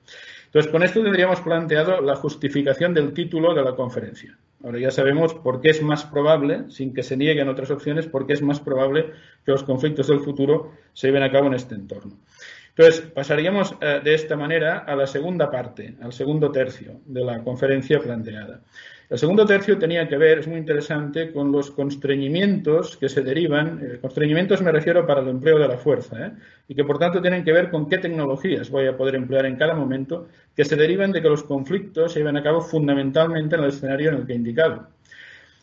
Entonces, 0.45 0.71
con 0.71 0.83
esto 0.83 1.03
tendríamos 1.03 1.41
planteado 1.41 1.99
la 2.01 2.15
justificación 2.15 2.93
del 2.93 3.13
título 3.13 3.53
de 3.53 3.63
la 3.63 3.75
conferencia. 3.75 4.37
Ahora 4.63 4.79
ya 4.79 4.91
sabemos 4.91 5.33
por 5.33 5.61
qué 5.61 5.69
es 5.69 5.83
más 5.83 6.05
probable, 6.05 6.65
sin 6.69 6.93
que 6.93 7.03
se 7.03 7.17
nieguen 7.17 7.49
otras 7.49 7.69
opciones, 7.69 8.07
por 8.07 8.25
qué 8.25 8.33
es 8.33 8.41
más 8.41 8.59
probable 8.59 9.11
que 9.45 9.51
los 9.51 9.63
conflictos 9.63 10.07
del 10.07 10.21
futuro 10.21 10.71
se 10.93 11.07
lleven 11.07 11.23
a 11.23 11.31
cabo 11.31 11.47
en 11.47 11.53
este 11.53 11.75
entorno. 11.75 12.13
Entonces, 12.77 13.09
pasaríamos 13.09 13.75
eh, 13.81 14.01
de 14.03 14.13
esta 14.13 14.35
manera 14.35 14.79
a 14.79 14.95
la 14.95 15.07
segunda 15.07 15.49
parte, 15.49 15.95
al 15.99 16.13
segundo 16.13 16.51
tercio 16.51 17.01
de 17.05 17.25
la 17.25 17.43
conferencia 17.43 17.99
planteada. 17.99 18.61
El 19.09 19.17
segundo 19.17 19.45
tercio 19.45 19.79
tenía 19.79 20.07
que 20.07 20.17
ver, 20.17 20.39
es 20.39 20.47
muy 20.47 20.57
interesante, 20.57 21.31
con 21.31 21.51
los 21.51 21.71
constreñimientos 21.71 22.95
que 22.97 23.09
se 23.09 23.21
derivan, 23.21 23.79
eh, 23.81 23.97
constreñimientos 23.99 24.61
me 24.61 24.71
refiero 24.71 25.07
para 25.07 25.21
el 25.21 25.29
empleo 25.29 25.57
de 25.57 25.67
la 25.67 25.77
fuerza, 25.77 26.27
¿eh? 26.27 26.31
y 26.67 26.75
que 26.75 26.83
por 26.83 26.99
tanto 26.99 27.19
tienen 27.19 27.43
que 27.43 27.51
ver 27.51 27.71
con 27.71 27.89
qué 27.89 27.97
tecnologías 27.97 28.69
voy 28.69 28.85
a 28.85 28.95
poder 28.95 29.15
emplear 29.15 29.47
en 29.47 29.55
cada 29.55 29.73
momento, 29.73 30.27
que 30.55 30.63
se 30.63 30.75
derivan 30.75 31.11
de 31.11 31.23
que 31.23 31.29
los 31.29 31.43
conflictos 31.43 32.13
se 32.13 32.19
llevan 32.19 32.37
a 32.37 32.43
cabo 32.43 32.61
fundamentalmente 32.61 33.55
en 33.55 33.63
el 33.63 33.69
escenario 33.69 34.09
en 34.09 34.17
el 34.17 34.27
que 34.27 34.33
he 34.33 34.35
indicado. 34.35 34.87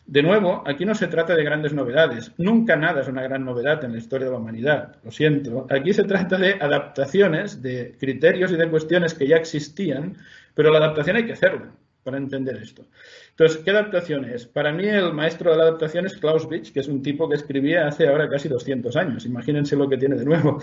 De 0.07 0.21
nuevo, 0.21 0.63
aquí 0.67 0.85
no 0.85 0.93
se 0.93 1.07
trata 1.07 1.35
de 1.35 1.43
grandes 1.43 1.73
novedades. 1.73 2.31
Nunca 2.37 2.75
nada 2.75 3.01
es 3.01 3.07
una 3.07 3.23
gran 3.23 3.43
novedad 3.43 3.83
en 3.83 3.93
la 3.93 3.97
historia 3.97 4.27
de 4.27 4.33
la 4.33 4.37
humanidad. 4.37 4.97
Lo 5.03 5.09
siento. 5.09 5.65
Aquí 5.69 5.93
se 5.93 6.03
trata 6.03 6.37
de 6.37 6.53
adaptaciones 6.53 7.61
de 7.63 7.95
criterios 7.99 8.51
y 8.51 8.55
de 8.55 8.69
cuestiones 8.69 9.15
que 9.15 9.27
ya 9.27 9.37
existían, 9.37 10.15
pero 10.53 10.71
la 10.71 10.77
adaptación 10.77 11.15
hay 11.15 11.25
que 11.25 11.33
hacerla 11.33 11.71
para 12.03 12.17
entender 12.17 12.55
esto. 12.57 12.85
Entonces, 13.31 13.57
¿qué 13.65 13.71
adaptación 13.71 14.25
es? 14.25 14.45
Para 14.45 14.71
mí 14.71 14.87
el 14.87 15.11
maestro 15.11 15.49
de 15.49 15.57
la 15.57 15.63
adaptación 15.63 16.05
es 16.05 16.15
Clausewitz, 16.17 16.71
que 16.71 16.81
es 16.81 16.87
un 16.87 17.01
tipo 17.01 17.27
que 17.27 17.33
escribía 17.33 17.87
hace 17.87 18.07
ahora 18.07 18.29
casi 18.29 18.47
200 18.47 18.95
años. 18.95 19.25
Imagínense 19.25 19.75
lo 19.75 19.89
que 19.89 19.97
tiene 19.97 20.15
de 20.15 20.25
nuevo. 20.25 20.61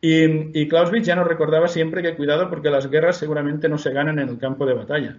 Y, 0.00 0.60
y 0.60 0.68
Clausewitz 0.68 1.06
ya 1.06 1.16
nos 1.16 1.26
recordaba 1.26 1.66
siempre 1.66 2.00
que 2.00 2.14
cuidado 2.14 2.48
porque 2.48 2.70
las 2.70 2.88
guerras 2.88 3.16
seguramente 3.16 3.68
no 3.68 3.76
se 3.76 3.90
ganan 3.90 4.20
en 4.20 4.28
el 4.28 4.38
campo 4.38 4.66
de 4.66 4.74
batalla. 4.74 5.18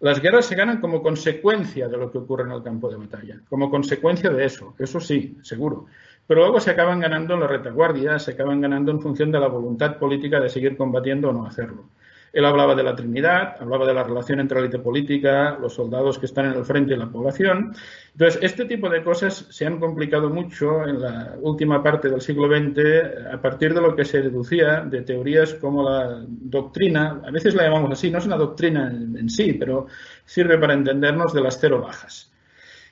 Las 0.00 0.20
guerras 0.20 0.46
se 0.46 0.54
ganan 0.54 0.80
como 0.80 1.02
consecuencia 1.02 1.88
de 1.88 1.96
lo 1.96 2.10
que 2.10 2.18
ocurre 2.18 2.44
en 2.44 2.52
el 2.52 2.62
campo 2.62 2.90
de 2.90 2.96
batalla, 2.96 3.40
como 3.48 3.70
consecuencia 3.70 4.30
de 4.30 4.44
eso, 4.44 4.74
eso 4.78 5.00
sí, 5.00 5.38
seguro. 5.42 5.86
Pero 6.26 6.40
luego 6.40 6.60
se 6.60 6.70
acaban 6.70 7.00
ganando 7.00 7.34
en 7.34 7.40
la 7.40 7.46
retaguardia, 7.46 8.18
se 8.18 8.32
acaban 8.32 8.60
ganando 8.60 8.90
en 8.90 9.00
función 9.00 9.30
de 9.30 9.40
la 9.40 9.48
voluntad 9.48 9.98
política 9.98 10.40
de 10.40 10.48
seguir 10.48 10.76
combatiendo 10.76 11.30
o 11.30 11.32
no 11.32 11.46
hacerlo. 11.46 11.84
Él 12.34 12.44
hablaba 12.44 12.74
de 12.74 12.82
la 12.82 12.96
Trinidad, 12.96 13.54
hablaba 13.60 13.86
de 13.86 13.94
la 13.94 14.02
relación 14.02 14.40
entre 14.40 14.58
la 14.58 14.64
élite 14.64 14.80
política, 14.80 15.56
los 15.60 15.74
soldados 15.74 16.18
que 16.18 16.26
están 16.26 16.46
en 16.46 16.54
el 16.54 16.64
frente 16.64 16.92
y 16.92 16.96
la 16.96 17.08
población. 17.08 17.72
Entonces, 18.10 18.42
este 18.42 18.64
tipo 18.64 18.90
de 18.90 19.04
cosas 19.04 19.46
se 19.50 19.64
han 19.64 19.78
complicado 19.78 20.28
mucho 20.30 20.84
en 20.84 21.00
la 21.00 21.36
última 21.40 21.80
parte 21.80 22.10
del 22.10 22.20
siglo 22.20 22.48
XX 22.48 23.32
a 23.32 23.40
partir 23.40 23.72
de 23.72 23.80
lo 23.80 23.94
que 23.94 24.04
se 24.04 24.20
deducía 24.20 24.80
de 24.80 25.02
teorías 25.02 25.54
como 25.54 25.88
la 25.88 26.24
doctrina, 26.26 27.22
a 27.24 27.30
veces 27.30 27.54
la 27.54 27.64
llamamos 27.64 27.92
así, 27.92 28.10
no 28.10 28.18
es 28.18 28.26
una 28.26 28.36
doctrina 28.36 28.88
en, 28.88 29.30
sí, 29.30 29.52
pero 29.52 29.86
sirve 30.24 30.58
para 30.58 30.74
entendernos 30.74 31.32
de 31.32 31.40
las 31.40 31.60
cero 31.60 31.80
bajas. 31.80 32.32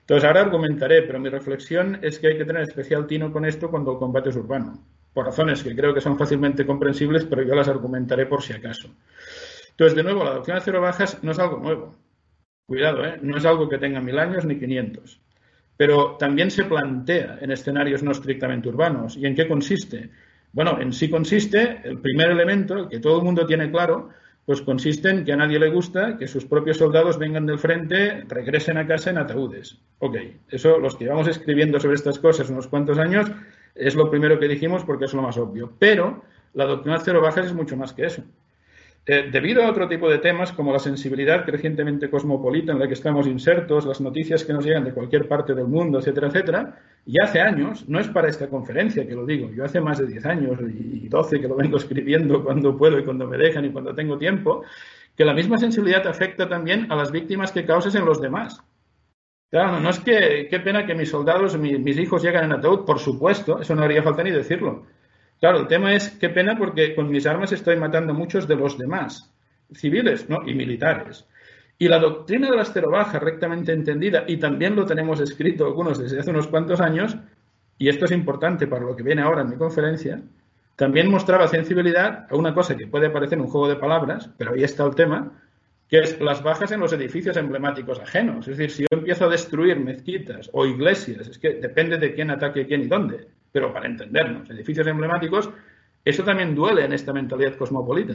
Entonces, 0.02 0.24
ahora 0.24 0.42
argumentaré, 0.42 1.02
pero 1.02 1.18
mi 1.18 1.28
reflexión 1.28 1.98
es 2.00 2.20
que 2.20 2.28
hay 2.28 2.38
que 2.38 2.44
tener 2.44 2.62
especial 2.62 3.08
tino 3.08 3.32
con 3.32 3.44
esto 3.44 3.70
cuando 3.70 3.92
el 3.92 3.98
combate 3.98 4.30
es 4.30 4.36
urbano, 4.36 4.78
por 5.12 5.26
razones 5.26 5.62
que 5.62 5.76
creo 5.76 5.92
que 5.92 6.00
son 6.00 6.18
fácilmente 6.18 6.64
comprensibles, 6.64 7.24
pero 7.24 7.42
yo 7.42 7.54
las 7.54 7.68
argumentaré 7.68 8.26
por 8.26 8.42
si 8.42 8.52
acaso. 8.52 8.88
Entonces, 9.70 9.96
de 9.96 10.02
nuevo, 10.02 10.24
la 10.24 10.34
doctrina 10.34 10.58
de 10.58 10.64
cero 10.64 10.80
bajas 10.80 11.22
no 11.22 11.32
es 11.32 11.38
algo 11.38 11.58
nuevo. 11.58 11.94
Cuidado, 12.66 13.04
¿eh? 13.04 13.18
no 13.22 13.36
es 13.36 13.44
algo 13.44 13.68
que 13.68 13.78
tenga 13.78 14.00
mil 14.00 14.18
años 14.18 14.44
ni 14.44 14.58
quinientos. 14.58 15.20
Pero 15.76 16.16
también 16.18 16.50
se 16.50 16.64
plantea 16.64 17.38
en 17.40 17.50
escenarios 17.50 18.02
no 18.02 18.12
estrictamente 18.12 18.68
urbanos. 18.68 19.16
¿Y 19.16 19.26
en 19.26 19.34
qué 19.34 19.48
consiste? 19.48 20.10
Bueno, 20.52 20.78
en 20.80 20.92
sí 20.92 21.08
consiste, 21.08 21.80
el 21.84 21.98
primer 21.98 22.30
elemento, 22.30 22.76
el 22.76 22.88
que 22.88 23.00
todo 23.00 23.18
el 23.18 23.24
mundo 23.24 23.46
tiene 23.46 23.70
claro, 23.70 24.10
pues 24.44 24.60
consiste 24.60 25.08
en 25.08 25.24
que 25.24 25.32
a 25.32 25.36
nadie 25.36 25.58
le 25.58 25.70
gusta 25.70 26.18
que 26.18 26.26
sus 26.26 26.44
propios 26.44 26.76
soldados 26.76 27.18
vengan 27.18 27.46
del 27.46 27.58
frente, 27.58 28.24
regresen 28.28 28.76
a 28.76 28.86
casa 28.86 29.10
en 29.10 29.18
ataúdes. 29.18 29.78
Ok, 29.98 30.16
eso 30.50 30.78
los 30.78 30.96
que 30.96 31.04
íbamos 31.04 31.28
escribiendo 31.28 31.80
sobre 31.80 31.94
estas 31.94 32.18
cosas 32.18 32.50
unos 32.50 32.66
cuantos 32.66 32.98
años 32.98 33.30
es 33.74 33.94
lo 33.94 34.10
primero 34.10 34.38
que 34.38 34.48
dijimos 34.48 34.84
porque 34.84 35.06
es 35.06 35.14
lo 35.14 35.22
más 35.22 35.36
obvio. 35.38 35.72
Pero 35.78 36.22
la 36.54 36.66
doctrina 36.66 36.98
cero 36.98 37.20
bajas 37.20 37.46
es 37.46 37.54
mucho 37.54 37.76
más 37.76 37.92
que 37.92 38.06
eso. 38.06 38.22
Eh, 39.04 39.30
debido 39.32 39.64
a 39.64 39.70
otro 39.70 39.88
tipo 39.88 40.08
de 40.08 40.18
temas 40.18 40.52
como 40.52 40.72
la 40.72 40.78
sensibilidad 40.78 41.44
crecientemente 41.44 42.08
cosmopolita 42.08 42.70
en 42.70 42.78
la 42.78 42.86
que 42.86 42.94
estamos 42.94 43.26
insertos, 43.26 43.84
las 43.84 44.00
noticias 44.00 44.44
que 44.44 44.52
nos 44.52 44.64
llegan 44.64 44.84
de 44.84 44.92
cualquier 44.92 45.26
parte 45.26 45.54
del 45.54 45.66
mundo, 45.66 45.98
etcétera, 45.98 46.28
etcétera, 46.28 46.78
y 47.04 47.20
hace 47.20 47.40
años, 47.40 47.88
no 47.88 47.98
es 47.98 48.06
para 48.06 48.28
esta 48.28 48.48
conferencia 48.48 49.04
que 49.04 49.16
lo 49.16 49.26
digo, 49.26 49.50
yo 49.50 49.64
hace 49.64 49.80
más 49.80 49.98
de 49.98 50.06
10 50.06 50.26
años 50.26 50.60
y 50.60 51.08
12 51.08 51.40
que 51.40 51.48
lo 51.48 51.56
vengo 51.56 51.76
escribiendo 51.78 52.44
cuando 52.44 52.78
puedo 52.78 52.96
y 52.96 53.04
cuando 53.04 53.26
me 53.26 53.36
dejan 53.36 53.64
y 53.64 53.70
cuando 53.70 53.92
tengo 53.92 54.18
tiempo, 54.18 54.62
que 55.16 55.24
la 55.24 55.34
misma 55.34 55.58
sensibilidad 55.58 56.06
afecta 56.06 56.48
también 56.48 56.86
a 56.92 56.94
las 56.94 57.10
víctimas 57.10 57.50
que 57.50 57.66
causes 57.66 57.96
en 57.96 58.04
los 58.04 58.20
demás. 58.20 58.62
Claro, 59.52 59.80
no 59.80 59.90
es 59.90 60.00
que 60.00 60.48
qué 60.48 60.60
pena 60.60 60.86
que 60.86 60.94
mis 60.94 61.10
soldados, 61.10 61.58
mis, 61.58 61.78
mis 61.78 61.98
hijos 61.98 62.22
lleguen 62.22 62.44
en 62.44 62.52
ataúd, 62.52 62.86
por 62.86 62.98
supuesto, 62.98 63.60
eso 63.60 63.74
no 63.74 63.82
haría 63.82 64.02
falta 64.02 64.22
ni 64.22 64.30
decirlo 64.30 64.86
Claro, 65.40 65.58
el 65.58 65.66
tema 65.66 65.92
es 65.92 66.08
qué 66.08 66.30
pena 66.30 66.56
porque 66.56 66.94
con 66.94 67.10
mis 67.10 67.26
armas 67.26 67.52
estoy 67.52 67.76
matando 67.76 68.14
muchos 68.14 68.48
de 68.48 68.56
los 68.56 68.78
demás, 68.78 69.30
civiles 69.74 70.26
¿no? 70.30 70.48
y 70.48 70.54
militares. 70.54 71.26
Y 71.78 71.88
la 71.88 71.98
doctrina 71.98 72.50
de 72.50 72.56
la 72.56 72.64
cero 72.64 72.88
baja, 72.90 73.18
rectamente 73.18 73.72
entendida, 73.72 74.24
y 74.26 74.38
también 74.38 74.74
lo 74.74 74.86
tenemos 74.86 75.20
escrito 75.20 75.66
algunos 75.66 75.98
desde 75.98 76.20
hace 76.20 76.30
unos 76.30 76.46
cuantos 76.46 76.80
años, 76.80 77.18
y 77.76 77.90
esto 77.90 78.06
es 78.06 78.12
importante 78.12 78.66
para 78.66 78.86
lo 78.86 78.96
que 78.96 79.02
viene 79.02 79.20
ahora 79.20 79.42
en 79.42 79.50
mi 79.50 79.56
conferencia, 79.56 80.22
también 80.76 81.10
mostraba 81.10 81.46
sensibilidad 81.46 82.26
a 82.30 82.36
una 82.36 82.54
cosa 82.54 82.74
que 82.74 82.86
puede 82.86 83.10
parecer 83.10 83.38
un 83.38 83.48
juego 83.48 83.68
de 83.68 83.76
palabras, 83.76 84.30
pero 84.38 84.54
ahí 84.54 84.62
está 84.62 84.86
el 84.86 84.94
tema, 84.94 85.30
que 85.92 85.98
es 85.98 86.18
las 86.22 86.42
bajas 86.42 86.72
en 86.72 86.80
los 86.80 86.94
edificios 86.94 87.36
emblemáticos 87.36 88.00
ajenos. 88.00 88.48
Es 88.48 88.56
decir, 88.56 88.70
si 88.70 88.82
yo 88.84 88.98
empiezo 88.98 89.26
a 89.26 89.28
destruir 89.28 89.78
mezquitas 89.78 90.48
o 90.54 90.64
iglesias, 90.64 91.28
es 91.28 91.38
que 91.38 91.50
depende 91.50 91.98
de 91.98 92.14
quién 92.14 92.30
ataque 92.30 92.66
quién 92.66 92.80
y 92.80 92.86
dónde 92.86 93.28
pero 93.52 93.70
para 93.70 93.86
entendernos, 93.86 94.48
edificios 94.48 94.86
emblemáticos, 94.86 95.50
eso 96.06 96.24
también 96.24 96.54
duele 96.54 96.86
en 96.86 96.94
esta 96.94 97.12
mentalidad 97.12 97.56
cosmopolita. 97.56 98.14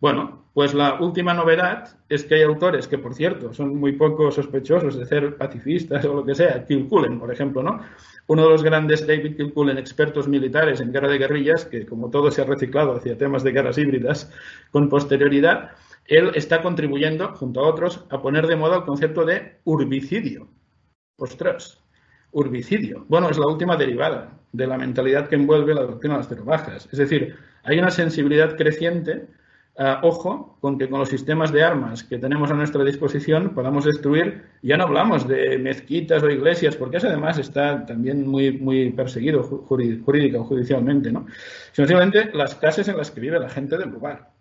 Bueno, 0.00 0.44
pues 0.54 0.72
la 0.72 1.00
última 1.00 1.34
novedad 1.34 1.98
es 2.08 2.24
que 2.24 2.36
hay 2.36 2.42
autores 2.42 2.88
que, 2.88 2.98
por 2.98 3.14
cierto, 3.14 3.52
son 3.52 3.76
muy 3.76 3.92
poco 3.92 4.30
sospechosos 4.30 4.96
de 4.96 5.04
ser 5.04 5.36
pacifistas 5.36 6.04
o 6.06 6.14
lo 6.14 6.24
que 6.24 6.34
sea. 6.34 6.64
Kilcullen, 6.64 7.18
por 7.18 7.30
ejemplo, 7.30 7.62
¿no? 7.62 7.80
Uno 8.28 8.44
de 8.44 8.48
los 8.48 8.62
grandes 8.62 9.06
David 9.06 9.36
Kilcullen, 9.36 9.76
expertos 9.76 10.28
militares 10.28 10.80
en 10.80 10.92
guerra 10.92 11.08
de 11.08 11.18
guerrillas, 11.18 11.66
que 11.66 11.84
como 11.84 12.10
todo 12.10 12.30
se 12.30 12.40
ha 12.40 12.44
reciclado 12.44 12.94
hacia 12.94 13.18
temas 13.18 13.42
de 13.42 13.52
guerras 13.52 13.76
híbridas 13.76 14.32
con 14.70 14.88
posterioridad, 14.88 15.72
él 16.08 16.32
está 16.34 16.62
contribuyendo, 16.62 17.34
junto 17.36 17.60
a 17.60 17.68
otros, 17.68 18.04
a 18.10 18.20
poner 18.20 18.46
de 18.46 18.56
moda 18.56 18.78
el 18.78 18.84
concepto 18.84 19.24
de 19.24 19.60
urbicidio. 19.64 20.48
Ostras, 21.16 21.82
urbicidio. 22.32 23.04
Bueno, 23.08 23.30
es 23.30 23.38
la 23.38 23.46
última 23.46 23.76
derivada 23.76 24.38
de 24.52 24.66
la 24.66 24.78
mentalidad 24.78 25.28
que 25.28 25.36
envuelve 25.36 25.74
la 25.74 25.82
doctrina 25.82 26.14
de 26.14 26.18
las 26.20 26.28
cero 26.28 26.44
bajas. 26.44 26.88
Es 26.90 26.98
decir, 26.98 27.36
hay 27.62 27.78
una 27.78 27.90
sensibilidad 27.90 28.56
creciente 28.56 29.28
eh, 29.80 29.96
ojo 30.02 30.58
con 30.60 30.76
que 30.76 30.88
con 30.88 30.98
los 30.98 31.08
sistemas 31.08 31.52
de 31.52 31.62
armas 31.62 32.02
que 32.02 32.18
tenemos 32.18 32.50
a 32.50 32.54
nuestra 32.54 32.82
disposición 32.82 33.54
podamos 33.54 33.84
destruir, 33.84 34.42
ya 34.60 34.76
no 34.76 34.84
hablamos 34.84 35.28
de 35.28 35.56
mezquitas 35.56 36.20
o 36.24 36.28
iglesias, 36.28 36.74
porque 36.74 36.96
eso 36.96 37.06
además 37.06 37.38
está 37.38 37.86
también 37.86 38.26
muy, 38.26 38.58
muy 38.58 38.90
perseguido 38.90 39.44
jurídica 39.44 40.40
o 40.40 40.44
judicialmente, 40.44 41.12
¿no? 41.12 41.26
Sino 41.70 41.86
simplemente 41.86 42.30
las 42.34 42.56
casas 42.56 42.88
en 42.88 42.96
las 42.96 43.12
que 43.12 43.20
vive 43.20 43.38
la 43.38 43.48
gente 43.48 43.78
del 43.78 43.90
lugar. 43.90 44.37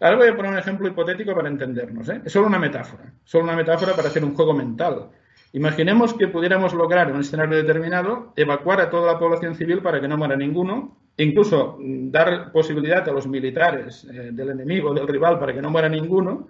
Ahora 0.00 0.16
voy 0.16 0.28
a 0.28 0.36
poner 0.36 0.52
un 0.52 0.58
ejemplo 0.58 0.88
hipotético 0.88 1.34
para 1.34 1.48
entendernos. 1.48 2.08
¿eh? 2.08 2.22
Es 2.24 2.32
solo 2.32 2.46
una 2.46 2.58
metáfora, 2.58 3.12
solo 3.24 3.44
una 3.44 3.56
metáfora 3.56 3.94
para 3.94 4.08
hacer 4.08 4.24
un 4.24 4.34
juego 4.34 4.54
mental. 4.54 5.10
Imaginemos 5.52 6.14
que 6.14 6.28
pudiéramos 6.28 6.74
lograr 6.74 7.08
en 7.08 7.16
un 7.16 7.20
escenario 7.20 7.56
determinado 7.56 8.32
evacuar 8.36 8.80
a 8.80 8.90
toda 8.90 9.12
la 9.12 9.18
población 9.18 9.54
civil 9.54 9.82
para 9.82 10.00
que 10.00 10.08
no 10.08 10.16
muera 10.16 10.36
ninguno 10.36 10.96
incluso 11.22 11.76
mm, 11.78 12.10
dar 12.10 12.52
posibilidad 12.52 13.08
a 13.08 13.12
los 13.12 13.26
militares 13.26 14.06
eh, 14.10 14.30
del 14.32 14.50
enemigo, 14.50 14.94
del 14.94 15.08
rival, 15.08 15.38
para 15.38 15.54
que 15.54 15.62
no 15.62 15.70
muera 15.70 15.88
ninguno, 15.88 16.48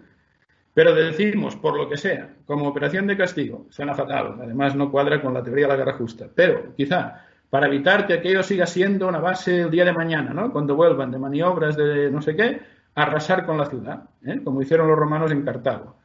pero 0.73 0.95
decimos, 0.95 1.57
por 1.57 1.77
lo 1.77 1.89
que 1.89 1.97
sea, 1.97 2.35
como 2.47 2.69
operación 2.69 3.07
de 3.07 3.17
castigo, 3.17 3.67
suena 3.71 3.95
fatal, 3.95 4.37
además 4.41 4.75
no 4.77 4.91
cuadra 4.91 5.21
con 5.21 5.35
la 5.35 5.43
teoría 5.43 5.67
de 5.67 5.73
la 5.73 5.77
guerra 5.77 5.95
justa, 5.95 6.29
pero 6.33 6.75
quizá 6.77 7.27
para 7.49 7.67
evitar 7.67 8.07
que 8.07 8.15
aquello 8.15 8.45
siga 8.45 8.67
siendo 8.67 9.09
una 9.09 9.19
base 9.19 9.63
el 9.63 9.71
día 9.71 9.85
de 9.85 9.93
mañana, 9.93 10.33
¿no? 10.33 10.53
cuando 10.53 10.77
vuelvan 10.77 11.11
de 11.11 11.19
maniobras 11.19 11.77
de 11.77 12.11
no 12.11 12.23
sé 12.23 12.37
qué, 12.37 12.61
arrasar 12.95 13.47
con 13.47 13.59
la 13.59 13.67
ciudad, 13.67 14.05
¿eh? 14.25 14.41
como 14.43 14.63
hicieron 14.63 14.89
los 14.89 14.99
romanos 14.99 15.31
en 15.33 15.43
Cartago. 15.43 15.97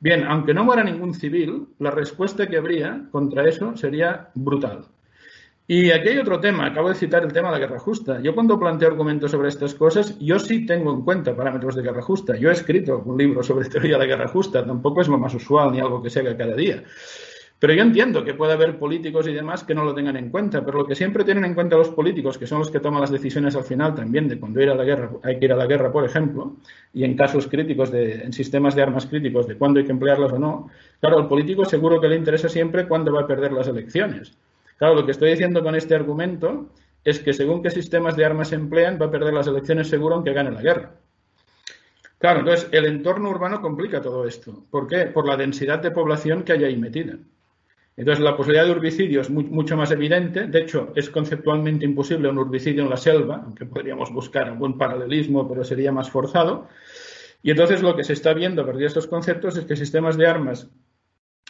Bien, 0.00 0.24
aunque 0.24 0.52
no 0.52 0.64
muera 0.64 0.84
ningún 0.84 1.14
civil, 1.14 1.68
la 1.78 1.90
respuesta 1.90 2.46
que 2.46 2.56
habría 2.56 3.06
contra 3.10 3.48
eso 3.48 3.76
sería 3.76 4.30
brutal. 4.34 4.86
Y 5.66 5.90
aquí 5.92 6.10
hay 6.10 6.18
otro 6.18 6.40
tema, 6.40 6.66
acabo 6.66 6.90
de 6.90 6.94
citar 6.94 7.22
el 7.24 7.32
tema 7.32 7.48
de 7.48 7.54
la 7.54 7.66
guerra 7.66 7.78
justa. 7.78 8.20
Yo 8.20 8.34
cuando 8.34 8.58
planteo 8.58 8.88
argumentos 8.88 9.30
sobre 9.30 9.48
estas 9.48 9.74
cosas, 9.74 10.18
yo 10.18 10.38
sí 10.38 10.66
tengo 10.66 10.92
en 10.92 11.02
cuenta 11.02 11.34
parámetros 11.34 11.74
de 11.74 11.82
guerra 11.82 12.02
justa. 12.02 12.36
Yo 12.36 12.50
he 12.50 12.52
escrito 12.52 13.02
un 13.02 13.16
libro 13.16 13.42
sobre 13.42 13.66
teoría 13.70 13.92
de 13.92 14.00
la 14.00 14.04
guerra 14.04 14.28
justa, 14.28 14.64
tampoco 14.64 15.00
es 15.00 15.08
lo 15.08 15.16
más 15.16 15.34
usual 15.34 15.72
ni 15.72 15.80
algo 15.80 16.02
que 16.02 16.10
se 16.10 16.20
haga 16.20 16.36
cada 16.36 16.54
día. 16.54 16.84
Pero 17.64 17.72
yo 17.72 17.82
entiendo 17.82 18.22
que 18.22 18.34
puede 18.34 18.52
haber 18.52 18.78
políticos 18.78 19.26
y 19.26 19.32
demás 19.32 19.64
que 19.64 19.74
no 19.74 19.84
lo 19.84 19.94
tengan 19.94 20.18
en 20.18 20.28
cuenta, 20.28 20.62
pero 20.62 20.76
lo 20.76 20.86
que 20.86 20.94
siempre 20.94 21.24
tienen 21.24 21.46
en 21.46 21.54
cuenta 21.54 21.78
los 21.78 21.88
políticos, 21.88 22.36
que 22.36 22.46
son 22.46 22.58
los 22.58 22.70
que 22.70 22.78
toman 22.78 23.00
las 23.00 23.10
decisiones 23.10 23.56
al 23.56 23.64
final 23.64 23.94
también 23.94 24.28
de 24.28 24.38
cuando 24.38 24.60
ir 24.60 24.68
a 24.68 24.74
la 24.74 24.84
guerra, 24.84 25.12
hay 25.22 25.38
que 25.38 25.46
ir 25.46 25.52
a 25.54 25.56
la 25.56 25.64
guerra, 25.64 25.90
por 25.90 26.04
ejemplo, 26.04 26.56
y 26.92 27.04
en 27.04 27.16
casos 27.16 27.46
críticos, 27.46 27.90
de, 27.90 28.16
en 28.16 28.34
sistemas 28.34 28.74
de 28.74 28.82
armas 28.82 29.06
críticos, 29.06 29.46
de 29.46 29.56
cuándo 29.56 29.80
hay 29.80 29.86
que 29.86 29.92
emplearlas 29.92 30.32
o 30.32 30.38
no, 30.38 30.68
claro, 31.00 31.16
al 31.16 31.26
político 31.26 31.64
seguro 31.64 32.02
que 32.02 32.08
le 32.08 32.16
interesa 32.16 32.50
siempre 32.50 32.86
cuándo 32.86 33.14
va 33.14 33.22
a 33.22 33.26
perder 33.26 33.50
las 33.52 33.66
elecciones. 33.66 34.36
Claro, 34.76 34.96
lo 34.96 35.06
que 35.06 35.12
estoy 35.12 35.30
diciendo 35.30 35.62
con 35.62 35.74
este 35.74 35.94
argumento 35.94 36.68
es 37.02 37.18
que 37.18 37.32
según 37.32 37.62
qué 37.62 37.70
sistemas 37.70 38.14
de 38.14 38.26
armas 38.26 38.48
se 38.48 38.56
emplean, 38.56 38.98
va 39.00 39.06
a 39.06 39.10
perder 39.10 39.32
las 39.32 39.46
elecciones 39.46 39.88
seguro 39.88 40.16
aunque 40.16 40.34
gane 40.34 40.50
la 40.50 40.60
guerra. 40.60 40.90
Claro, 42.18 42.40
entonces 42.40 42.68
el 42.72 42.84
entorno 42.84 43.30
urbano 43.30 43.62
complica 43.62 44.02
todo 44.02 44.26
esto. 44.26 44.66
¿Por 44.70 44.86
qué? 44.86 45.06
Por 45.06 45.26
la 45.26 45.38
densidad 45.38 45.78
de 45.78 45.92
población 45.92 46.42
que 46.42 46.52
hay 46.52 46.64
ahí 46.64 46.76
metida. 46.76 47.16
Entonces 47.96 48.24
la 48.24 48.36
posibilidad 48.36 48.64
de 48.64 48.72
urbicidio 48.72 49.20
es 49.20 49.30
mucho 49.30 49.76
más 49.76 49.90
evidente. 49.92 50.46
De 50.46 50.60
hecho, 50.60 50.92
es 50.96 51.10
conceptualmente 51.10 51.84
imposible 51.84 52.28
un 52.28 52.38
urbicidio 52.38 52.82
en 52.82 52.90
la 52.90 52.96
selva, 52.96 53.42
aunque 53.44 53.66
podríamos 53.66 54.12
buscar 54.12 54.48
algún 54.48 54.76
paralelismo, 54.76 55.48
pero 55.48 55.62
sería 55.62 55.92
más 55.92 56.10
forzado. 56.10 56.68
Y 57.42 57.50
entonces 57.50 57.82
lo 57.82 57.94
que 57.94 58.02
se 58.02 58.14
está 58.14 58.34
viendo 58.34 58.62
a 58.62 58.64
partir 58.64 58.80
de 58.80 58.86
estos 58.88 59.06
conceptos 59.06 59.56
es 59.56 59.64
que 59.64 59.76
sistemas 59.76 60.16
de 60.16 60.26
armas 60.26 60.68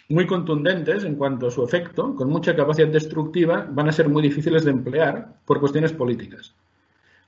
muy 0.09 0.27
contundentes 0.27 1.05
en 1.05 1.15
cuanto 1.15 1.47
a 1.47 1.51
su 1.51 1.65
efecto, 1.65 2.15
con 2.15 2.29
mucha 2.29 2.55
capacidad 2.55 2.89
destructiva, 2.89 3.67
van 3.71 3.89
a 3.89 3.93
ser 3.93 4.09
muy 4.09 4.23
difíciles 4.23 4.65
de 4.65 4.71
emplear 4.71 5.37
por 5.47 5.61
cuestiones 5.61 5.93
políticas. 5.93 6.55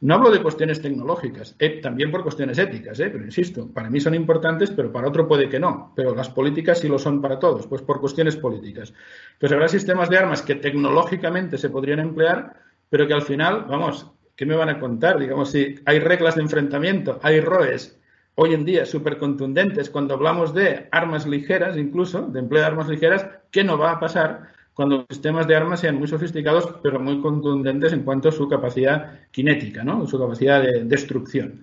No 0.00 0.14
hablo 0.14 0.30
de 0.30 0.42
cuestiones 0.42 0.82
tecnológicas, 0.82 1.56
eh, 1.58 1.80
también 1.80 2.10
por 2.10 2.22
cuestiones 2.22 2.58
éticas, 2.58 3.00
eh, 3.00 3.08
pero 3.10 3.24
insisto, 3.24 3.66
para 3.72 3.88
mí 3.88 3.98
son 3.98 4.14
importantes, 4.14 4.70
pero 4.70 4.92
para 4.92 5.08
otro 5.08 5.26
puede 5.26 5.48
que 5.48 5.58
no. 5.58 5.92
Pero 5.96 6.14
las 6.14 6.28
políticas 6.28 6.80
sí 6.80 6.88
lo 6.88 6.98
son 6.98 7.22
para 7.22 7.38
todos, 7.38 7.66
pues 7.66 7.80
por 7.80 8.00
cuestiones 8.00 8.36
políticas. 8.36 8.92
Pues 9.38 9.50
habrá 9.52 9.68
sistemas 9.68 10.10
de 10.10 10.18
armas 10.18 10.42
que 10.42 10.56
tecnológicamente 10.56 11.56
se 11.56 11.70
podrían 11.70 12.00
emplear, 12.00 12.60
pero 12.90 13.06
que 13.06 13.14
al 13.14 13.22
final, 13.22 13.64
vamos, 13.68 14.10
¿qué 14.36 14.44
me 14.44 14.54
van 14.54 14.68
a 14.68 14.78
contar? 14.78 15.18
Digamos, 15.18 15.50
si 15.50 15.76
hay 15.86 15.98
reglas 15.98 16.34
de 16.34 16.42
enfrentamiento, 16.42 17.18
hay 17.22 17.40
ROEs, 17.40 17.98
hoy 18.34 18.52
en 18.52 18.66
día 18.66 18.84
súper 18.84 19.16
contundentes 19.16 19.88
cuando 19.88 20.12
hablamos 20.12 20.52
de 20.52 20.88
armas 20.92 21.26
ligeras, 21.26 21.78
incluso 21.78 22.26
de 22.26 22.40
empleo 22.40 22.60
de 22.60 22.66
armas 22.66 22.88
ligeras, 22.88 23.26
¿qué 23.50 23.64
no 23.64 23.78
va 23.78 23.92
a 23.92 24.00
pasar 24.00 24.55
cuando 24.76 24.98
los 24.98 25.06
sistemas 25.08 25.46
de 25.46 25.56
armas 25.56 25.80
sean 25.80 25.96
muy 25.96 26.06
sofisticados, 26.06 26.68
pero 26.82 27.00
muy 27.00 27.18
contundentes 27.22 27.94
en 27.94 28.02
cuanto 28.02 28.28
a 28.28 28.32
su 28.32 28.46
capacidad 28.46 29.20
cinética, 29.32 29.82
¿no? 29.82 30.06
su 30.06 30.18
capacidad 30.18 30.62
de 30.62 30.84
destrucción? 30.84 31.62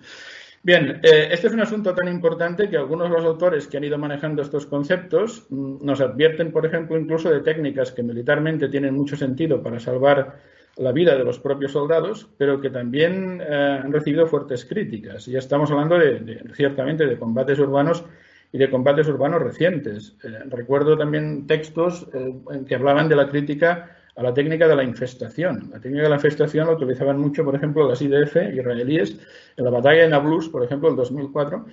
Bien, 0.64 0.98
eh, 1.04 1.28
este 1.30 1.46
es 1.46 1.52
un 1.52 1.60
asunto 1.60 1.94
tan 1.94 2.08
importante 2.08 2.68
que 2.68 2.76
algunos 2.76 3.08
de 3.08 3.16
los 3.16 3.24
autores 3.24 3.68
que 3.68 3.76
han 3.76 3.84
ido 3.84 3.98
manejando 3.98 4.42
estos 4.42 4.66
conceptos 4.66 5.46
mm, 5.48 5.84
nos 5.84 6.00
advierten, 6.00 6.50
por 6.50 6.66
ejemplo, 6.66 6.98
incluso 6.98 7.30
de 7.30 7.40
técnicas 7.40 7.92
que 7.92 8.02
militarmente 8.02 8.68
tienen 8.68 8.94
mucho 8.94 9.14
sentido 9.14 9.62
para 9.62 9.78
salvar 9.78 10.40
la 10.76 10.90
vida 10.90 11.16
de 11.16 11.22
los 11.22 11.38
propios 11.38 11.70
soldados, 11.70 12.28
pero 12.36 12.60
que 12.60 12.70
también 12.70 13.40
eh, 13.40 13.80
han 13.84 13.92
recibido 13.92 14.26
fuertes 14.26 14.64
críticas. 14.64 15.26
Ya 15.26 15.38
estamos 15.38 15.70
hablando 15.70 15.98
de, 15.98 16.42
ciertamente 16.54 17.06
de 17.06 17.16
combates 17.16 17.60
urbanos 17.60 18.02
y 18.54 18.58
de 18.58 18.70
combates 18.70 19.08
urbanos 19.08 19.42
recientes. 19.42 20.16
Eh, 20.22 20.28
recuerdo 20.48 20.96
también 20.96 21.48
textos 21.48 22.06
eh, 22.14 22.32
que 22.68 22.76
hablaban 22.76 23.08
de 23.08 23.16
la 23.16 23.28
crítica 23.28 23.90
a 24.14 24.22
la 24.22 24.32
técnica 24.32 24.68
de 24.68 24.76
la 24.76 24.84
infestación. 24.84 25.70
La 25.72 25.80
técnica 25.80 26.04
de 26.04 26.10
la 26.10 26.14
infestación 26.14 26.68
la 26.68 26.74
utilizaban 26.74 27.18
mucho, 27.18 27.44
por 27.44 27.56
ejemplo, 27.56 27.88
las 27.88 28.00
IDF 28.00 28.36
israelíes 28.54 29.18
en 29.56 29.64
la 29.64 29.72
batalla 29.72 30.02
de 30.02 30.08
Nablus, 30.08 30.48
por 30.48 30.62
ejemplo, 30.62 30.88
en 30.88 30.94
2004 30.94 31.66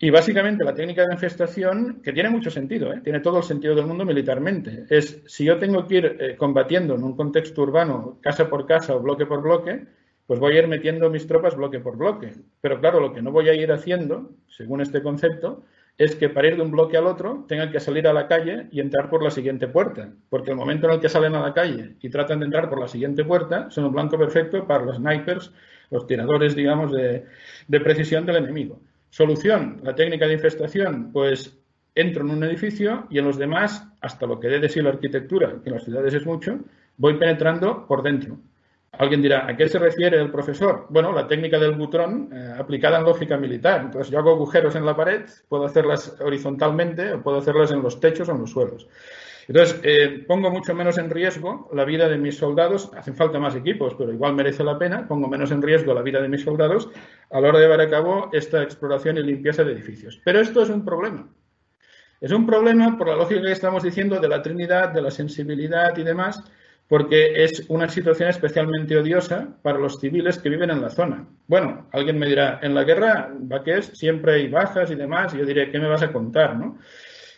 y 0.00 0.10
básicamente 0.10 0.64
la 0.64 0.74
técnica 0.74 1.04
de 1.06 1.14
infestación, 1.14 2.00
que 2.02 2.12
tiene 2.12 2.30
mucho 2.30 2.50
sentido, 2.50 2.92
¿eh? 2.92 3.00
tiene 3.04 3.20
todo 3.20 3.38
el 3.38 3.44
sentido 3.44 3.76
del 3.76 3.86
mundo 3.86 4.04
militarmente, 4.04 4.86
es 4.90 5.22
si 5.26 5.44
yo 5.44 5.58
tengo 5.58 5.86
que 5.86 5.94
ir 5.94 6.16
eh, 6.18 6.36
combatiendo 6.36 6.96
en 6.96 7.04
un 7.04 7.16
contexto 7.16 7.62
urbano, 7.62 8.18
casa 8.20 8.48
por 8.48 8.66
casa 8.66 8.96
o 8.96 9.00
bloque 9.00 9.24
por 9.24 9.40
bloque, 9.40 9.86
pues 10.26 10.40
voy 10.40 10.56
a 10.56 10.58
ir 10.60 10.68
metiendo 10.68 11.10
mis 11.10 11.26
tropas 11.26 11.56
bloque 11.56 11.80
por 11.80 11.96
bloque. 11.96 12.32
Pero 12.60 12.80
claro, 12.80 13.00
lo 13.00 13.12
que 13.12 13.22
no 13.22 13.32
voy 13.32 13.48
a 13.48 13.54
ir 13.54 13.72
haciendo, 13.72 14.30
según 14.48 14.82
este 14.82 15.00
concepto, 15.00 15.64
es 15.98 16.14
que 16.14 16.28
para 16.28 16.48
ir 16.48 16.56
de 16.56 16.62
un 16.62 16.70
bloque 16.70 16.96
al 16.96 17.06
otro 17.06 17.44
tengan 17.48 17.70
que 17.72 17.80
salir 17.80 18.06
a 18.06 18.12
la 18.12 18.28
calle 18.28 18.68
y 18.70 18.80
entrar 18.80 19.10
por 19.10 19.22
la 19.22 19.30
siguiente 19.30 19.66
puerta. 19.66 20.08
Porque 20.30 20.52
el 20.52 20.56
momento 20.56 20.86
en 20.86 20.94
el 20.94 21.00
que 21.00 21.08
salen 21.08 21.34
a 21.34 21.42
la 21.42 21.52
calle 21.52 21.96
y 22.00 22.08
tratan 22.08 22.38
de 22.38 22.46
entrar 22.46 22.70
por 22.70 22.80
la 22.80 22.86
siguiente 22.86 23.24
puerta, 23.24 23.68
son 23.70 23.84
un 23.84 23.92
blanco 23.92 24.16
perfecto 24.16 24.66
para 24.66 24.84
los 24.84 24.96
snipers, 24.96 25.52
los 25.90 26.06
tiradores, 26.06 26.54
digamos, 26.54 26.92
de 26.92 27.24
precisión 27.80 28.24
del 28.24 28.36
enemigo. 28.36 28.80
Solución, 29.10 29.80
la 29.82 29.94
técnica 29.94 30.26
de 30.26 30.34
infestación, 30.34 31.10
pues 31.12 31.58
entro 31.94 32.22
en 32.22 32.30
un 32.30 32.44
edificio 32.44 33.06
y 33.10 33.18
en 33.18 33.24
los 33.24 33.36
demás, 33.36 33.88
hasta 34.00 34.26
lo 34.26 34.38
que 34.38 34.48
dé 34.48 34.60
de 34.60 34.68
sí 34.68 34.80
la 34.80 34.90
arquitectura, 34.90 35.56
que 35.62 35.70
en 35.70 35.74
las 35.74 35.84
ciudades 35.84 36.14
es 36.14 36.24
mucho, 36.24 36.60
voy 36.96 37.14
penetrando 37.14 37.86
por 37.86 38.02
dentro. 38.02 38.38
Alguien 38.92 39.22
dirá, 39.22 39.46
¿a 39.46 39.56
qué 39.56 39.68
se 39.68 39.78
refiere 39.78 40.18
el 40.18 40.30
profesor? 40.30 40.86
Bueno, 40.88 41.12
la 41.12 41.26
técnica 41.26 41.58
del 41.58 41.72
butrón 41.72 42.30
eh, 42.32 42.54
aplicada 42.58 42.98
en 42.98 43.04
lógica 43.04 43.36
militar. 43.36 43.82
Entonces, 43.82 44.10
yo 44.10 44.18
hago 44.18 44.30
agujeros 44.30 44.74
en 44.76 44.86
la 44.86 44.96
pared, 44.96 45.22
puedo 45.48 45.64
hacerlas 45.66 46.16
horizontalmente 46.20 47.12
o 47.12 47.22
puedo 47.22 47.38
hacerlas 47.38 47.70
en 47.70 47.82
los 47.82 48.00
techos 48.00 48.28
o 48.28 48.32
en 48.32 48.40
los 48.40 48.50
suelos. 48.50 48.88
Entonces, 49.46 49.80
eh, 49.82 50.24
pongo 50.26 50.50
mucho 50.50 50.74
menos 50.74 50.98
en 50.98 51.08
riesgo 51.08 51.70
la 51.72 51.84
vida 51.84 52.08
de 52.08 52.18
mis 52.18 52.36
soldados. 52.36 52.90
Hacen 52.94 53.14
falta 53.14 53.38
más 53.38 53.54
equipos, 53.54 53.94
pero 53.96 54.12
igual 54.12 54.34
merece 54.34 54.62
la 54.62 54.78
pena. 54.78 55.08
Pongo 55.08 55.26
menos 55.26 55.50
en 55.52 55.62
riesgo 55.62 55.94
la 55.94 56.02
vida 56.02 56.20
de 56.20 56.28
mis 56.28 56.42
soldados 56.42 56.90
a 57.30 57.40
la 57.40 57.48
hora 57.48 57.58
de 57.58 57.64
llevar 57.64 57.80
a 57.80 57.88
cabo 57.88 58.28
esta 58.32 58.62
exploración 58.62 59.16
y 59.16 59.22
limpieza 59.22 59.64
de 59.64 59.72
edificios. 59.72 60.20
Pero 60.22 60.40
esto 60.40 60.62
es 60.62 60.68
un 60.68 60.84
problema. 60.84 61.28
Es 62.20 62.32
un 62.32 62.46
problema 62.46 62.98
por 62.98 63.08
la 63.08 63.16
lógica 63.16 63.40
que 63.40 63.52
estamos 63.52 63.82
diciendo 63.82 64.20
de 64.20 64.28
la 64.28 64.42
Trinidad, 64.42 64.90
de 64.90 65.00
la 65.00 65.10
sensibilidad 65.10 65.96
y 65.96 66.02
demás, 66.02 66.42
porque 66.88 67.44
es 67.44 67.66
una 67.68 67.88
situación 67.88 68.30
especialmente 68.30 68.96
odiosa 68.96 69.48
para 69.62 69.78
los 69.78 70.00
civiles 70.00 70.38
que 70.38 70.48
viven 70.48 70.70
en 70.70 70.80
la 70.80 70.88
zona. 70.88 71.28
Bueno, 71.46 71.86
alguien 71.92 72.18
me 72.18 72.26
dirá, 72.26 72.60
en 72.62 72.74
la 72.74 72.84
guerra, 72.84 73.30
¿va 73.40 73.62
qué 73.62 73.76
es? 73.76 73.86
Siempre 73.86 74.34
hay 74.34 74.48
bajas 74.48 74.90
y 74.90 74.94
demás, 74.94 75.34
y 75.34 75.38
yo 75.38 75.44
diré, 75.44 75.70
¿qué 75.70 75.78
me 75.78 75.88
vas 75.88 76.02
a 76.02 76.12
contar? 76.12 76.56
¿no? 76.56 76.78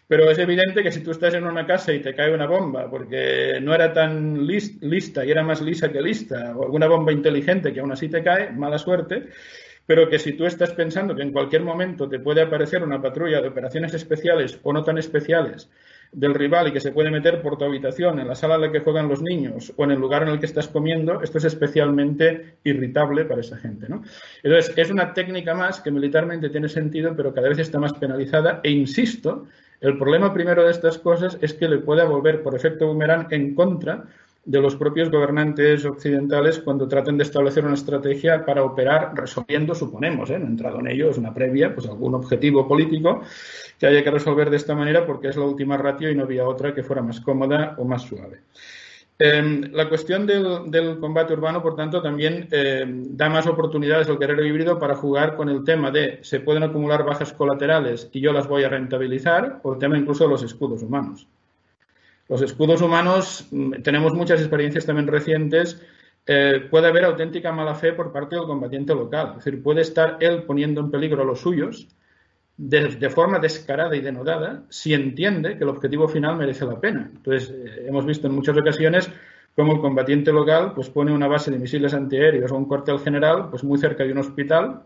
Pero 0.06 0.30
es 0.30 0.38
evidente 0.38 0.84
que 0.84 0.92
si 0.92 1.02
tú 1.02 1.10
estás 1.10 1.34
en 1.34 1.44
una 1.44 1.66
casa 1.66 1.92
y 1.92 2.00
te 2.00 2.14
cae 2.14 2.32
una 2.32 2.46
bomba 2.46 2.88
porque 2.88 3.58
no 3.60 3.74
era 3.74 3.92
tan 3.92 4.46
lista 4.46 5.24
y 5.24 5.30
era 5.30 5.42
más 5.42 5.60
lisa 5.60 5.90
que 5.90 6.00
lista, 6.00 6.56
o 6.56 6.64
alguna 6.64 6.86
bomba 6.86 7.12
inteligente 7.12 7.72
que 7.72 7.80
aún 7.80 7.92
así 7.92 8.08
te 8.08 8.22
cae, 8.22 8.52
mala 8.52 8.78
suerte, 8.78 9.28
pero 9.84 10.08
que 10.08 10.20
si 10.20 10.34
tú 10.34 10.46
estás 10.46 10.72
pensando 10.72 11.16
que 11.16 11.22
en 11.22 11.32
cualquier 11.32 11.62
momento 11.62 12.08
te 12.08 12.20
puede 12.20 12.42
aparecer 12.42 12.84
una 12.84 13.02
patrulla 13.02 13.40
de 13.40 13.48
operaciones 13.48 13.94
especiales 13.94 14.60
o 14.62 14.72
no 14.72 14.84
tan 14.84 14.98
especiales 14.98 15.68
del 16.12 16.34
rival 16.34 16.68
y 16.68 16.72
que 16.72 16.80
se 16.80 16.92
puede 16.92 17.10
meter 17.10 17.40
por 17.40 17.56
tu 17.56 17.64
habitación, 17.64 18.18
en 18.18 18.28
la 18.28 18.34
sala 18.34 18.56
en 18.56 18.62
la 18.62 18.72
que 18.72 18.80
juegan 18.80 19.08
los 19.08 19.22
niños 19.22 19.72
o 19.76 19.84
en 19.84 19.92
el 19.92 19.98
lugar 19.98 20.22
en 20.22 20.28
el 20.28 20.40
que 20.40 20.46
estás 20.46 20.68
comiendo, 20.68 21.22
esto 21.22 21.38
es 21.38 21.44
especialmente 21.44 22.56
irritable 22.64 23.24
para 23.24 23.40
esa 23.40 23.56
gente. 23.56 23.88
¿no? 23.88 24.02
Entonces, 24.42 24.72
es 24.76 24.90
una 24.90 25.14
técnica 25.14 25.54
más 25.54 25.80
que 25.80 25.90
militarmente 25.90 26.50
tiene 26.50 26.68
sentido, 26.68 27.14
pero 27.16 27.32
cada 27.32 27.48
vez 27.48 27.58
está 27.58 27.78
más 27.78 27.92
penalizada 27.94 28.60
e 28.62 28.70
insisto, 28.70 29.46
el 29.80 29.96
problema 29.96 30.34
primero 30.34 30.64
de 30.64 30.72
estas 30.72 30.98
cosas 30.98 31.38
es 31.40 31.54
que 31.54 31.68
le 31.68 31.78
puede 31.78 32.04
volver 32.04 32.42
por 32.42 32.54
efecto 32.54 32.86
boomerang 32.86 33.28
en 33.30 33.54
contra 33.54 34.04
de 34.44 34.60
los 34.60 34.76
propios 34.76 35.10
gobernantes 35.10 35.84
occidentales 35.84 36.58
cuando 36.58 36.88
traten 36.88 37.16
de 37.16 37.24
establecer 37.24 37.64
una 37.64 37.74
estrategia 37.74 38.44
para 38.44 38.64
operar 38.64 39.12
resolviendo, 39.14 39.74
suponemos, 39.74 40.30
¿eh? 40.30 40.38
no 40.38 40.46
he 40.46 40.48
entrado 40.48 40.80
en 40.80 40.88
ello, 40.88 41.10
es 41.10 41.18
una 41.18 41.34
previa, 41.34 41.74
pues 41.74 41.86
algún 41.86 42.14
objetivo 42.14 42.66
político 42.66 43.22
que 43.78 43.86
haya 43.86 44.02
que 44.02 44.10
resolver 44.10 44.50
de 44.50 44.56
esta 44.56 44.74
manera 44.74 45.06
porque 45.06 45.28
es 45.28 45.36
la 45.36 45.44
última 45.44 45.76
ratio 45.76 46.10
y 46.10 46.14
no 46.14 46.24
había 46.24 46.46
otra 46.46 46.74
que 46.74 46.82
fuera 46.82 47.02
más 47.02 47.20
cómoda 47.20 47.74
o 47.78 47.84
más 47.84 48.02
suave. 48.02 48.40
Em, 49.22 49.70
la 49.72 49.86
cuestión 49.86 50.26
del, 50.26 50.98
combate 50.98 51.34
urbano, 51.34 51.60
por 51.60 51.76
tanto, 51.76 52.00
también 52.00 52.48
em, 52.50 53.14
da 53.14 53.28
más 53.28 53.46
oportunidades 53.46 54.08
al 54.08 54.18
guerrero 54.18 54.46
híbrido 54.46 54.78
para 54.78 54.94
jugar 54.94 55.36
con 55.36 55.50
el 55.50 55.62
tema 55.62 55.90
de 55.90 56.20
se 56.22 56.40
pueden 56.40 56.62
acumular 56.62 57.04
bajas 57.04 57.34
colaterales 57.34 58.08
y 58.12 58.20
yo 58.20 58.32
las 58.32 58.48
voy 58.48 58.64
a 58.64 58.70
rentabilizar, 58.70 59.60
o 59.62 59.74
el 59.74 59.78
tema 59.78 59.98
incluso 59.98 60.24
de 60.24 60.30
los 60.30 60.42
escudos 60.42 60.82
humanos. 60.82 61.28
Los 62.30 62.42
escudos 62.42 62.80
humanos, 62.80 63.48
mm, 63.50 63.82
tenemos 63.82 64.14
muchas 64.14 64.38
experiencias 64.38 64.86
también 64.86 65.08
recientes, 65.08 65.82
eh, 66.24 66.64
puede 66.70 66.86
haber 66.86 67.04
auténtica 67.04 67.50
mala 67.50 67.74
fe 67.74 67.92
por 67.92 68.12
parte 68.12 68.36
del 68.36 68.44
combatiente 68.44 68.94
local. 68.94 69.30
Es 69.30 69.44
decir, 69.44 69.60
puede 69.60 69.80
estar 69.80 70.16
él 70.20 70.44
poniendo 70.44 70.80
en 70.80 70.92
peligro 70.92 71.22
a 71.22 71.24
los 71.24 71.40
suyos 71.40 71.88
de, 72.56 73.10
forma 73.10 73.40
descarada 73.40 73.96
y 73.96 74.00
denodada 74.00 74.62
si 74.68 74.94
entiende 74.94 75.58
que 75.58 75.64
el 75.64 75.70
objetivo 75.70 76.06
final 76.06 76.36
merece 76.36 76.64
la 76.66 76.78
pena. 76.78 77.10
Entonces, 77.12 77.50
eh, 77.50 77.86
hemos 77.88 78.06
visto 78.06 78.28
en 78.28 78.34
muchas 78.34 78.56
ocasiones 78.56 79.10
cómo 79.56 79.72
el 79.72 79.80
combatiente 79.80 80.32
local 80.32 80.72
pues, 80.72 80.88
pone 80.88 81.12
una 81.12 81.26
base 81.26 81.50
de 81.50 81.58
misiles 81.58 81.94
antiaéreos 81.94 82.52
o 82.52 82.56
un 82.56 82.66
cuartel 82.66 83.00
general 83.00 83.48
pues, 83.50 83.64
muy 83.64 83.78
cerca 83.78 84.04
de 84.04 84.12
un 84.12 84.18
hospital 84.18 84.82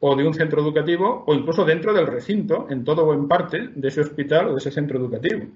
o 0.00 0.16
de 0.16 0.26
un 0.26 0.34
centro 0.34 0.60
educativo 0.60 1.22
o 1.24 1.34
incluso 1.34 1.64
dentro 1.64 1.94
del 1.94 2.08
recinto, 2.08 2.66
en 2.68 2.82
todo 2.82 3.04
o 3.04 3.14
en 3.14 3.28
parte 3.28 3.70
de 3.76 3.88
ese 3.88 4.00
hospital 4.00 4.48
o 4.48 4.52
de 4.54 4.58
ese 4.58 4.72
centro 4.72 4.98
educativo 4.98 5.46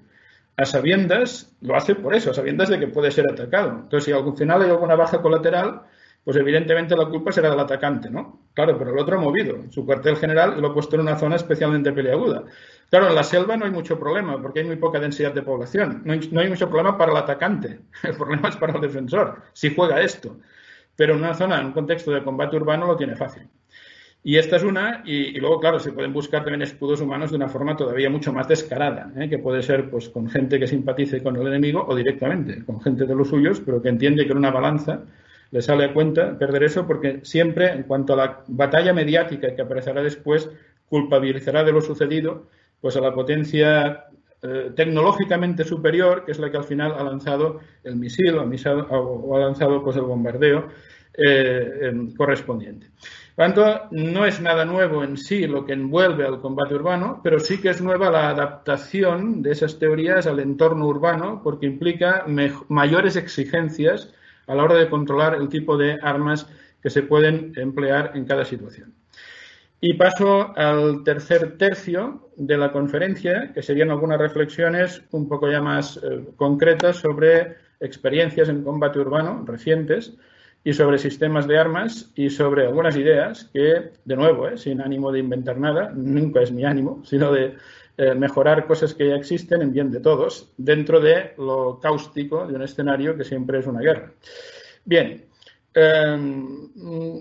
a 0.59 0.65
sabiendas, 0.65 1.55
lo 1.61 1.75
hace 1.75 1.95
por 1.95 2.13
eso, 2.13 2.31
a 2.31 2.33
sabiendas 2.33 2.69
de 2.69 2.79
que 2.79 2.87
puede 2.87 3.11
ser 3.11 3.25
atacado. 3.31 3.69
Entonces, 3.69 4.03
si 4.05 4.11
al 4.11 4.35
final 4.35 4.61
hay 4.61 4.69
alguna 4.69 4.95
baja 4.95 5.21
colateral, 5.21 5.83
pues 6.23 6.35
evidentemente 6.35 6.97
la 6.97 7.07
culpa 7.07 7.31
será 7.31 7.49
del 7.49 7.59
atacante, 7.59 8.09
¿no? 8.09 8.41
Claro, 8.53 8.77
pero 8.77 8.91
el 8.91 8.99
otro 8.99 9.17
ha 9.17 9.21
movido 9.21 9.57
su 9.71 9.85
cuartel 9.85 10.17
general 10.17 10.55
y 10.57 10.61
lo 10.61 10.67
ha 10.67 10.73
puesto 10.73 10.95
en 10.95 11.03
una 11.03 11.17
zona 11.17 11.37
especialmente 11.37 11.93
peleaguda. 11.93 12.43
Claro, 12.89 13.07
en 13.07 13.15
la 13.15 13.23
selva 13.23 13.55
no 13.55 13.65
hay 13.65 13.71
mucho 13.71 13.97
problema 13.97 14.41
porque 14.41 14.59
hay 14.59 14.65
muy 14.65 14.75
poca 14.75 14.99
densidad 14.99 15.33
de 15.33 15.43
población. 15.43 16.01
No 16.03 16.13
hay, 16.13 16.19
no 16.31 16.41
hay 16.41 16.49
mucho 16.49 16.67
problema 16.67 16.97
para 16.97 17.11
el 17.13 17.17
atacante. 17.17 17.79
El 18.03 18.15
problema 18.15 18.49
es 18.49 18.57
para 18.57 18.73
el 18.73 18.81
defensor, 18.81 19.43
si 19.53 19.73
juega 19.73 20.01
esto. 20.01 20.39
Pero 20.95 21.13
en 21.13 21.19
una 21.19 21.33
zona, 21.33 21.59
en 21.59 21.67
un 21.67 21.71
contexto 21.71 22.11
de 22.11 22.23
combate 22.23 22.57
urbano, 22.57 22.87
lo 22.87 22.97
tiene 22.97 23.15
fácil. 23.15 23.47
Y 24.21 24.37
esta 24.37 24.57
es 24.57 24.63
una, 24.63 25.01
y, 25.05 25.39
luego, 25.39 25.59
claro, 25.59 25.79
se 25.79 25.93
pueden 25.93 26.11
buscar 26.11 26.43
también 26.43 26.61
escudos 26.61 26.99
humanos 26.99 27.31
de 27.31 27.37
una 27.37 27.47
forma 27.47 27.77
todavía 27.77 28.09
mucho 28.09 28.33
más 28.33 28.49
descarada, 28.49 29.11
¿eh? 29.17 29.29
que 29.29 29.37
puede 29.37 29.63
ser 29.63 29.89
pues 29.89 30.09
con 30.09 30.29
gente 30.29 30.59
que 30.59 30.67
simpatice 30.67 31.23
con 31.23 31.37
el 31.37 31.47
enemigo 31.47 31.85
o 31.87 31.95
directamente 31.95 32.65
con 32.65 32.81
gente 32.81 33.05
de 33.05 33.15
los 33.15 33.29
suyos, 33.29 33.61
pero 33.65 33.81
que 33.81 33.87
entiende 33.87 34.25
que 34.25 34.33
en 34.33 34.39
una 34.39 34.51
balanza 34.51 35.03
le 35.51 35.61
sale 35.61 35.85
a 35.85 35.93
cuenta 35.93 36.37
perder 36.37 36.63
eso 36.63 36.85
porque 36.85 37.21
siempre, 37.23 37.71
en 37.71 37.83
cuanto 37.83 38.13
a 38.13 38.17
la 38.17 38.43
batalla 38.47 38.93
mediática 38.93 39.55
que 39.55 39.61
aparecerá 39.61 40.03
después, 40.03 40.49
culpabilizará 40.89 41.63
de 41.63 41.71
lo 41.71 41.81
sucedido 41.81 42.47
pues 42.81 42.97
a 42.97 43.01
la 43.01 43.13
potencia 43.13 44.05
eh, 44.41 44.71
tecnológicamente 44.75 45.63
superior, 45.63 46.25
que 46.25 46.33
es 46.33 46.39
la 46.39 46.51
que 46.51 46.57
al 46.57 46.63
final 46.63 46.93
ha 46.97 47.03
lanzado 47.03 47.59
el 47.83 47.95
misil 47.95 48.37
o 48.37 49.35
ha, 49.35 49.39
lanzado 49.39 49.83
pues 49.83 49.95
el 49.95 50.03
bombardeo 50.03 50.67
eh, 51.17 51.91
correspondiente. 52.15 52.87
Tanto, 53.39 53.87
no 53.91 54.25
es 54.25 54.41
nada 54.41 54.65
nuevo 54.65 55.01
en 55.01 55.15
sí 55.15 55.47
lo 55.47 55.63
que 55.63 55.71
envuelve 55.71 56.25
al 56.25 56.41
combate 56.41 56.75
urbano, 56.75 57.21
pero 57.23 57.39
sí 57.39 57.61
que 57.61 57.69
es 57.69 57.81
nueva 57.81 58.11
la 58.11 58.27
adaptación 58.27 59.41
de 59.41 59.53
esas 59.53 59.79
teorías 59.79 60.27
al 60.27 60.41
entorno 60.41 60.85
urbano, 60.87 61.39
porque 61.41 61.65
implica 61.65 62.25
mayores 62.67 63.15
exigencias 63.15 64.13
a 64.45 64.55
la 64.55 64.63
hora 64.65 64.75
de 64.75 64.89
controlar 64.89 65.35
el 65.35 65.47
tipo 65.47 65.77
de 65.77 65.97
armas 66.01 66.47
que 66.83 66.89
se 66.89 67.01
pueden 67.01 67.53
emplear 67.55 68.11
en 68.13 68.25
cada 68.25 68.43
situación. 68.43 68.93
Y 69.79 69.93
paso 69.93 70.53
al 70.57 71.05
tercer 71.05 71.57
tercio 71.57 72.31
de 72.35 72.57
la 72.57 72.73
conferencia, 72.73 73.53
que 73.53 73.63
serían 73.63 73.89
algunas 73.89 74.19
reflexiones 74.19 75.01
un 75.11 75.29
poco 75.29 75.49
ya 75.49 75.61
más 75.61 75.95
eh, 76.03 76.25
concretas 76.35 76.97
sobre 76.97 77.55
experiencias 77.79 78.49
en 78.49 78.65
combate 78.65 78.99
urbano 78.99 79.45
recientes 79.47 80.17
y 80.63 80.73
sobre 80.73 80.97
sistemas 80.97 81.47
de 81.47 81.57
armas 81.57 82.11
y 82.15 82.29
sobre 82.29 82.65
algunas 82.65 82.95
ideas 82.95 83.49
que, 83.53 83.91
de 84.03 84.15
nuevo, 84.15 84.47
eh, 84.47 84.57
sin 84.57 84.81
ánimo 84.81 85.11
de 85.11 85.19
inventar 85.19 85.57
nada, 85.57 85.91
nunca 85.95 86.41
es 86.41 86.51
mi 86.51 86.65
ánimo, 86.65 87.01
sino 87.05 87.31
de 87.31 87.55
eh, 87.97 88.13
mejorar 88.15 88.65
cosas 88.65 88.93
que 88.93 89.09
ya 89.09 89.15
existen 89.15 89.61
en 89.61 89.71
bien 89.71 89.91
de 89.91 89.99
todos, 89.99 90.51
dentro 90.57 90.99
de 90.99 91.33
lo 91.37 91.79
cáustico 91.81 92.45
de 92.45 92.55
un 92.55 92.61
escenario 92.61 93.17
que 93.17 93.23
siempre 93.23 93.59
es 93.59 93.67
una 93.67 93.81
guerra. 93.81 94.11
Bien, 94.85 95.25
em, 95.73 96.69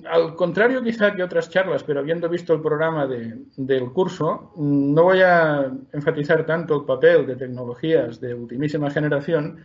al 0.07 0.35
contrario 0.35 0.83
quizá 0.83 1.15
que 1.15 1.23
otras 1.23 1.51
charlas, 1.51 1.83
pero 1.85 2.01
habiendo 2.01 2.29
visto 2.29 2.55
el 2.55 2.61
programa 2.61 3.07
del 3.07 3.93
curso, 3.93 4.53
no 4.57 5.03
voy 5.03 5.21
a 5.21 5.71
enfatizar 5.93 6.47
tanto 6.47 6.77
el 6.77 6.85
papel 6.85 7.27
de 7.27 7.37
tecnologías 7.37 8.21
de 8.21 8.35
ultimísima 8.35 8.91
generación, 8.91 9.59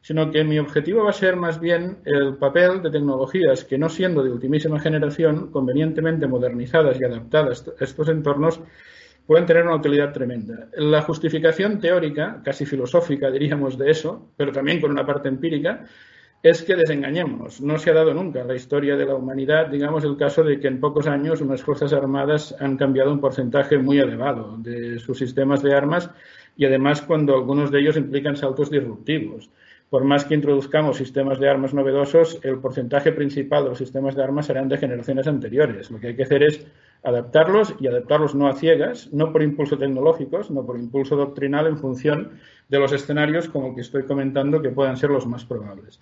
sino 0.00 0.30
que 0.30 0.44
mi 0.44 0.58
objetivo 0.58 1.04
va 1.04 1.10
a 1.10 1.14
ser 1.14 1.36
más 1.36 1.60
bien 1.60 1.98
el 2.04 2.36
papel 2.36 2.82
de 2.82 2.90
tecnologías 2.90 3.64
que 3.64 3.78
no 3.78 3.88
siendo 3.88 4.22
de 4.22 4.30
ultimísima 4.30 4.80
generación, 4.80 5.50
convenientemente 5.50 6.26
modernizadas 6.26 7.00
y 7.00 7.04
adaptadas 7.04 7.70
a 7.80 7.84
estos 7.84 8.08
entornos, 8.08 8.60
pueden 9.26 9.44
tener 9.44 9.64
una 9.64 9.76
utilidad 9.76 10.12
tremenda. 10.12 10.68
La 10.74 11.02
justificación 11.02 11.80
teórica, 11.80 12.40
casi 12.42 12.64
filosófica 12.64 13.30
diríamos 13.30 13.76
de 13.76 13.90
eso, 13.90 14.30
pero 14.36 14.52
también 14.52 14.80
con 14.80 14.90
una 14.90 15.04
parte 15.04 15.28
empírica, 15.28 15.84
es 16.42 16.62
que 16.62 16.76
desengañemos. 16.76 17.60
No 17.60 17.78
se 17.78 17.90
ha 17.90 17.94
dado 17.94 18.14
nunca 18.14 18.40
en 18.40 18.48
la 18.48 18.54
historia 18.54 18.96
de 18.96 19.04
la 19.04 19.16
humanidad, 19.16 19.66
digamos, 19.66 20.04
el 20.04 20.16
caso 20.16 20.44
de 20.44 20.60
que 20.60 20.68
en 20.68 20.80
pocos 20.80 21.06
años 21.08 21.40
unas 21.40 21.62
Fuerzas 21.62 21.92
Armadas 21.92 22.54
han 22.60 22.76
cambiado 22.76 23.12
un 23.12 23.20
porcentaje 23.20 23.76
muy 23.76 23.98
elevado 23.98 24.56
de 24.58 24.98
sus 24.98 25.18
sistemas 25.18 25.62
de 25.62 25.74
armas 25.74 26.10
y 26.56 26.64
además 26.64 27.02
cuando 27.02 27.34
algunos 27.34 27.70
de 27.70 27.80
ellos 27.80 27.96
implican 27.96 28.36
saltos 28.36 28.70
disruptivos 28.70 29.50
por 29.90 30.04
más 30.04 30.24
que 30.24 30.34
introduzcamos 30.34 30.98
sistemas 30.98 31.38
de 31.40 31.48
armas 31.48 31.72
novedosos, 31.72 32.38
el 32.42 32.58
porcentaje 32.58 33.12
principal 33.12 33.64
de 33.64 33.70
los 33.70 33.78
sistemas 33.78 34.14
de 34.14 34.22
armas 34.22 34.46
serán 34.46 34.68
de 34.68 34.76
generaciones 34.76 35.26
anteriores. 35.26 35.90
Lo 35.90 35.98
que 35.98 36.08
hay 36.08 36.16
que 36.16 36.24
hacer 36.24 36.42
es 36.42 36.66
adaptarlos 37.02 37.74
y 37.80 37.86
adaptarlos 37.86 38.34
no 38.34 38.48
a 38.48 38.54
ciegas, 38.54 39.12
no 39.12 39.32
por 39.32 39.42
impulso 39.42 39.78
tecnológico, 39.78 40.42
sino 40.42 40.66
por 40.66 40.78
impulso 40.78 41.16
doctrinal 41.16 41.66
en 41.66 41.78
función 41.78 42.32
de 42.68 42.78
los 42.78 42.92
escenarios 42.92 43.48
como 43.48 43.68
el 43.68 43.74
que 43.74 43.80
estoy 43.80 44.04
comentando 44.04 44.60
que 44.60 44.70
puedan 44.70 44.96
ser 44.96 45.10
los 45.10 45.26
más 45.26 45.44
probables. 45.44 46.00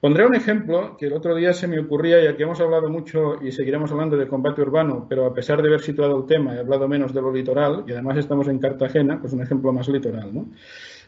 Pondré 0.00 0.26
un 0.26 0.34
ejemplo 0.34 0.98
que 0.98 1.06
el 1.06 1.14
otro 1.14 1.34
día 1.34 1.54
se 1.54 1.66
me 1.66 1.78
ocurría, 1.78 2.22
ya 2.22 2.36
que 2.36 2.42
hemos 2.42 2.60
hablado 2.60 2.90
mucho 2.90 3.42
y 3.42 3.52
seguiremos 3.52 3.90
hablando 3.90 4.18
de 4.18 4.28
combate 4.28 4.60
urbano, 4.60 5.06
pero 5.08 5.24
a 5.24 5.32
pesar 5.32 5.62
de 5.62 5.68
haber 5.68 5.80
situado 5.80 6.18
el 6.18 6.26
tema, 6.26 6.54
he 6.54 6.58
hablado 6.58 6.86
menos 6.86 7.14
de 7.14 7.22
lo 7.22 7.32
litoral 7.32 7.84
y 7.86 7.92
además 7.92 8.18
estamos 8.18 8.46
en 8.48 8.58
Cartagena, 8.58 9.18
pues 9.18 9.32
un 9.32 9.40
ejemplo 9.40 9.72
más 9.72 9.88
litoral. 9.88 10.34
¿no? 10.34 10.48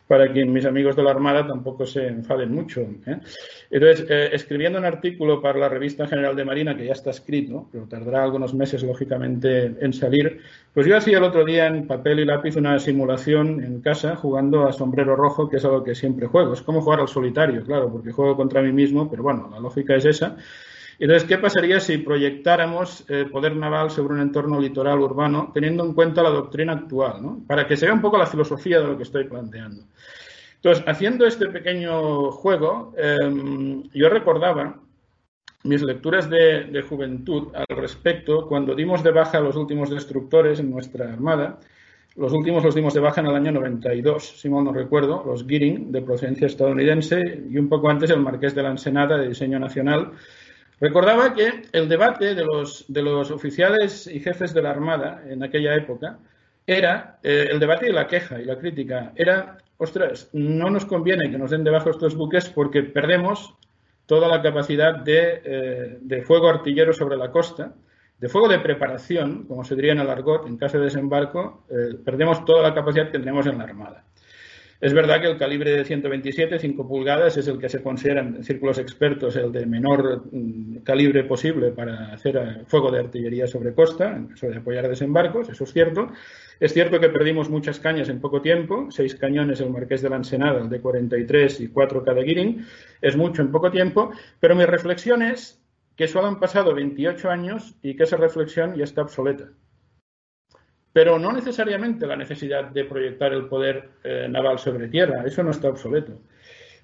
Para 0.06 0.32
que 0.32 0.44
mis 0.44 0.64
amigos 0.64 0.94
de 0.96 1.02
la 1.02 1.10
Armada 1.10 1.46
tampoco 1.46 1.84
se 1.84 2.06
enfaden 2.06 2.54
mucho. 2.54 2.82
¿eh? 3.06 3.18
Entonces, 3.70 4.06
eh, 4.08 4.30
escribiendo 4.32 4.78
un 4.78 4.84
artículo 4.84 5.42
para 5.42 5.58
la 5.58 5.68
Revista 5.68 6.06
General 6.06 6.36
de 6.36 6.44
Marina, 6.44 6.76
que 6.76 6.86
ya 6.86 6.92
está 6.92 7.10
escrito, 7.10 7.68
pero 7.72 7.86
tardará 7.86 8.22
algunos 8.22 8.54
meses, 8.54 8.82
lógicamente, 8.82 9.74
en 9.80 9.92
salir, 9.92 10.40
pues 10.72 10.86
yo 10.86 10.96
hacía 10.96 11.18
el 11.18 11.24
otro 11.24 11.44
día 11.44 11.66
en 11.66 11.86
papel 11.86 12.20
y 12.20 12.24
lápiz 12.24 12.56
una 12.56 12.78
simulación 12.78 13.62
en 13.64 13.80
casa 13.80 14.14
jugando 14.16 14.66
a 14.66 14.72
sombrero 14.72 15.16
rojo, 15.16 15.48
que 15.48 15.56
es 15.56 15.64
algo 15.64 15.82
que 15.82 15.94
siempre 15.94 16.26
juego. 16.26 16.52
Es 16.52 16.62
como 16.62 16.82
jugar 16.82 17.00
al 17.00 17.08
solitario, 17.08 17.64
claro, 17.64 17.90
porque 17.90 18.12
juego 18.12 18.36
contra 18.36 18.62
mí 18.62 18.72
mismo, 18.72 19.10
pero 19.10 19.22
bueno, 19.22 19.48
la 19.50 19.58
lógica 19.58 19.96
es 19.96 20.04
esa. 20.04 20.36
Entonces, 20.98 21.28
¿qué 21.28 21.36
pasaría 21.36 21.78
si 21.78 21.98
proyectáramos 21.98 23.04
eh, 23.08 23.26
poder 23.30 23.54
naval 23.54 23.90
sobre 23.90 24.14
un 24.14 24.20
entorno 24.20 24.58
litoral 24.58 24.98
urbano, 25.00 25.50
teniendo 25.52 25.84
en 25.84 25.92
cuenta 25.92 26.22
la 26.22 26.30
doctrina 26.30 26.72
actual, 26.72 27.22
¿no? 27.22 27.42
para 27.46 27.66
que 27.66 27.76
se 27.76 27.84
vea 27.84 27.94
un 27.94 28.00
poco 28.00 28.16
la 28.16 28.26
filosofía 28.26 28.80
de 28.80 28.86
lo 28.86 28.96
que 28.96 29.02
estoy 29.02 29.24
planteando? 29.24 29.82
Entonces, 30.56 30.84
haciendo 30.86 31.26
este 31.26 31.48
pequeño 31.48 32.30
juego, 32.32 32.94
em, 32.96 33.82
yo 33.92 34.08
recordaba 34.08 34.80
mis 35.64 35.82
lecturas 35.82 36.30
de, 36.30 36.82
juventud 36.88 37.48
al 37.54 37.76
respecto 37.76 38.46
cuando 38.48 38.74
dimos 38.74 39.02
de 39.02 39.10
baja 39.10 39.38
a 39.38 39.40
los 39.40 39.56
últimos 39.56 39.90
destructores 39.90 40.60
en 40.60 40.70
nuestra 40.70 41.12
armada. 41.12 41.58
Los 42.16 42.32
últimos 42.32 42.64
los 42.64 42.74
dimos 42.74 42.94
de 42.94 43.00
baja 43.00 43.20
en 43.20 43.26
el 43.26 43.34
año 43.34 43.52
92, 43.52 44.40
si 44.40 44.48
mal 44.48 44.64
no 44.64 44.72
recuerdo, 44.72 45.22
los 45.26 45.46
Giring, 45.46 45.92
de 45.92 46.00
procedencia 46.00 46.46
estadounidense, 46.46 47.20
y 47.50 47.58
un 47.58 47.68
poco 47.68 47.90
antes 47.90 48.10
el 48.10 48.20
Marqués 48.20 48.54
de 48.54 48.62
la 48.62 48.70
Ensenada, 48.70 49.18
de 49.18 49.28
diseño 49.28 49.58
nacional, 49.58 50.12
Recordaba 50.80 51.32
que 51.32 51.62
el 51.72 51.88
debate 51.88 52.34
de 52.34 52.44
los, 52.44 52.84
de 52.88 53.02
los 53.02 53.30
oficiales 53.30 54.06
y 54.06 54.20
jefes 54.20 54.52
de 54.52 54.62
la 54.62 54.70
Armada 54.70 55.22
en 55.26 55.42
aquella 55.42 55.74
época 55.74 56.18
era 56.66 57.18
eh, 57.22 57.48
el 57.50 57.58
debate 57.58 57.88
y 57.88 57.92
la 57.92 58.06
queja 58.06 58.40
y 58.40 58.44
la 58.44 58.58
crítica. 58.58 59.12
Era, 59.14 59.56
ostras, 59.78 60.28
no 60.32 60.68
nos 60.68 60.84
conviene 60.84 61.30
que 61.30 61.38
nos 61.38 61.50
den 61.50 61.64
debajo 61.64 61.90
estos 61.90 62.14
buques 62.14 62.50
porque 62.50 62.82
perdemos 62.82 63.54
toda 64.04 64.28
la 64.28 64.42
capacidad 64.42 64.96
de, 64.96 65.42
eh, 65.44 66.22
fuego 66.22 66.48
artillero 66.48 66.92
sobre 66.92 67.16
la 67.16 67.30
costa, 67.30 67.74
de 68.18 68.28
fuego 68.28 68.48
de 68.48 68.58
preparación, 68.58 69.44
como 69.44 69.64
se 69.64 69.74
diría 69.74 69.92
en 69.92 70.00
el 70.00 70.08
argot, 70.08 70.46
en 70.46 70.56
caso 70.56 70.78
de 70.78 70.84
desembarco, 70.84 71.64
eh, 71.70 71.96
perdemos 72.04 72.44
toda 72.44 72.62
la 72.62 72.74
capacidad 72.74 73.10
que 73.10 73.18
tenemos 73.18 73.46
en 73.46 73.58
la 73.58 73.64
Armada. 73.64 74.04
Es 74.78 74.92
verdad 74.92 75.22
que 75.22 75.26
el 75.28 75.38
calibre 75.38 75.70
de 75.70 75.84
127, 75.86 76.58
5 76.58 76.86
pulgadas, 76.86 77.38
es 77.38 77.48
el 77.48 77.58
que 77.58 77.70
se 77.70 77.82
considera 77.82 78.20
en 78.20 78.44
círculos 78.44 78.78
expertos 78.78 79.34
el 79.36 79.50
de 79.50 79.64
menor 79.64 80.26
mm, 80.30 80.78
calibre 80.78 81.24
posible 81.24 81.70
para 81.70 82.12
hacer 82.12 82.36
eh, 82.36 82.64
fuego 82.66 82.90
de 82.90 83.00
artillería 83.00 83.46
sobre 83.46 83.74
costa, 83.74 84.14
en 84.14 84.26
caso 84.26 84.48
de 84.48 84.56
apoyar 84.58 84.86
desembarcos, 84.86 85.48
eso 85.48 85.64
es 85.64 85.72
cierto. 85.72 86.08
Es 86.60 86.74
cierto 86.74 87.00
que 87.00 87.08
perdimos 87.08 87.48
muchas 87.48 87.80
cañas 87.80 88.10
en 88.10 88.20
poco 88.20 88.42
tiempo, 88.42 88.88
seis 88.90 89.14
cañones 89.14 89.60
el 89.60 89.70
Marqués 89.70 90.02
de 90.02 90.10
la 90.10 90.16
Ensenada, 90.16 90.60
el 90.60 90.68
de 90.68 90.80
43 90.80 91.60
y 91.60 91.68
cuatro 91.68 92.04
cada 92.04 92.20
Guirín, 92.20 92.66
es 93.00 93.16
mucho 93.16 93.40
en 93.40 93.50
poco 93.50 93.70
tiempo, 93.70 94.10
pero 94.40 94.54
mi 94.54 94.66
reflexión 94.66 95.22
es 95.22 95.62
que 95.96 96.06
solo 96.06 96.26
han 96.26 96.38
pasado 96.38 96.74
28 96.74 97.30
años 97.30 97.76
y 97.80 97.96
que 97.96 98.02
esa 98.02 98.18
reflexión 98.18 98.74
ya 98.74 98.84
está 98.84 99.02
obsoleta 99.02 99.48
pero 100.96 101.18
no 101.18 101.30
necesariamente 101.30 102.06
la 102.06 102.16
necesidad 102.16 102.70
de 102.70 102.86
proyectar 102.86 103.30
el 103.34 103.48
poder 103.48 103.90
eh, 104.02 104.28
naval 104.30 104.58
sobre 104.58 104.88
tierra, 104.88 105.24
eso 105.26 105.42
no 105.42 105.50
está 105.50 105.68
obsoleto. 105.68 106.22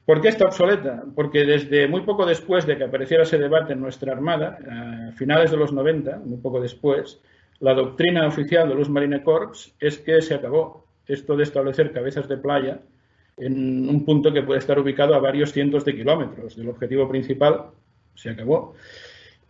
¿Por 0.05 0.21
qué 0.21 0.29
está 0.29 0.45
obsoleta? 0.45 1.03
Porque 1.15 1.47
desde 1.47 1.89
muy 1.89 2.03
poco 2.03 2.27
después 2.27 2.67
de 2.67 2.77
que 2.77 2.85
apareciera 2.85 3.23
ese 3.23 3.39
debate 3.39 3.73
en 3.73 3.81
nuestra 3.81 4.13
Armada, 4.13 4.59
a 4.71 5.13
finales 5.13 5.51
de 5.51 5.57
los 5.57 5.73
90, 5.73 6.19
muy 6.27 6.37
poco 6.37 6.61
después, 6.61 7.23
la 7.61 7.73
doctrina 7.73 8.27
oficial 8.27 8.69
de 8.69 8.75
los 8.75 8.91
Marine 8.91 9.23
Corps 9.23 9.75
es 9.81 9.97
que 9.97 10.21
se 10.21 10.35
acabó 10.35 10.85
esto 11.07 11.35
de 11.35 11.45
establecer 11.45 11.91
cabezas 11.91 12.29
de 12.29 12.37
playa 12.37 12.83
en 13.39 13.89
un 13.89 14.05
punto 14.05 14.31
que 14.31 14.43
puede 14.43 14.59
estar 14.59 14.79
ubicado 14.79 15.15
a 15.15 15.21
varios 15.21 15.53
cientos 15.53 15.87
de 15.87 15.97
kilómetros 15.97 16.55
del 16.55 16.69
objetivo 16.69 17.09
principal, 17.09 17.69
se 18.15 18.29
acabó. 18.29 18.75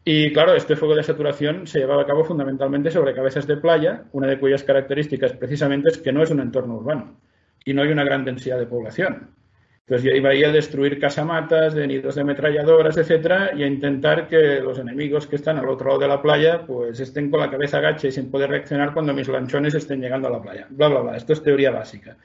Y 0.04 0.32
claro, 0.32 0.54
este 0.54 0.74
fuego 0.74 0.96
de 0.96 1.04
saturación 1.04 1.66
se 1.66 1.78
llevaba 1.78 2.02
a 2.02 2.06
cabo 2.06 2.24
fundamentalmente 2.24 2.90
sobre 2.90 3.14
cabezas 3.14 3.46
de 3.46 3.56
playa, 3.56 4.04
una 4.12 4.26
de 4.26 4.38
cuyas 4.38 4.64
características 4.64 5.32
precisamente 5.34 5.90
es 5.90 5.98
que 5.98 6.12
no 6.12 6.22
es 6.22 6.30
un 6.30 6.40
entorno 6.40 6.74
urbano 6.74 7.20
y 7.64 7.72
no 7.72 7.82
hay 7.82 7.90
una 7.90 8.02
gran 8.02 8.24
densidad 8.24 8.58
de 8.58 8.66
población. 8.66 9.30
Entonces 9.86 10.10
yo 10.10 10.16
iba 10.16 10.30
ahí 10.30 10.42
a 10.42 10.50
destruir 10.50 10.98
casamatas, 10.98 11.74
de 11.74 11.86
nidos 11.86 12.14
de 12.14 12.22
ametralladoras, 12.22 12.96
etcétera, 12.96 13.52
y 13.54 13.62
a 13.62 13.66
intentar 13.66 14.26
que 14.26 14.60
los 14.60 14.78
enemigos 14.78 15.26
que 15.26 15.36
están 15.36 15.58
al 15.58 15.68
otro 15.68 15.88
lado 15.88 16.00
de 16.00 16.08
la 16.08 16.22
playa 16.22 16.64
pues 16.66 16.98
estén 16.98 17.30
con 17.30 17.40
la 17.40 17.50
cabeza 17.50 17.78
agacha 17.78 18.08
y 18.08 18.12
sin 18.12 18.30
poder 18.30 18.50
reaccionar 18.50 18.92
cuando 18.94 19.12
mis 19.12 19.28
lanchones 19.28 19.74
estén 19.74 20.00
llegando 20.00 20.28
a 20.28 20.32
la 20.32 20.42
playa. 20.42 20.66
Bla, 20.70 20.88
bla, 20.88 21.00
bla. 21.00 21.16
Esto 21.16 21.32
es 21.32 21.42
teoría 21.42 21.70
básica 21.70 22.16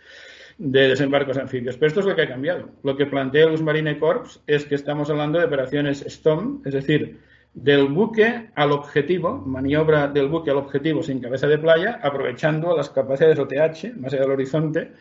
de 0.57 0.87
desembarcos 0.87 1.37
anfibios. 1.37 1.77
Pero 1.77 1.87
esto 1.87 1.99
es 1.99 2.05
lo 2.07 2.15
que 2.15 2.23
ha 2.23 2.27
cambiado. 2.27 2.69
Lo 2.83 2.95
que 2.95 3.05
plantea 3.05 3.45
los 3.47 3.61
Marine 3.61 3.99
Corps 3.99 4.41
es 4.47 4.65
que 4.65 4.75
estamos 4.75 5.09
hablando 5.09 5.37
de 5.37 5.45
operaciones 5.45 6.03
STOM, 6.07 6.61
es 6.65 6.73
decir, 6.73 7.19
del 7.57 7.87
buque 7.87 8.51
al 8.53 8.71
objetivo, 8.71 9.39
maniobra 9.39 10.07
del 10.07 10.27
buque 10.27 10.51
al 10.51 10.57
objetivo 10.57 11.01
sin 11.01 11.19
cabeza 11.19 11.47
de 11.47 11.57
playa, 11.57 11.99
aprovechando 12.03 12.77
las 12.77 12.91
capacidades 12.91 13.39
OTH, 13.39 13.95
más 13.97 14.13
allá 14.13 14.21
del 14.21 14.31
horizonte, 14.31 14.93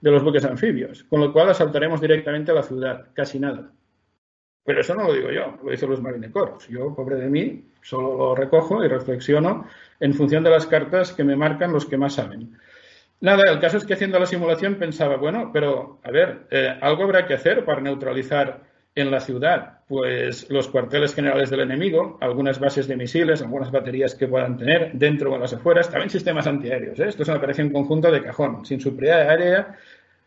de 0.00 0.10
los 0.10 0.24
buques 0.24 0.44
anfibios, 0.44 1.04
con 1.04 1.20
lo 1.20 1.32
cual 1.32 1.50
asaltaremos 1.50 2.00
directamente 2.00 2.50
a 2.50 2.54
la 2.54 2.64
ciudad, 2.64 3.06
casi 3.14 3.38
nada. 3.38 3.70
Pero 4.64 4.80
eso 4.80 4.94
no 4.96 5.04
lo 5.04 5.12
digo 5.12 5.30
yo, 5.30 5.56
lo 5.62 5.70
dicen 5.70 5.88
los 5.88 6.02
marinecoros. 6.02 6.66
Yo, 6.68 6.94
pobre 6.96 7.14
de 7.14 7.30
mí, 7.30 7.64
solo 7.80 8.16
lo 8.16 8.34
recojo 8.34 8.84
y 8.84 8.88
reflexiono 8.88 9.66
en 10.00 10.12
función 10.12 10.42
de 10.42 10.50
las 10.50 10.66
cartas 10.66 11.12
que 11.12 11.22
me 11.22 11.36
marcan 11.36 11.72
los 11.72 11.86
que 11.86 11.96
más 11.96 12.14
saben. 12.14 12.58
Nada, 13.20 13.48
el 13.52 13.60
caso 13.60 13.76
es 13.76 13.84
que 13.84 13.94
haciendo 13.94 14.18
la 14.18 14.26
simulación 14.26 14.76
pensaba, 14.76 15.16
bueno, 15.16 15.50
pero 15.52 16.00
a 16.02 16.10
ver, 16.10 16.46
eh, 16.50 16.76
algo 16.80 17.04
habrá 17.04 17.26
que 17.26 17.34
hacer 17.34 17.64
para 17.64 17.80
neutralizar 17.80 18.69
en 18.94 19.10
la 19.10 19.20
ciudad, 19.20 19.80
pues 19.86 20.50
los 20.50 20.68
cuarteles 20.68 21.14
generales 21.14 21.50
del 21.50 21.60
enemigo, 21.60 22.18
algunas 22.20 22.58
bases 22.58 22.88
de 22.88 22.96
misiles, 22.96 23.40
algunas 23.40 23.70
baterías 23.70 24.14
que 24.14 24.26
puedan 24.26 24.56
tener 24.56 24.92
dentro 24.94 25.30
o 25.30 25.34
en 25.36 25.40
las 25.40 25.52
afueras, 25.52 25.88
también 25.88 26.10
sistemas 26.10 26.46
antiaéreos. 26.46 26.98
¿eh? 26.98 27.08
Esto 27.08 27.22
es 27.22 27.28
una 27.28 27.38
operación 27.38 27.70
conjunta 27.70 28.10
de 28.10 28.22
cajón. 28.22 28.64
Sin 28.64 28.80
superioridad 28.80 29.28
aérea, 29.30 29.78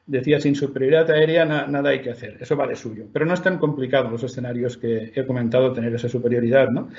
decía, 0.05 0.39
sin 0.39 0.55
superioridad 0.55 1.11
aérea 1.11 1.45
nada 1.45 1.89
hay 1.89 2.01
que 2.01 2.11
hacer. 2.11 2.37
Eso 2.39 2.55
va 2.55 2.67
de 2.67 2.75
suyo. 2.75 3.05
Pero 3.11 3.25
no 3.25 3.33
es 3.33 3.41
tan 3.41 3.57
complicado 3.57 4.09
los 4.09 4.23
escenarios 4.23 4.77
que 4.77 5.11
he 5.13 5.25
comentado 5.25 5.73
tener 5.73 5.93
esa 5.93 6.07
superioridad, 6.07 6.69
¿no? 6.69 6.89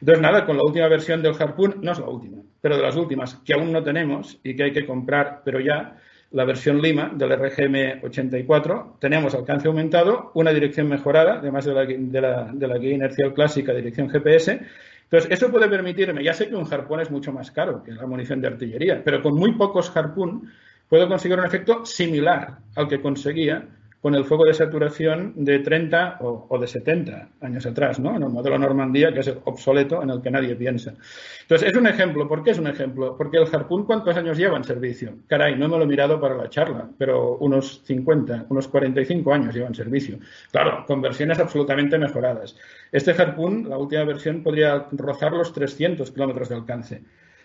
Entonces, 0.00 0.22
nada, 0.22 0.46
con 0.46 0.56
la 0.56 0.62
última 0.62 0.88
versión 0.88 1.22
del 1.22 1.34
Harpoon, 1.38 1.76
no 1.82 1.92
es 1.92 1.98
la 1.98 2.08
última, 2.08 2.38
pero 2.60 2.76
de 2.76 2.82
las 2.82 2.96
últimas 2.96 3.34
que 3.44 3.52
aún 3.52 3.70
no 3.70 3.82
tenemos 3.82 4.40
y 4.42 4.56
que 4.56 4.62
hay 4.62 4.72
que 4.72 4.86
comprar, 4.86 5.42
pero 5.44 5.60
ya, 5.60 5.98
la 6.32 6.44
versión 6.44 6.80
Lima 6.80 7.10
del 7.14 7.32
RGM 7.36 8.04
84, 8.04 8.96
tenemos 9.00 9.34
alcance 9.34 9.66
aumentado, 9.66 10.30
una 10.34 10.52
dirección 10.52 10.88
mejorada, 10.88 11.38
además 11.38 11.64
de 11.64 11.74
la, 11.74 11.84
de 11.84 12.20
la, 12.20 12.50
de 12.52 12.68
la 12.68 12.78
guía 12.78 12.94
inercial 12.94 13.34
clásica, 13.34 13.72
dirección 13.72 14.08
GPS. 14.08 14.60
Entonces, 15.04 15.30
eso 15.32 15.50
puede 15.50 15.68
permitirme, 15.68 16.22
ya 16.22 16.32
sé 16.32 16.48
que 16.48 16.54
un 16.54 16.72
harpón 16.72 17.00
es 17.00 17.10
mucho 17.10 17.32
más 17.32 17.50
caro 17.50 17.82
que 17.82 17.90
la 17.92 18.06
munición 18.06 18.40
de 18.40 18.46
artillería, 18.46 19.02
pero 19.04 19.20
con 19.22 19.34
muy 19.34 19.54
pocos 19.54 19.94
harpoon 19.96 20.48
puedo 20.88 21.08
conseguir 21.08 21.38
un 21.38 21.46
efecto 21.46 21.84
similar 21.84 22.58
al 22.76 22.86
que 22.86 23.00
conseguía 23.00 23.66
con 24.00 24.14
el 24.14 24.24
fuego 24.24 24.46
de 24.46 24.54
saturación 24.54 25.34
de 25.36 25.58
30 25.58 26.18
o, 26.20 26.58
de 26.58 26.66
70 26.66 27.28
años 27.42 27.66
atrás, 27.66 28.00
¿no? 28.00 28.16
En 28.16 28.22
el 28.22 28.30
modelo 28.30 28.58
Normandía, 28.58 29.12
que 29.12 29.20
es 29.20 29.34
obsoleto, 29.44 30.02
en 30.02 30.10
el 30.10 30.22
que 30.22 30.30
nadie 30.30 30.56
piensa. 30.56 30.94
Entonces, 31.42 31.68
es 31.68 31.76
un 31.76 31.86
ejemplo. 31.86 32.26
¿Por 32.26 32.42
qué 32.42 32.52
es 32.52 32.58
un 32.58 32.66
ejemplo? 32.66 33.14
Porque 33.16 33.36
el 33.36 33.46
Harpoon, 33.52 33.84
¿cuántos 33.84 34.16
años 34.16 34.38
lleva 34.38 34.56
en 34.56 34.64
servicio? 34.64 35.18
Caray, 35.26 35.56
no 35.56 35.68
me 35.68 35.76
lo 35.76 35.84
he 35.84 35.86
mirado 35.86 36.18
para 36.18 36.34
la 36.34 36.48
charla, 36.48 36.88
pero 36.96 37.36
unos 37.38 37.82
50, 37.84 38.46
unos 38.48 38.68
45 38.68 39.34
años 39.34 39.54
lleva 39.54 39.68
en 39.68 39.74
servicio. 39.74 40.18
Claro, 40.50 40.84
con 40.86 41.02
versiones 41.02 41.38
absolutamente 41.38 41.98
mejoradas. 41.98 42.56
Este 42.90 43.10
Harpoon, 43.10 43.68
la 43.68 43.76
última 43.76 44.04
versión, 44.04 44.42
podría 44.42 44.86
rozar 44.92 45.32
los 45.32 45.52
300 45.52 46.10
kilómetros 46.10 46.48
de 46.48 46.54
alcance. 46.54 47.02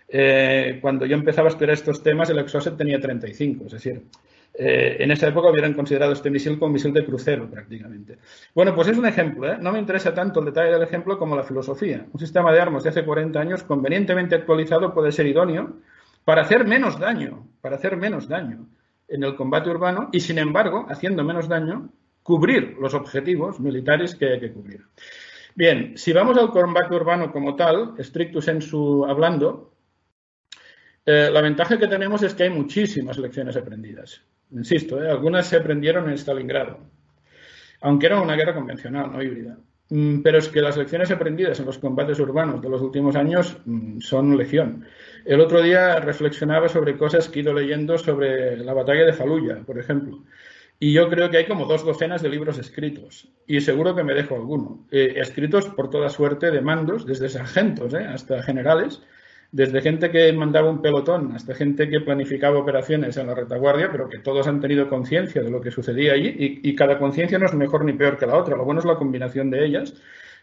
Eh, 0.08 0.80
cuando 0.82 1.06
yo 1.06 1.16
empezaba 1.16 1.50
a 1.50 1.52
estudiar 1.52 1.72
estos 1.72 2.02
temas, 2.02 2.30
el 2.30 2.40
Exocet 2.40 2.78
tenía 2.78 3.00
35, 3.00 3.66
es 3.66 3.72
decir, 3.74 4.04
eh, 4.58 4.98
en 5.00 5.12
esa 5.12 5.28
época 5.28 5.50
hubieran 5.50 5.74
considerado 5.74 6.14
este 6.14 6.30
misil 6.30 6.58
como 6.58 6.74
misil 6.74 6.94
de 6.94 7.06
crucero 7.06 7.50
prácticamente. 7.50 8.20
Bueno, 8.54 8.74
pues 8.74 8.88
es 8.88 8.98
un 8.98 9.06
ejemplo. 9.06 9.52
¿eh? 9.52 9.58
No 9.60 9.72
me 9.72 9.80
interesa 9.80 10.14
tanto 10.14 10.40
el 10.40 10.46
detalle 10.46 10.72
del 10.72 10.84
ejemplo 10.84 11.18
como 11.18 11.36
la 11.36 11.44
filosofía. 11.44 12.06
Un 12.12 12.20
sistema 12.20 12.54
de 12.54 12.62
armas 12.62 12.84
de 12.84 12.90
hace 12.90 13.04
40 13.04 13.40
años 13.40 13.64
convenientemente 13.64 14.36
actualizado 14.36 14.94
puede 14.94 15.12
ser 15.12 15.28
idóneo 15.28 15.78
para 16.24 16.44
hacer 16.44 16.66
menos 16.66 16.98
daño, 17.00 17.48
para 17.62 17.76
hacer 17.76 17.98
menos 17.98 18.28
daño 18.28 18.68
en 19.08 19.24
el 19.24 19.36
combate 19.36 19.70
urbano 19.70 20.10
y, 20.12 20.20
sin 20.20 20.40
embargo, 20.40 20.86
haciendo 20.90 21.24
menos 21.24 21.48
daño, 21.48 21.90
cubrir 22.24 22.76
los 22.80 22.94
objetivos 22.94 23.60
militares 23.60 24.16
que 24.16 24.34
hay 24.34 24.40
que 24.40 24.52
cubrir. 24.52 24.86
Bien, 25.54 25.98
si 25.98 26.12
vamos 26.12 26.38
al 26.38 26.50
combate 26.50 26.96
urbano 26.96 27.32
como 27.32 27.56
tal, 27.56 27.94
estricto 27.98 28.42
sensu 28.42 29.06
hablando, 29.06 29.74
eh, 31.06 31.30
la 31.32 31.42
ventaja 31.42 31.78
que 31.78 31.88
tenemos 31.88 32.24
es 32.24 32.34
que 32.34 32.44
hay 32.44 32.50
muchísimas 32.50 33.18
lecciones 33.18 33.56
aprendidas. 33.56 34.22
Insisto, 34.52 35.04
¿eh? 35.04 35.10
algunas 35.10 35.48
se 35.48 35.58
aprendieron 35.58 36.10
en 36.10 36.18
Stalingrado, 36.18 36.80
aunque 37.82 38.06
era 38.06 38.22
una 38.22 38.36
guerra 38.36 38.54
convencional, 38.54 39.12
no 39.12 39.22
híbrida. 39.22 39.58
Mm, 39.90 40.22
pero 40.22 40.40
es 40.40 40.50
que 40.50 40.62
las 40.62 40.78
lecciones 40.78 41.12
aprendidas 41.12 41.60
en 41.60 41.68
los 41.68 41.78
combates 41.78 42.20
urbanos 42.20 42.62
de 42.62 42.70
los 42.70 42.82
últimos 42.82 43.16
años 43.16 43.58
mm, 43.66 44.00
son 44.00 44.36
lección. 44.36 44.86
El 45.26 45.42
otro 45.42 45.62
día 45.62 46.00
reflexionaba 46.00 46.70
sobre 46.70 46.98
cosas 46.98 47.30
que 47.30 47.40
he 47.40 47.44
ido 47.44 47.54
leyendo 47.54 47.98
sobre 47.98 48.58
la 48.58 48.74
batalla 48.74 49.06
de 49.06 49.14
Faluya, 49.14 49.62
por 49.66 49.78
ejemplo. 49.78 50.24
Y 50.80 50.92
yo 50.94 51.10
creo 51.10 51.30
que 51.30 51.38
hay 51.38 51.46
como 51.46 51.66
dos 51.66 51.86
docenas 51.86 52.22
de 52.22 52.30
libros 52.30 52.58
escritos. 52.58 53.30
Y 53.48 53.62
seguro 53.62 53.96
que 53.96 54.04
me 54.04 54.14
dejo 54.14 54.36
alguno. 54.36 54.86
Eh, 54.92 55.14
escritos 55.18 55.68
por 55.68 55.90
toda 55.90 56.10
suerte 56.10 56.52
de 56.52 56.62
mandos, 56.62 57.06
desde 57.06 57.30
sargentos 57.30 57.94
¿eh? 57.94 58.06
hasta 58.06 58.44
generales, 58.44 59.02
desde 59.56 59.80
gente 59.80 60.12
que 60.12 60.34
mandaba 60.34 60.70
un 60.70 60.82
pelotón 60.82 61.32
hasta 61.34 61.56
gente 61.56 61.88
que 61.88 62.02
planificaba 62.02 62.60
operaciones 62.60 63.16
en 63.16 63.28
la 63.28 63.36
retaguardia, 63.36 63.90
pero 63.90 64.10
que 64.10 64.20
todos 64.20 64.48
han 64.48 64.60
tenido 64.60 64.90
conciencia 64.90 65.42
de 65.42 65.50
lo 65.50 65.62
que 65.62 65.72
sucedía 65.72 66.12
allí 66.12 66.60
y, 66.62 66.76
cada 66.76 67.00
conciencia 67.00 67.40
no 67.40 67.46
es 67.46 67.54
mejor 67.54 67.86
ni 67.86 67.94
peor 67.94 68.18
que 68.18 68.26
la 68.26 68.36
otra, 68.36 68.58
lo 68.58 68.66
bueno 68.66 68.82
es 68.82 68.86
la 68.86 68.98
combinación 68.98 69.50
de 69.50 69.66
ellas 69.66 69.94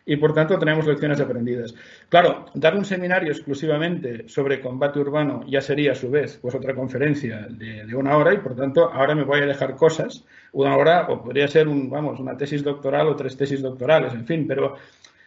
y 0.07 0.17
por 0.17 0.33
tanto 0.33 0.59
tenemos 0.59 0.87
lecciones 0.87 1.21
aprendidas. 1.21 1.75
Claro, 2.09 2.47
dar 2.55 2.75
un 2.75 2.87
seminario 2.87 3.33
exclusivamente 3.33 4.27
sobre 4.31 4.63
combate 4.63 4.99
urbano 4.99 5.45
ya 5.47 5.61
sería 5.61 5.93
a 5.93 5.95
su 5.95 6.11
vez 6.11 6.39
pues 6.41 6.55
otra 6.55 6.75
conferencia 6.75 7.47
de, 7.51 7.85
de, 7.85 7.95
una 7.95 8.17
hora 8.17 8.33
y 8.33 8.39
por 8.39 8.57
tanto 8.57 8.91
ahora 8.91 9.15
me 9.15 9.25
voy 9.25 9.41
a 9.41 9.47
dejar 9.47 9.77
cosas, 9.77 10.25
una 10.53 10.75
hora 10.75 11.09
o 11.11 11.23
podría 11.23 11.49
ser 11.49 11.69
un, 11.69 11.91
vamos, 11.91 12.19
una 12.19 12.39
tesis 12.39 12.65
doctoral 12.65 13.09
o 13.09 13.15
tres 13.15 13.37
tesis 13.37 13.61
doctorales, 13.61 14.15
en 14.15 14.25
fin, 14.27 14.47
pero 14.49 14.77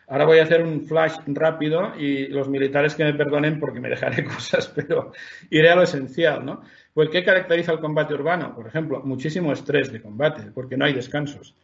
Ahora 0.08 0.26
voy 0.26 0.40
a 0.40 0.44
hacer 0.44 0.62
un 0.64 0.82
flash 0.82 1.16
rápido 1.28 1.94
y 1.98 2.28
los 2.28 2.48
militares 2.48 2.96
que 2.96 3.04
me 3.04 3.14
perdonen 3.14 3.60
porque 3.60 3.80
me 3.80 3.90
dejaré 3.90 4.24
cosas, 4.36 4.68
pero 4.68 5.12
iré 5.50 5.70
a 5.70 5.76
lo 5.76 5.84
esencial, 5.84 6.46
¿no? 6.46 6.62
Pues, 6.94 7.10
¿qué 7.10 7.24
caracteriza 7.24 7.72
el 7.74 7.80
combate 7.80 8.14
urbano? 8.14 8.56
Por 8.56 8.68
ejemplo, 8.68 9.02
muchísimo 9.04 9.52
estrés 9.52 9.92
de 9.92 10.02
combate, 10.02 10.52
porque 10.54 10.78
no 10.78 10.86
hay 10.86 10.94
descansos. 10.94 11.56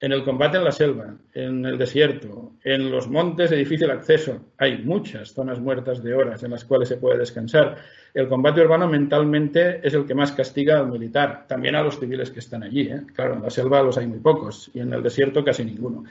En 0.00 0.12
el 0.12 0.24
combate 0.24 0.58
en 0.58 0.64
la 0.64 0.72
selva, 0.72 1.14
en 1.32 1.64
el 1.64 1.78
desierto, 1.78 2.52
en 2.62 2.90
los 2.90 3.08
montes 3.08 3.50
de 3.50 3.56
difícil 3.56 3.90
acceso. 3.90 4.40
Hay 4.58 4.78
muchas 4.78 5.32
zonas 5.32 5.60
muertas 5.60 6.02
de 6.02 6.14
horas 6.14 6.42
en 6.42 6.50
las 6.50 6.64
cuales 6.64 6.88
se 6.88 6.96
puede 6.96 7.18
descansar. 7.18 7.78
El 8.12 8.28
combate 8.28 8.60
urbano 8.60 8.88
mentalmente 8.88 9.80
es 9.86 9.94
el 9.94 10.04
que 10.06 10.14
más 10.14 10.32
castiga 10.32 10.78
al 10.78 10.88
militar, 10.88 11.46
también 11.48 11.74
a 11.74 11.82
los 11.82 11.98
civiles 11.98 12.30
que 12.30 12.40
están 12.40 12.62
allí. 12.62 12.82
¿eh? 12.82 13.02
Claro, 13.14 13.34
en 13.34 13.42
la 13.42 13.50
selva 13.50 13.82
los 13.82 13.96
hay 13.96 14.06
muy 14.06 14.18
pocos 14.18 14.70
y 14.74 14.80
en 14.80 14.92
el 14.92 15.02
desierto 15.02 15.44
casi 15.44 15.64
ninguno. 15.64 16.04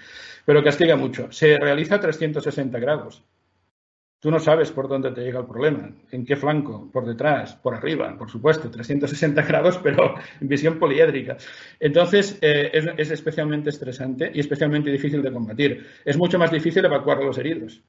Pero 0.46 0.64
castiga 0.64 0.96
mucho. 0.96 1.32
Se 1.32 1.58
realiza 1.58 1.96
a 1.96 2.00
360 2.00 2.80
grados. 2.80 3.24
Tú 4.24 4.32
no 4.32 4.40
sabes 4.40 4.72
por 4.72 4.88
dónde 4.88 5.12
te 5.12 5.20
llega 5.20 5.42
el 5.42 5.46
problema, 5.46 5.92
en 6.10 6.26
qué 6.26 6.38
flanco, 6.38 6.90
por 6.94 7.06
detrás, 7.06 7.56
por 7.56 7.76
arriba, 7.76 8.18
por 8.18 8.30
supuesto, 8.30 8.72
360 8.72 9.42
grados, 9.50 9.82
pero 9.84 10.16
en 10.40 10.48
visión 10.48 10.80
poliédrica. 10.80 11.36
Entonces, 11.78 12.38
eh, 12.40 12.72
es, 12.72 12.86
es, 12.96 13.12
especialmente 13.12 13.70
estresante 13.70 14.32
y 14.34 14.40
especialmente 14.40 14.90
difícil 14.90 15.22
de 15.22 15.34
combatir. 15.34 15.86
Es 16.06 16.18
mucho 16.18 16.40
más 16.40 16.52
difícil 16.52 16.86
evacuar 16.86 17.18
a 17.18 17.26
los 17.26 17.38
heridos. 17.38 17.82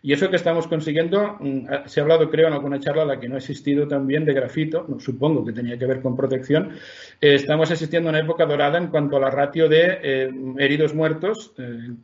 Y 0.00 0.12
eso 0.12 0.30
que 0.30 0.36
estamos 0.36 0.68
consiguiendo, 0.68 1.36
mm, 1.40 1.66
se 1.86 1.98
ha 1.98 2.02
hablado, 2.04 2.30
creo, 2.30 2.46
en 2.46 2.52
alguna 2.52 2.78
charla, 2.78 3.04
la 3.04 3.18
que 3.18 3.28
no 3.28 3.34
ha 3.34 3.38
existido 3.38 3.88
también 3.88 4.24
de 4.24 4.32
grafito, 4.32 4.86
supongo 5.00 5.44
que 5.44 5.52
tenía 5.52 5.76
que 5.76 5.86
ver 5.86 6.00
con 6.00 6.16
protección. 6.16 6.70
Eh, 7.20 7.34
estamos 7.34 7.70
asistiendo 7.72 8.08
a 8.08 8.12
una 8.12 8.20
época 8.20 8.46
dorada 8.46 8.78
en 8.78 8.88
cuanto 8.88 9.16
a 9.16 9.20
la 9.20 9.30
ratio 9.30 9.68
de 9.68 9.98
eh, 10.00 10.30
heridos 10.58 10.94
muertos, 10.94 11.52
eh, 11.58 11.94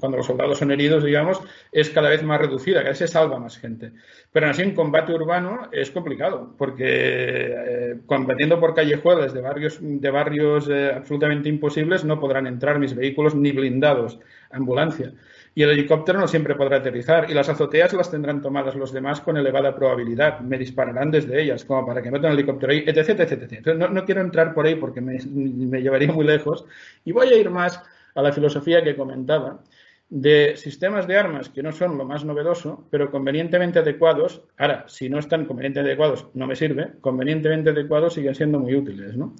cuando 0.00 0.16
los 0.18 0.26
soldados 0.26 0.58
son 0.58 0.72
heridos, 0.72 1.04
digamos, 1.04 1.40
es 1.70 1.90
cada 1.90 2.08
vez 2.08 2.24
más 2.24 2.40
reducida, 2.40 2.80
cada 2.80 2.90
vez 2.90 2.98
se 2.98 3.06
salva 3.06 3.38
más 3.38 3.58
gente. 3.58 3.92
Pero 4.32 4.48
así 4.48 4.62
en 4.62 4.74
combate 4.74 5.12
urbano 5.12 5.68
es 5.70 5.92
complicado, 5.92 6.52
porque 6.58 7.96
combatiendo 8.06 8.58
por 8.58 8.74
callejuelas 8.74 9.32
de 9.32 9.40
barrios, 9.40 9.78
de 9.80 10.10
barrios 10.10 10.68
absolutamente 10.68 11.48
imposibles 11.48 12.04
no 12.04 12.18
podrán 12.18 12.46
entrar 12.46 12.78
mis 12.78 12.94
vehículos 12.94 13.34
ni 13.34 13.52
blindados, 13.52 14.18
ambulancia 14.50 15.12
y 15.56 15.62
el 15.62 15.70
helicóptero 15.70 16.20
no 16.20 16.28
siempre 16.28 16.54
podrá 16.54 16.76
aterrizar 16.76 17.30
y 17.30 17.34
las 17.34 17.48
azoteas 17.48 17.94
las 17.94 18.10
tendrán 18.10 18.42
tomadas 18.42 18.74
los 18.74 18.92
demás 18.92 19.22
con 19.22 19.38
elevada 19.38 19.74
probabilidad. 19.74 20.40
Me 20.40 20.58
dispararán 20.58 21.10
desde 21.10 21.42
ellas 21.42 21.64
como 21.64 21.86
para 21.86 22.02
que 22.02 22.10
metan 22.10 22.32
el 22.32 22.38
helicóptero 22.38 22.72
ahí, 22.72 22.84
etc. 22.86 23.20
etc, 23.20 23.50
etc. 23.50 23.66
No, 23.74 23.88
no, 23.88 24.04
quiero 24.04 24.20
entrar 24.20 24.52
por 24.52 24.66
ahí 24.66 24.74
porque 24.74 25.00
me, 25.00 25.18
me 25.24 25.80
llevaría 25.80 26.12
muy 26.12 26.26
lejos 26.26 26.66
y 27.06 27.12
voy 27.12 27.28
a 27.28 27.36
ir 27.36 27.48
más 27.48 27.82
a 28.14 28.20
la 28.20 28.32
filosofía 28.32 28.84
que 28.84 28.94
comentaba 28.94 29.62
de 30.10 30.58
sistemas 30.58 31.06
de 31.06 31.16
armas 31.16 31.48
que 31.48 31.62
no 31.62 31.72
son 31.72 31.96
lo 31.96 32.04
más 32.04 32.22
novedoso, 32.22 32.86
pero 32.90 33.10
convenientemente 33.10 33.78
adecuados. 33.78 34.42
Ahora, 34.58 34.84
si 34.88 35.08
no 35.08 35.18
están 35.18 35.46
convenientemente 35.46 35.88
adecuados, 35.88 36.26
no 36.34 36.46
me 36.46 36.54
sirve. 36.54 36.92
Convenientemente 37.00 37.70
adecuados 37.70 38.12
siguen 38.12 38.34
siendo 38.34 38.58
muy 38.58 38.74
útiles, 38.74 39.16
¿no? 39.16 39.34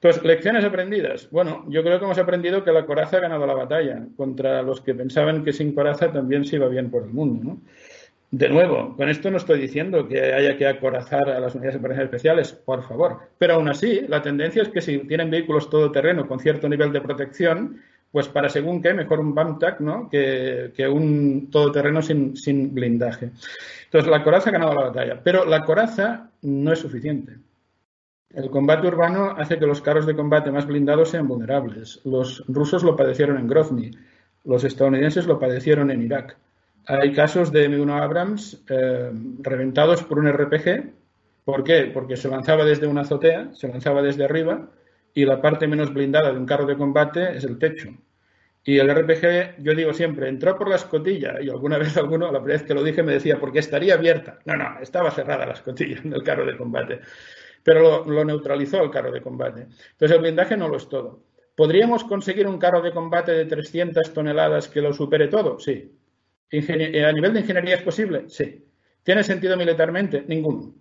Entonces, 0.00 0.22
lecciones 0.22 0.64
aprendidas. 0.64 1.28
Bueno, 1.32 1.64
yo 1.68 1.82
creo 1.82 1.98
que 1.98 2.04
hemos 2.04 2.18
aprendido 2.18 2.62
que 2.62 2.70
la 2.70 2.86
coraza 2.86 3.16
ha 3.16 3.20
ganado 3.20 3.46
la 3.46 3.54
batalla 3.54 4.06
contra 4.16 4.62
los 4.62 4.80
que 4.80 4.94
pensaban 4.94 5.42
que 5.42 5.52
sin 5.52 5.74
coraza 5.74 6.12
también 6.12 6.44
se 6.44 6.54
iba 6.54 6.68
bien 6.68 6.88
por 6.88 7.02
el 7.02 7.10
mundo. 7.10 7.42
¿no? 7.42 7.60
De 8.30 8.48
nuevo, 8.48 8.94
con 8.96 9.08
esto 9.08 9.28
no 9.28 9.38
estoy 9.38 9.58
diciendo 9.58 10.06
que 10.06 10.20
haya 10.34 10.56
que 10.56 10.68
acorazar 10.68 11.28
a 11.28 11.40
las 11.40 11.56
unidades 11.56 11.74
de 11.74 11.78
operaciones 11.80 12.04
especiales, 12.04 12.52
por 12.52 12.84
favor. 12.84 13.18
Pero 13.38 13.54
aún 13.54 13.68
así, 13.68 14.02
la 14.06 14.22
tendencia 14.22 14.62
es 14.62 14.68
que 14.68 14.80
si 14.80 14.98
tienen 14.98 15.30
vehículos 15.30 15.68
todoterreno 15.68 16.28
con 16.28 16.38
cierto 16.38 16.68
nivel 16.68 16.92
de 16.92 17.00
protección, 17.00 17.80
pues 18.12 18.28
para 18.28 18.48
según 18.48 18.80
qué, 18.80 18.94
mejor 18.94 19.18
un 19.18 19.34
BAMTAC 19.34 19.80
¿no? 19.80 20.08
que, 20.08 20.72
que 20.76 20.86
un 20.86 21.50
todoterreno 21.50 22.02
sin, 22.02 22.36
sin 22.36 22.72
blindaje. 22.72 23.32
Entonces, 23.86 24.08
la 24.08 24.22
coraza 24.22 24.50
ha 24.50 24.52
ganado 24.52 24.74
la 24.74 24.88
batalla. 24.90 25.20
Pero 25.24 25.44
la 25.44 25.64
coraza 25.64 26.30
no 26.42 26.72
es 26.72 26.78
suficiente. 26.78 27.32
El 28.34 28.50
combate 28.50 28.86
urbano 28.86 29.34
hace 29.38 29.58
que 29.58 29.66
los 29.66 29.80
carros 29.80 30.04
de 30.04 30.14
combate 30.14 30.50
más 30.50 30.66
blindados 30.66 31.10
sean 31.10 31.26
vulnerables. 31.26 32.00
Los 32.04 32.44
rusos 32.46 32.82
lo 32.82 32.94
padecieron 32.94 33.38
en 33.38 33.48
Grozny, 33.48 33.90
los 34.44 34.64
estadounidenses 34.64 35.26
lo 35.26 35.38
padecieron 35.38 35.90
en 35.90 36.02
Irak. 36.02 36.36
Hay 36.86 37.12
casos 37.12 37.50
de 37.52 37.70
M1 37.70 38.02
Abrams 38.02 38.62
eh, 38.68 39.10
reventados 39.40 40.02
por 40.02 40.18
un 40.18 40.30
RPG. 40.30 40.92
¿Por 41.44 41.64
qué? 41.64 41.90
Porque 41.92 42.16
se 42.16 42.28
lanzaba 42.28 42.66
desde 42.66 42.86
una 42.86 43.00
azotea, 43.00 43.50
se 43.54 43.68
lanzaba 43.68 44.02
desde 44.02 44.24
arriba 44.24 44.68
y 45.14 45.24
la 45.24 45.40
parte 45.40 45.66
menos 45.66 45.92
blindada 45.94 46.30
de 46.30 46.38
un 46.38 46.46
carro 46.46 46.66
de 46.66 46.76
combate 46.76 47.34
es 47.34 47.44
el 47.44 47.58
techo. 47.58 47.88
Y 48.62 48.78
el 48.78 48.94
RPG, 48.94 49.62
yo 49.62 49.74
digo 49.74 49.94
siempre, 49.94 50.28
entró 50.28 50.58
por 50.58 50.68
la 50.68 50.76
escotilla 50.76 51.40
y 51.40 51.48
alguna 51.48 51.78
vez 51.78 51.96
alguno, 51.96 52.30
la 52.30 52.40
primera 52.40 52.58
vez 52.58 52.68
que 52.68 52.74
lo 52.74 52.84
dije, 52.84 53.02
me 53.02 53.14
decía, 53.14 53.40
porque 53.40 53.60
estaría 53.60 53.94
abierta. 53.94 54.38
No, 54.44 54.54
no, 54.54 54.78
estaba 54.82 55.10
cerrada 55.10 55.46
la 55.46 55.54
escotilla 55.54 55.98
del 56.04 56.22
carro 56.22 56.44
de 56.44 56.58
combate 56.58 57.00
pero 57.62 58.04
lo, 58.04 58.24
neutralizó 58.24 58.82
el 58.82 58.90
carro 58.90 59.12
de 59.12 59.20
combate. 59.20 59.62
Entonces 59.62 60.16
el 60.16 60.22
blindaje 60.22 60.56
no 60.56 60.68
lo 60.68 60.76
es 60.76 60.88
todo. 60.88 61.24
¿Podríamos 61.54 62.04
conseguir 62.04 62.46
un 62.46 62.58
carro 62.58 62.80
de 62.80 62.92
combate 62.92 63.32
de 63.32 63.44
300 63.44 64.12
toneladas 64.12 64.68
que 64.68 64.80
lo 64.80 64.92
supere 64.92 65.28
todo? 65.28 65.58
Sí. 65.58 65.92
Eh, 66.50 67.04
¿A 67.04 67.12
nivel 67.12 67.34
de 67.34 67.40
ingeniería 67.40 67.76
es 67.76 67.82
posible? 67.82 68.24
Sí. 68.28 68.64
¿Tiene 69.02 69.22
sentido 69.22 69.56
militarmente? 69.56 70.24
Ninguno. 70.26 70.74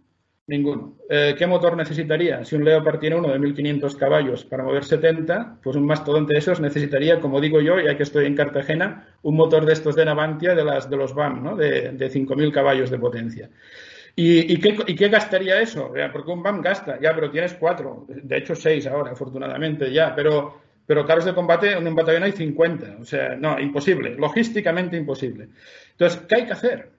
Ninguno. 0.47 0.97
Eh, 1.09 1.35
¿Qué 1.37 1.45
motor 1.45 1.75
necesitaría? 1.75 2.45
Si 2.45 2.55
un 2.55 2.63
Leopard 2.63 2.99
tiene 2.99 3.17
uno 3.17 3.27
de 3.27 3.37
1.500 3.37 3.97
caballos 3.97 4.45
para 4.45 4.63
mover 4.63 4.85
70, 4.85 5.59
pues 5.61 5.75
un 5.75 5.85
mastodonte 5.85 6.33
de 6.33 6.39
esos 6.39 6.61
necesitaría, 6.61 7.19
como 7.19 7.41
digo 7.41 7.59
yo, 7.59 7.79
ya 7.81 7.97
que 7.97 8.03
estoy 8.03 8.27
en 8.27 8.35
Cartagena, 8.35 9.09
un 9.23 9.35
motor 9.35 9.65
de 9.65 9.73
estos 9.73 9.95
de 9.97 10.05
Navantia, 10.05 10.55
de, 10.55 10.63
las, 10.63 10.89
de 10.89 10.95
los 10.95 11.13
BAM, 11.13 11.43
¿no? 11.43 11.57
de, 11.57 11.91
de 11.91 12.09
5.000 12.09 12.53
caballos 12.53 12.89
de 12.89 12.97
potencia. 12.97 13.49
¿Y, 14.19 14.57
qué, 14.59 15.09
gastaría 15.09 15.61
eso? 15.61 15.93
Porque 16.11 16.31
un 16.31 16.41
BAM 16.41 16.59
gasta, 16.59 16.99
ya, 16.99 17.13
pero 17.13 17.29
tienes 17.29 17.53
cuatro, 17.53 18.07
de 18.07 18.37
hecho 18.37 18.55
seis 18.55 18.87
ahora, 18.87 19.11
afortunadamente, 19.11 19.93
ya, 19.93 20.15
pero, 20.15 20.59
pero 20.87 21.05
carros 21.05 21.25
de 21.25 21.35
combate 21.35 21.73
en 21.73 21.87
un 21.87 21.93
batallón 21.93 22.23
hay 22.23 22.31
50, 22.31 22.97
o 22.99 23.05
sea, 23.05 23.35
no, 23.35 23.59
imposible, 23.59 24.15
logísticamente 24.15 24.97
imposible. 24.97 25.49
Entonces, 25.91 26.19
¿qué 26.27 26.33
hay 26.33 26.45
que 26.47 26.53
hacer? 26.53 26.89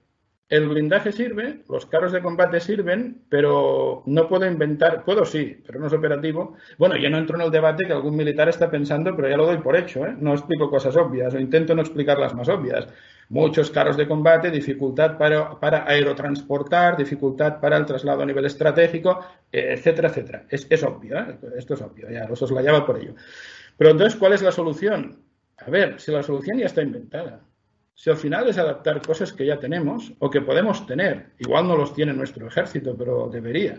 El 0.47 0.69
blindaje 0.69 1.11
sirve, 1.11 1.59
los 1.67 1.85
carros 1.87 2.13
de 2.13 2.21
combate 2.21 2.61
sirven, 2.61 3.21
pero 3.27 4.01
no 4.05 4.29
puedo 4.29 4.45
inventar, 4.45 5.03
puedo 5.03 5.25
sí, 5.25 5.61
pero 5.67 5.77
no 5.81 5.87
es 5.87 5.93
operativo. 5.93 6.55
Bueno, 6.77 6.95
yo 6.95 7.09
no 7.09 7.17
entro 7.17 7.35
en 7.35 7.41
el 7.41 7.51
debate 7.51 7.85
que 7.85 7.91
algún 7.91 8.15
militar 8.15 8.47
está 8.47 8.71
pensando, 8.71 9.13
pero 9.17 9.27
ya 9.27 9.35
lo 9.35 9.45
doy 9.45 9.57
por 9.57 9.75
hecho, 9.75 10.05
¿eh? 10.05 10.15
no 10.17 10.31
explico 10.31 10.69
cosas 10.69 10.95
obvias, 10.95 11.33
o 11.33 11.39
intento 11.39 11.75
no 11.75 11.81
explicar 11.81 12.17
las 12.17 12.33
más 12.33 12.47
obvias. 12.47 12.87
Muchos 13.29 13.69
carros 13.69 13.95
de 13.95 14.07
combate, 14.07 14.49
dificultad 14.49 15.17
para, 15.17 15.59
para 15.59 15.87
aerotransportar, 15.87 16.97
dificultad 16.97 17.59
para 17.59 17.77
el 17.77 17.85
traslado 17.85 18.23
a 18.23 18.25
nivel 18.25 18.45
estratégico, 18.45 19.19
etcétera, 19.51 20.09
etcétera. 20.09 20.45
Es, 20.49 20.83
obvio, 20.83 21.17
¿eh? 21.17 21.37
esto 21.55 21.75
es 21.75 21.81
obvio, 21.81 22.09
ya 22.09 22.27
os 22.29 22.51
llama 22.51 22.85
por 22.85 22.97
ello. 22.97 23.13
Pero 23.77 23.91
entonces, 23.91 24.17
¿cuál 24.17 24.33
es 24.33 24.41
la 24.41 24.51
solución? 24.51 25.23
A 25.57 25.69
ver, 25.69 25.99
si 25.99 26.11
la 26.11 26.23
solución 26.23 26.57
ya 26.57 26.65
está 26.65 26.81
inventada 26.81 27.41
si 27.99 28.09
al 28.09 28.15
final 28.15 28.47
es 28.47 28.57
adaptar 28.57 29.01
cosas 29.01 29.33
que 29.33 29.45
ya 29.45 29.59
tenemos 29.59 30.13
o 30.19 30.29
que 30.29 30.39
podemos 30.39 30.87
tener, 30.87 31.31
igual 31.37 31.67
no 31.67 31.75
los 31.75 31.93
tiene 31.93 32.13
nuestro 32.13 32.47
ejército, 32.47 32.95
pero 32.97 33.27
debería. 33.27 33.77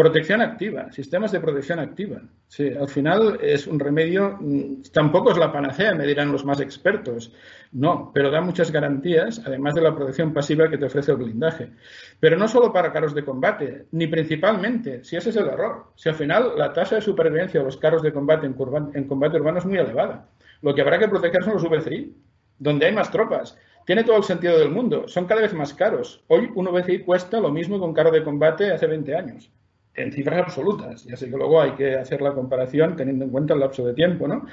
Protección 0.00 0.40
activa, 0.40 0.90
sistemas 0.90 1.30
de 1.30 1.40
protección 1.40 1.78
activa. 1.78 2.22
Sí, 2.48 2.70
al 2.72 2.88
final 2.88 3.38
es 3.42 3.66
un 3.66 3.78
remedio, 3.78 4.38
mm, 4.40 4.84
tampoco 4.94 5.30
es 5.30 5.36
la 5.36 5.52
panacea, 5.52 5.94
me 5.94 6.06
dirán 6.06 6.32
los 6.32 6.42
más 6.42 6.58
expertos. 6.60 7.34
No, 7.72 8.10
pero 8.14 8.30
da 8.30 8.40
muchas 8.40 8.70
garantías, 8.70 9.42
además 9.44 9.74
de 9.74 9.82
la 9.82 9.94
protección 9.94 10.32
pasiva 10.32 10.70
que 10.70 10.78
te 10.78 10.86
ofrece 10.86 11.10
el 11.10 11.18
blindaje. 11.18 11.72
Pero 12.18 12.38
no 12.38 12.48
solo 12.48 12.72
para 12.72 12.94
carros 12.94 13.14
de 13.14 13.26
combate, 13.26 13.88
ni 13.90 14.06
principalmente, 14.06 15.04
si 15.04 15.16
ese 15.16 15.28
es 15.28 15.36
el 15.36 15.48
error. 15.48 15.88
Si 15.96 16.08
al 16.08 16.14
final 16.14 16.52
la 16.56 16.72
tasa 16.72 16.94
de 16.94 17.02
supervivencia 17.02 17.60
de 17.60 17.66
los 17.66 17.76
carros 17.76 18.00
de 18.00 18.14
combate 18.14 18.46
en, 18.46 18.56
en 18.94 19.04
combate 19.06 19.36
urbano 19.36 19.58
es 19.58 19.66
muy 19.66 19.76
elevada. 19.76 20.30
Lo 20.62 20.74
que 20.74 20.80
habrá 20.80 20.98
que 20.98 21.08
proteger 21.08 21.44
son 21.44 21.52
los 21.52 21.64
VCI, 21.68 22.16
donde 22.58 22.86
hay 22.86 22.94
más 22.94 23.10
tropas. 23.10 23.58
Tiene 23.84 24.04
todo 24.04 24.16
el 24.16 24.24
sentido 24.24 24.58
del 24.58 24.70
mundo. 24.70 25.08
Son 25.08 25.26
cada 25.26 25.42
vez 25.42 25.52
más 25.52 25.74
caros. 25.74 26.24
Hoy 26.28 26.50
un 26.54 26.68
VCI 26.68 27.00
cuesta 27.00 27.38
lo 27.38 27.50
mismo 27.50 27.78
que 27.78 27.84
un 27.84 27.92
carro 27.92 28.10
de 28.10 28.24
combate 28.24 28.72
hace 28.72 28.86
20 28.86 29.14
años. 29.14 29.52
En 29.94 30.12
cifras 30.12 30.38
absolutas. 30.38 31.04
Ya 31.04 31.16
sé 31.16 31.28
que 31.28 31.36
luego 31.36 31.60
hay 31.60 31.72
que 31.72 31.96
hacer 31.96 32.22
la 32.22 32.32
comparación 32.32 32.96
teniendo 32.96 33.24
en 33.24 33.30
cuenta 33.30 33.54
el 33.54 33.60
lapso 33.60 33.84
de 33.84 33.94
tiempo, 33.94 34.28
¿no? 34.28 34.46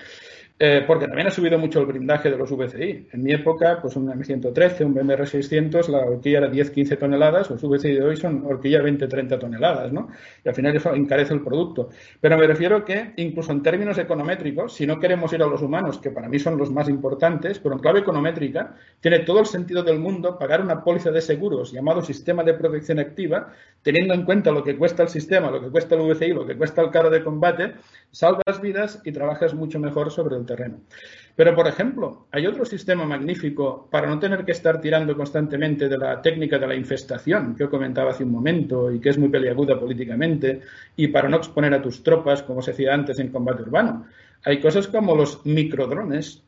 Eh, 0.60 0.84
porque 0.88 1.06
también 1.06 1.28
ha 1.28 1.32
subido 1.32 1.60
mucho 1.60 1.80
el 1.80 1.86
blindaje 1.86 2.32
de 2.32 2.38
los 2.38 2.52
VCI. 2.52 3.10
En 3.14 3.22
mi 3.22 3.32
época, 3.32 3.80
pues 3.80 3.96
un 3.96 4.08
M113, 4.08 4.86
un 4.86 4.94
BMR 4.96 5.28
600, 5.28 5.88
la 5.90 6.00
horquilla 6.00 6.40
era 6.40 6.52
10-15 6.52 6.98
toneladas, 6.98 7.52
los 7.52 7.62
VCI 7.62 7.94
de 7.94 8.02
hoy 8.02 8.18
son 8.18 8.44
horquilla 8.44 8.82
20-30 8.82 9.38
toneladas, 9.40 9.94
¿no? 9.94 10.10
Y 10.44 10.50
al 10.50 10.56
final 10.56 10.76
eso 10.76 10.96
encarece 10.96 11.36
el 11.36 11.42
producto. 11.42 11.90
Pero 12.20 12.40
me 12.40 12.48
refiero 12.48 12.84
que, 12.84 13.14
incluso 13.18 13.52
en 13.52 13.62
términos 13.62 14.00
econométricos, 14.00 14.74
si 14.74 14.88
no 14.88 15.00
queremos 15.00 15.32
ir 15.34 15.44
a 15.44 15.48
los 15.48 15.62
humanos, 15.62 16.00
que 16.00 16.10
para 16.10 16.28
mí 16.28 16.40
son 16.40 16.58
los 16.58 16.72
más 16.72 16.90
importantes, 16.90 17.60
pero 17.60 17.76
en 17.76 17.80
clave 17.80 18.00
econométrica, 18.00 18.74
tiene 19.00 19.20
todo 19.20 19.40
el 19.42 19.46
sentido 19.46 19.84
del 19.84 20.00
mundo 20.00 20.40
pagar 20.40 20.62
una 20.62 20.84
póliza 20.84 21.12
de 21.12 21.22
seguros 21.22 21.72
llamado 21.72 22.02
sistema 22.02 22.44
de 22.44 22.56
protección 22.56 22.98
activa, 22.98 23.54
teniendo 23.84 24.16
en 24.16 24.26
cuenta 24.26 24.50
lo 24.50 24.64
que 24.64 24.76
cuesta 24.76 25.04
el 25.04 25.10
sistema, 25.10 25.52
lo 25.52 25.62
que 25.62 25.70
cuesta 25.70 25.94
el 25.94 26.02
VCI, 26.02 26.34
lo 26.34 26.48
que 26.48 26.58
cuesta 26.58 26.82
el 26.82 26.90
carro 26.90 27.12
de 27.12 27.24
combate, 27.24 27.76
salvas 28.12 28.62
vidas 28.62 29.02
y 29.06 29.12
trabajas 29.12 29.54
mucho 29.54 29.80
mejor 29.80 30.12
sobre 30.12 30.36
el 30.36 30.46
terreno. 30.46 30.82
Pero, 31.36 31.54
por 31.54 31.68
ejemplo, 31.68 32.28
hay 32.32 32.48
otro 32.48 32.66
sistema 32.66 33.06
magnífico 33.06 33.88
para 33.92 34.08
no 34.08 34.18
tener 34.18 34.44
que 34.44 34.54
estar 34.54 34.82
tirando 34.82 35.16
constantemente 35.16 35.88
de 35.88 35.98
la 35.98 36.20
técnica 36.20 36.58
de 36.58 36.68
la 36.68 36.76
infestación 36.76 37.56
que 37.56 37.70
comentaba 37.70 38.12
hace 38.12 38.24
un 38.24 38.32
momento 38.32 38.92
y 38.92 39.00
que 39.00 39.10
es 39.10 39.20
muy 39.20 39.30
peliaguda 39.30 39.80
políticamente 39.80 40.62
y 40.96 41.10
para 41.10 41.30
no 41.30 41.38
exponer 41.38 41.74
a 41.76 41.82
tus 41.82 42.02
tropas, 42.02 42.42
como 42.42 42.62
se 42.64 42.72
hacía 42.72 42.94
antes 42.94 43.20
en 43.20 43.32
combate 43.32 43.62
urbano. 43.62 44.08
Hay 44.46 44.60
cosas 44.60 44.88
como 44.88 45.16
los 45.16 45.46
microdrones, 45.46 46.44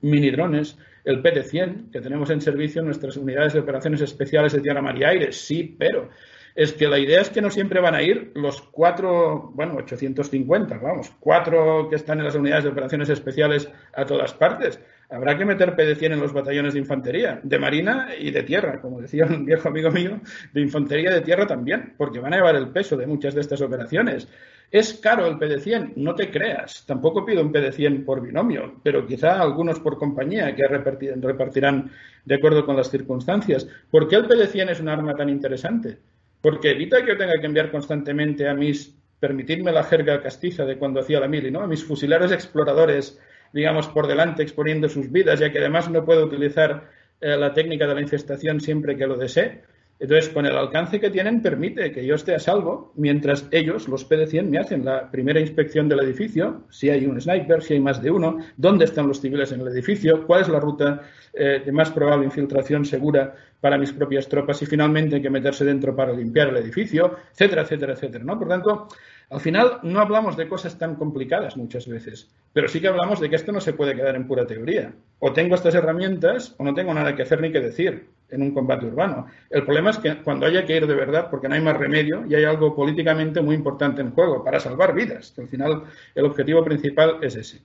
minidrones, 0.00 0.76
el 1.04 1.22
PT-100 1.22 1.90
que 1.90 2.02
tenemos 2.02 2.28
en 2.28 2.42
servicio 2.42 2.80
en 2.80 2.86
nuestras 2.86 3.16
unidades 3.16 3.54
de 3.54 3.60
operaciones 3.60 4.02
especiales 4.02 4.52
de 4.52 4.60
tierra, 4.60 4.82
mar 4.82 4.98
y 4.98 5.04
aire. 5.04 5.32
Sí, 5.32 5.74
pero 5.78 6.10
es 6.54 6.72
que 6.72 6.88
la 6.88 6.98
idea 6.98 7.20
es 7.20 7.30
que 7.30 7.42
no 7.42 7.50
siempre 7.50 7.80
van 7.80 7.94
a 7.94 8.02
ir 8.02 8.32
los 8.34 8.60
cuatro, 8.60 9.50
bueno, 9.54 9.74
850, 9.76 10.78
vamos, 10.78 11.12
cuatro 11.20 11.88
que 11.88 11.96
están 11.96 12.18
en 12.18 12.24
las 12.24 12.34
unidades 12.34 12.64
de 12.64 12.70
operaciones 12.70 13.08
especiales 13.08 13.70
a 13.94 14.04
todas 14.04 14.34
partes. 14.34 14.80
Habrá 15.10 15.38
que 15.38 15.46
meter 15.46 15.74
PD-100 15.74 16.12
en 16.12 16.20
los 16.20 16.34
batallones 16.34 16.74
de 16.74 16.80
infantería, 16.80 17.40
de 17.42 17.58
marina 17.58 18.08
y 18.18 18.30
de 18.30 18.42
tierra, 18.42 18.80
como 18.80 19.00
decía 19.00 19.24
un 19.24 19.46
viejo 19.46 19.68
amigo 19.68 19.90
mío, 19.90 20.20
de 20.52 20.60
infantería 20.60 21.10
de 21.10 21.22
tierra 21.22 21.46
también, 21.46 21.94
porque 21.96 22.18
van 22.18 22.34
a 22.34 22.36
llevar 22.36 22.56
el 22.56 22.68
peso 22.68 22.96
de 22.96 23.06
muchas 23.06 23.34
de 23.34 23.40
estas 23.40 23.62
operaciones. 23.62 24.28
Es 24.70 24.92
caro 24.92 25.26
el 25.26 25.38
PD100, 25.38 25.94
no 25.96 26.14
te 26.14 26.30
creas. 26.30 26.84
Tampoco 26.84 27.24
pido 27.24 27.40
un 27.40 27.50
PD100 27.50 28.04
por 28.04 28.20
binomio, 28.20 28.80
pero 28.82 29.06
quizá 29.06 29.40
algunos 29.40 29.80
por 29.80 29.96
compañía 29.96 30.54
que 30.54 30.68
repartirán 30.68 31.90
de 32.26 32.34
acuerdo 32.34 32.66
con 32.66 32.76
las 32.76 32.90
circunstancias. 32.90 33.66
¿Por 33.90 34.08
qué 34.08 34.16
el 34.16 34.28
PD100 34.28 34.70
es 34.72 34.80
un 34.80 34.90
arma 34.90 35.14
tan 35.14 35.30
interesante? 35.30 35.96
Porque 36.40 36.70
evita 36.70 37.02
que 37.02 37.08
yo 37.08 37.16
tenga 37.16 37.40
que 37.40 37.46
enviar 37.46 37.70
constantemente 37.70 38.48
a 38.48 38.54
mis, 38.54 38.96
permitidme 39.20 39.72
la 39.72 39.84
jerga 39.84 40.22
castiza 40.22 40.64
de 40.64 40.78
cuando 40.78 41.00
hacía 41.00 41.20
la 41.20 41.28
mili, 41.28 41.50
¿no? 41.50 41.60
A 41.60 41.66
mis 41.66 41.84
fusileros 41.84 42.32
exploradores, 42.32 43.20
digamos, 43.52 43.88
por 43.88 44.06
delante 44.06 44.42
exponiendo 44.42 44.88
sus 44.88 45.10
vidas, 45.10 45.40
ya 45.40 45.50
que 45.50 45.58
además 45.58 45.90
no 45.90 46.04
puedo 46.04 46.24
utilizar 46.24 46.90
eh, 47.20 47.36
la 47.36 47.52
técnica 47.52 47.86
de 47.86 47.94
la 47.94 48.00
infestación 48.00 48.60
siempre 48.60 48.96
que 48.96 49.06
lo 49.06 49.16
desee 49.16 49.62
entonces, 50.00 50.28
con 50.32 50.46
el 50.46 50.56
alcance 50.56 51.00
que 51.00 51.10
tienen, 51.10 51.42
permite 51.42 51.90
que 51.90 52.06
yo 52.06 52.14
esté 52.14 52.32
a 52.32 52.38
salvo 52.38 52.92
mientras 52.94 53.48
ellos, 53.50 53.88
los 53.88 54.08
PD100, 54.08 54.44
me 54.44 54.58
hacen 54.58 54.84
la 54.84 55.10
primera 55.10 55.40
inspección 55.40 55.88
del 55.88 56.00
edificio, 56.00 56.62
si 56.70 56.88
hay 56.88 57.04
un 57.04 57.20
sniper, 57.20 57.62
si 57.62 57.74
hay 57.74 57.80
más 57.80 58.00
de 58.00 58.12
uno, 58.12 58.38
dónde 58.56 58.84
están 58.84 59.08
los 59.08 59.20
civiles 59.20 59.50
en 59.50 59.60
el 59.60 59.68
edificio, 59.68 60.24
cuál 60.24 60.42
es 60.42 60.48
la 60.48 60.60
ruta 60.60 61.02
eh, 61.32 61.62
de 61.64 61.72
más 61.72 61.90
probable 61.90 62.26
infiltración 62.26 62.84
segura 62.84 63.34
para 63.60 63.76
mis 63.76 63.92
propias 63.92 64.28
tropas 64.28 64.62
y 64.62 64.66
finalmente 64.66 65.16
hay 65.16 65.22
que 65.22 65.30
meterse 65.30 65.64
dentro 65.64 65.96
para 65.96 66.12
limpiar 66.12 66.48
el 66.50 66.58
edificio, 66.58 67.16
etcétera, 67.32 67.62
etcétera, 67.62 67.94
etcétera. 67.94 68.22
¿no? 68.22 68.38
Por 68.38 68.46
tanto, 68.46 68.86
al 69.30 69.40
final 69.40 69.80
no 69.82 70.00
hablamos 70.00 70.36
de 70.36 70.48
cosas 70.48 70.78
tan 70.78 70.94
complicadas 70.94 71.56
muchas 71.56 71.88
veces, 71.88 72.30
pero 72.52 72.68
sí 72.68 72.80
que 72.80 72.86
hablamos 72.86 73.18
de 73.18 73.28
que 73.28 73.34
esto 73.34 73.50
no 73.50 73.60
se 73.60 73.72
puede 73.72 73.96
quedar 73.96 74.14
en 74.14 74.28
pura 74.28 74.46
teoría. 74.46 74.94
O 75.18 75.32
tengo 75.32 75.56
estas 75.56 75.74
herramientas 75.74 76.54
o 76.56 76.62
no 76.62 76.72
tengo 76.72 76.94
nada 76.94 77.16
que 77.16 77.22
hacer 77.22 77.40
ni 77.40 77.50
que 77.50 77.60
decir 77.60 78.06
en 78.30 78.42
un 78.42 78.52
combate 78.52 78.86
urbano. 78.86 79.26
El 79.50 79.64
problema 79.64 79.90
es 79.90 79.98
que 79.98 80.22
cuando 80.22 80.46
haya 80.46 80.64
que 80.64 80.76
ir 80.76 80.86
de 80.86 80.94
verdad, 80.94 81.28
porque 81.30 81.48
no 81.48 81.54
hay 81.54 81.60
más 81.60 81.76
remedio 81.76 82.24
y 82.28 82.34
hay 82.34 82.44
algo 82.44 82.74
políticamente 82.74 83.40
muy 83.40 83.54
importante 83.54 84.00
en 84.00 84.12
juego 84.12 84.44
para 84.44 84.60
salvar 84.60 84.94
vidas, 84.94 85.34
al 85.38 85.48
final 85.48 85.84
el 86.14 86.24
objetivo 86.24 86.64
principal 86.64 87.18
es 87.22 87.36
ese. 87.36 87.62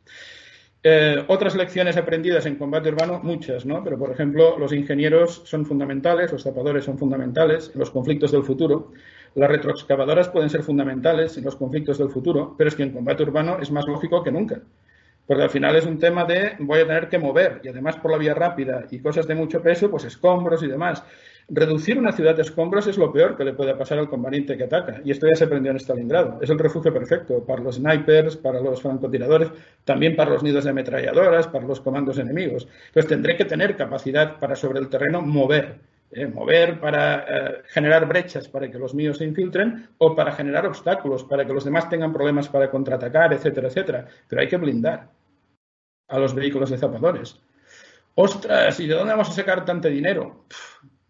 Eh, 0.86 1.24
otras 1.28 1.56
lecciones 1.56 1.96
aprendidas 1.96 2.46
en 2.46 2.58
combate 2.58 2.90
urbano, 2.90 3.22
muchas, 3.24 3.66
¿no? 3.66 3.82
Pero, 3.86 3.98
por 3.98 4.12
ejemplo, 4.12 4.60
los 4.60 4.74
ingenieros 4.74 5.42
son 5.46 5.66
fundamentales, 5.66 6.30
los 6.34 6.44
zapadores 6.44 6.84
son 6.84 6.98
fundamentales 6.98 7.72
en 7.74 7.80
los 7.80 7.90
conflictos 7.90 8.34
del 8.34 8.44
futuro. 8.44 8.92
Las 9.36 9.50
retroexcavadoras 9.50 10.28
pueden 10.28 10.50
ser 10.50 10.62
fundamentales 10.62 11.38
en 11.38 11.46
los 11.46 11.56
conflictos 11.56 12.00
del 12.00 12.10
futuro, 12.10 12.56
pero 12.58 12.68
es 12.68 12.76
que 12.76 12.84
en 12.84 12.92
combate 12.92 13.24
urbano 13.24 13.60
es 13.62 13.72
más 13.72 13.88
lógico 13.88 14.24
que 14.24 14.32
nunca. 14.34 14.62
Porque 15.26 15.44
al 15.44 15.50
final 15.50 15.76
es 15.76 15.86
un 15.86 16.00
tema 16.00 16.26
de 16.26 16.56
voy 16.60 16.82
a 16.82 16.88
tener 16.88 17.10
que 17.10 17.18
mover 17.18 17.62
y 17.64 17.70
además 17.70 17.96
por 17.98 18.12
la 18.12 18.18
vía 18.18 18.34
rápida 18.34 18.86
y 18.92 19.00
cosas 19.00 19.28
de 19.28 19.36
mucho 19.36 19.62
peso, 19.62 19.90
pues 19.90 20.04
escombros 20.04 20.64
y 20.64 20.68
demás. 20.68 21.04
Reducir 21.50 21.98
una 21.98 22.14
ciudad 22.14 22.36
de 22.36 22.42
escombros 22.42 22.88
es 22.88 22.98
lo 22.98 23.12
peor 23.12 23.36
que 23.36 23.44
le 23.44 23.54
puede 23.54 23.76
pasar 23.76 24.00
al 24.00 24.10
combatiente 24.10 24.58
que 24.58 24.64
ataca. 24.64 25.02
Y 25.04 25.12
esto 25.12 25.28
ya 25.28 25.36
se 25.36 25.44
aprendió 25.44 25.72
en 25.72 25.80
Stalingrado. 25.80 26.40
Es 26.42 26.50
el 26.50 26.58
refugio 26.58 26.94
perfecto 26.94 27.44
para 27.46 27.62
los 27.62 27.76
snipers, 27.76 28.38
para 28.38 28.62
los 28.62 28.82
francotiradores, 28.82 29.50
también 29.84 30.16
para 30.16 30.32
los 30.32 30.44
nidos 30.44 30.64
de 30.64 30.70
ametralladoras, 30.70 31.48
para 31.48 31.68
los 31.68 31.82
comandos 31.82 32.18
enemigos. 32.18 32.68
Entonces 32.88 33.10
tendré 33.10 33.36
que 33.36 33.46
tener 33.46 33.76
capacidad 33.76 34.40
para 34.40 34.56
sobre 34.56 34.80
el 34.80 34.90
terreno 34.90 35.22
mover. 35.22 35.80
¿Eh? 36.14 36.28
mover 36.28 36.80
para 36.80 37.26
eh, 37.28 37.62
generar 37.68 38.08
brechas 38.08 38.48
para 38.48 38.70
que 38.70 38.78
los 38.78 38.94
míos 38.94 39.18
se 39.18 39.26
infiltren 39.26 39.90
o 39.98 40.16
para 40.16 40.32
generar 40.32 40.66
obstáculos 40.66 41.24
para 41.24 41.46
que 41.46 41.54
los 41.54 41.66
demás 41.66 41.90
tengan 41.90 42.14
problemas 42.14 42.48
para 42.50 42.70
contraatacar, 42.70 43.34
etcétera, 43.34 43.68
etcétera. 43.68 44.08
Pero 44.28 44.42
hay 44.42 44.48
que 44.48 44.58
blindar 44.58 45.10
a 46.08 46.20
los 46.20 46.34
vehículos 46.34 46.70
de 46.70 46.78
zapadores. 46.78 47.40
Ostras, 48.16 48.80
¿y 48.80 48.88
de 48.88 48.94
dónde 48.94 49.14
vamos 49.14 49.30
a 49.30 49.34
sacar 49.34 49.66
tanto 49.66 49.88
dinero? 49.88 50.46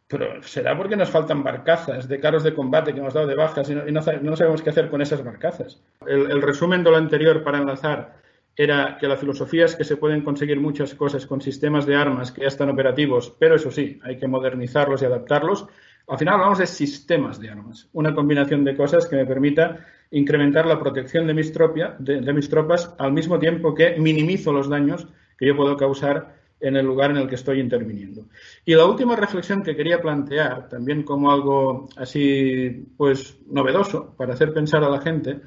pero 0.06 0.44
será 0.44 0.78
porque 0.78 0.96
nos 0.96 1.10
faltan 1.10 1.44
barcazas 1.44 2.08
de 2.08 2.20
carros 2.20 2.44
de 2.44 2.54
combate 2.54 2.94
que 2.94 3.00
hemos 3.00 3.16
dado 3.16 3.26
de 3.26 3.34
bajas 3.34 3.68
y 3.68 3.74
no, 3.74 4.02
sabemos 4.04 4.62
qué 4.62 4.70
hacer 4.70 4.88
con 4.88 5.02
esas 5.02 5.24
barcazas. 5.24 5.82
el 6.06 6.40
resumen 6.40 6.84
de 6.84 6.92
lo 6.92 6.98
anterior 6.98 7.44
para 7.44 7.58
enlazar 7.58 8.22
era 8.56 8.98
que 9.00 9.08
la 9.08 9.18
filosofía 9.18 9.66
es 9.66 9.76
que 9.76 9.84
se 9.84 9.98
pueden 9.98 10.22
conseguir 10.22 10.60
muchas 10.60 10.94
cosas 10.94 11.26
con 11.26 11.42
sistemas 11.42 11.86
de 11.86 11.96
armas 11.96 12.32
que 12.32 12.42
ya 12.42 12.48
están 12.48 12.70
operativos, 12.70 13.34
pero 13.40 13.56
eso 13.56 13.72
sí, 13.72 14.00
hay 14.04 14.18
que 14.18 14.28
modernizarlos 14.28 15.02
y 15.02 15.06
adaptarlos. 15.06 15.66
Al 16.08 16.18
final 16.18 16.36
hablamos 16.36 16.60
de 16.60 16.68
sistemas 16.68 17.40
de 17.40 17.50
armas, 17.50 17.90
una 17.94 18.14
combinación 18.14 18.64
de 18.64 18.76
cosas 18.76 19.08
que 19.08 19.16
me 19.16 19.26
permita 19.26 19.86
incrementar 20.12 20.68
la 20.68 20.80
protección 20.80 21.26
de 21.26 21.34
mis, 21.34 21.52
de 21.54 22.34
mis 22.34 22.50
tropas 22.50 22.94
al 23.00 23.14
mismo 23.14 23.40
tiempo 23.40 23.74
que 23.74 23.98
minimizo 23.98 24.52
los 24.52 24.70
daños 24.70 25.08
que 25.38 25.48
yo 25.48 25.56
puedo 25.56 25.76
causar 25.76 26.44
en 26.64 26.78
el 26.78 26.86
lugar 26.86 27.12
en 27.12 27.18
el 27.18 27.28
que 27.28 27.36
estoy 27.36 27.60
interviniendo. 27.60 28.28
Y 28.66 28.74
la 28.74 28.86
última 28.86 29.16
reflexión 29.16 29.64
que 29.64 29.76
quería 29.76 30.02
plantear, 30.02 30.70
también 30.70 31.04
como 31.04 31.32
algo 31.32 31.90
así, 31.98 32.88
pues, 32.96 33.38
novedoso 33.48 34.16
para 34.16 34.34
hacer 34.34 34.54
pensar 34.54 34.84
a 34.84 34.90
la 34.90 35.02
gente, 35.02 35.42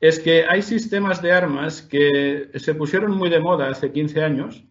es 0.00 0.18
que 0.18 0.44
hay 0.46 0.62
sistemas 0.62 1.22
de 1.22 1.32
armas 1.32 1.82
que 1.82 2.50
se 2.54 2.74
pusieron 2.74 3.16
muy 3.16 3.30
de 3.30 3.40
moda 3.40 3.68
hace 3.68 3.92
15 3.92 4.22
años, 4.22 4.64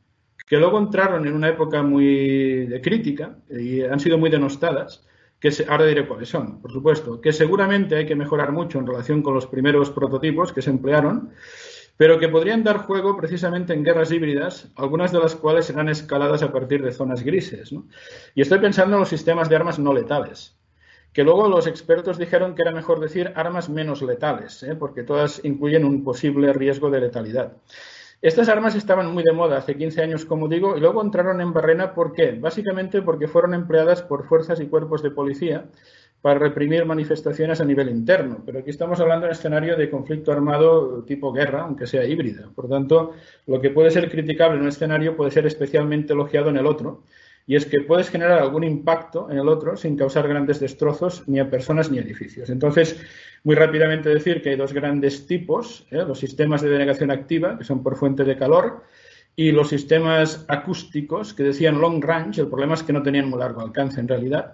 que 0.48 0.58
luego 0.58 0.78
entraron 0.78 1.26
en 1.26 1.34
una 1.34 1.50
época 1.50 1.82
muy 1.82 2.68
de 2.68 2.82
crítica 2.82 3.38
y 3.50 3.82
han 3.82 4.00
sido 4.00 4.18
muy 4.18 4.30
denostadas, 4.30 5.06
que 5.40 5.52
ahora 5.68 5.86
diré 5.86 6.08
cuáles 6.08 6.30
son, 6.30 6.62
por 6.62 6.72
supuesto, 6.72 7.20
que 7.20 7.34
seguramente 7.34 7.96
hay 7.96 8.06
que 8.06 8.16
mejorar 8.16 8.52
mucho 8.52 8.80
en 8.80 8.88
relación 8.88 9.24
con 9.24 9.34
los 9.34 9.48
primeros 9.48 9.90
prototipos 9.90 10.54
que 10.54 10.62
se 10.62 10.70
emplearon, 10.70 11.32
pero 11.98 12.20
que 12.20 12.30
podrían 12.30 12.64
dar 12.64 12.80
juego 12.80 13.18
precisamente 13.18 13.74
en 13.74 13.84
guerras 13.84 14.12
híbridas, 14.12 14.72
algunas 14.76 15.12
de 15.12 15.20
las 15.20 15.36
cuales 15.36 15.66
serán 15.66 15.90
escaladas 15.90 16.44
a 16.44 16.52
partir 16.52 16.84
de 16.84 16.92
zonas 16.92 17.24
grises. 17.24 17.74
Y 18.36 18.42
estoy 18.42 18.60
pensando 18.60 18.96
en 18.96 19.00
los 19.00 19.10
sistemas 19.10 19.50
de 19.50 19.56
armas 19.56 19.80
no 19.80 19.94
letales 19.94 20.55
que 21.16 21.24
luego 21.24 21.48
los 21.48 21.66
expertos 21.66 22.18
dijeron 22.18 22.56
que 22.56 22.62
era 22.62 22.74
mejor 22.74 23.00
decir 23.00 23.32
armas 23.36 23.70
menos 23.70 24.02
letales, 24.02 24.62
¿eh? 24.64 24.76
porque 24.76 25.04
todas 25.04 25.40
incluyen 25.46 25.86
un 25.86 26.04
posible 26.04 26.52
riesgo 26.52 26.90
de 26.90 27.00
letalidad. 27.00 27.54
Estas 28.22 28.50
armas 28.50 28.76
estaban 28.76 29.14
muy 29.14 29.24
de 29.24 29.32
moda 29.32 29.60
hace 29.60 29.78
15 29.78 30.02
años, 30.02 30.26
como 30.26 30.50
digo, 30.50 30.76
y 30.76 30.82
luego 30.82 31.02
entraron 31.02 31.40
en 31.40 31.54
Barrena. 31.54 31.94
¿Por 31.94 32.12
qué? 32.12 32.32
Básicamente 32.32 33.02
porque 33.02 33.30
fueron 33.30 33.54
empleadas 33.54 34.02
por 34.02 34.28
fuerzas 34.28 34.60
y 34.60 34.66
cuerpos 34.66 35.02
de 35.04 35.12
policía 35.12 35.66
para 36.22 36.38
reprimir 36.38 36.86
manifestaciones 36.86 37.62
a 37.62 37.66
nivel 37.66 37.88
interno. 37.88 38.42
Pero 38.46 38.60
aquí 38.60 38.72
estamos 38.72 39.00
hablando 39.00 39.26
de 39.26 39.30
un 39.30 39.38
escenario 39.38 39.78
de 39.78 39.90
conflicto 39.90 40.34
armado 40.34 41.04
tipo 41.04 41.32
guerra, 41.32 41.62
aunque 41.62 41.88
sea 41.88 42.04
híbrida. 42.04 42.50
Por 42.54 42.68
tanto, 42.68 43.14
lo 43.48 43.62
que 43.62 43.70
puede 43.70 43.90
ser 43.90 44.12
criticable 44.12 44.58
en 44.58 44.64
un 44.64 44.68
escenario 44.68 45.16
puede 45.16 45.32
ser 45.32 45.46
especialmente 45.46 46.12
elogiado 46.12 46.50
en 46.50 46.58
el 46.58 46.66
otro 46.66 47.04
y 47.48 47.56
es 47.56 47.66
que 47.66 47.82
puedes 47.82 48.10
generar 48.10 48.40
algún 48.40 48.64
impacto 48.64 49.30
en 49.30 49.38
el 49.38 49.48
otro 49.48 49.78
sin 49.78 49.96
causar 49.96 50.28
grandes 50.28 50.60
destrozos 50.60 51.28
ni 51.28 51.40
a 51.40 51.50
personas 51.50 51.92
ni 51.92 52.00
a 52.00 52.02
edificios. 52.02 52.50
Entonces, 52.50 53.00
muy 53.44 53.56
rápidamente 53.56 54.10
decir 54.10 54.42
que 54.42 54.50
hay 54.50 54.56
dos 54.56 54.74
grandes 54.74 55.28
tipos, 55.28 55.86
¿eh? 55.92 56.04
los 56.08 56.20
sistemas 56.20 56.62
de 56.62 56.70
denegación 56.70 57.12
activa, 57.12 57.58
que 57.58 57.64
son 57.64 57.84
por 57.84 57.96
fuente 57.96 58.24
de 58.24 58.38
calor, 58.38 58.84
y 59.36 59.52
los 59.52 59.70
sistemas 59.70 60.46
acústicos, 60.48 61.34
que 61.34 61.44
decían 61.44 61.80
long 61.80 62.02
range, 62.02 62.42
el 62.42 62.48
problema 62.48 62.74
es 62.74 62.84
que 62.84 62.94
no 62.94 63.04
tenían 63.04 63.30
muy 63.30 63.38
largo 63.38 63.62
alcance 63.62 64.00
en 64.00 64.08
realidad. 64.08 64.54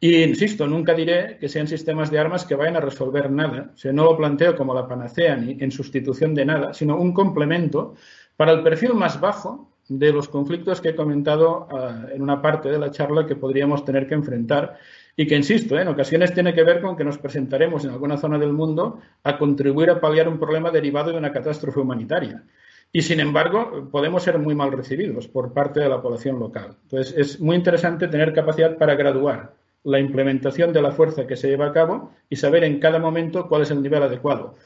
Y 0.00 0.22
insisto, 0.22 0.66
nunca 0.66 0.94
diré 0.94 1.36
que 1.38 1.48
sean 1.48 1.68
sistemas 1.68 2.10
de 2.10 2.18
armas 2.18 2.44
que 2.44 2.54
vayan 2.54 2.76
a 2.76 2.80
resolver 2.80 3.30
nada. 3.30 3.70
O 3.74 3.76
sea, 3.76 3.92
no 3.92 4.04
lo 4.04 4.16
planteo 4.16 4.56
como 4.56 4.74
la 4.74 4.88
panacea 4.88 5.36
ni 5.36 5.56
en 5.60 5.70
sustitución 5.70 6.34
de 6.34 6.46
nada, 6.46 6.72
sino 6.72 6.96
un 6.96 7.12
complemento 7.12 7.94
para 8.36 8.52
el 8.52 8.62
perfil 8.62 8.94
más 8.94 9.20
bajo 9.20 9.73
de 9.88 10.12
los 10.12 10.28
conflictos 10.28 10.80
que 10.80 10.90
he 10.90 10.96
comentado 10.96 11.68
ah, 11.70 12.06
en 12.12 12.22
una 12.22 12.40
parte 12.40 12.70
de 12.70 12.78
la 12.78 12.90
charla 12.90 13.26
que 13.26 13.36
podríamos 13.36 13.84
tener 13.84 14.06
que 14.06 14.14
enfrentar 14.14 14.78
y 15.16 15.26
que, 15.26 15.36
insisto, 15.36 15.78
en 15.78 15.88
ocasiones 15.88 16.32
tiene 16.32 16.54
que 16.54 16.64
ver 16.64 16.80
con 16.80 16.96
que 16.96 17.04
nos 17.04 17.18
presentaremos 17.18 17.84
en 17.84 17.90
alguna 17.90 18.16
zona 18.16 18.38
del 18.38 18.52
mundo 18.52 19.00
a 19.22 19.38
contribuir 19.38 19.90
a 19.90 20.00
paliar 20.00 20.28
un 20.28 20.38
problema 20.38 20.70
derivado 20.70 21.12
de 21.12 21.18
una 21.18 21.32
catástrofe 21.32 21.80
humanitaria. 21.80 22.42
Y, 22.92 23.02
sin 23.02 23.20
embargo, 23.20 23.88
podemos 23.90 24.22
ser 24.22 24.38
muy 24.38 24.54
mal 24.54 24.72
recibidos 24.72 25.28
por 25.28 25.52
parte 25.52 25.80
de 25.80 25.88
la 25.88 26.00
población 26.00 26.38
local. 26.38 26.76
Entonces, 26.84 27.14
es 27.16 27.40
muy 27.40 27.56
interesante 27.56 28.08
tener 28.08 28.32
capacidad 28.32 28.76
para 28.76 28.94
graduar 28.94 29.54
la 29.84 30.00
implementación 30.00 30.72
de 30.72 30.82
la 30.82 30.92
fuerza 30.92 31.26
que 31.26 31.36
se 31.36 31.48
lleva 31.48 31.66
a 31.66 31.72
cabo 31.72 32.12
y 32.28 32.36
saber 32.36 32.64
en 32.64 32.80
cada 32.80 32.98
momento 32.98 33.48
cuál 33.48 33.62
es 33.62 33.70
el 33.70 33.82
nivel 33.82 34.02
adecuado 34.02 34.56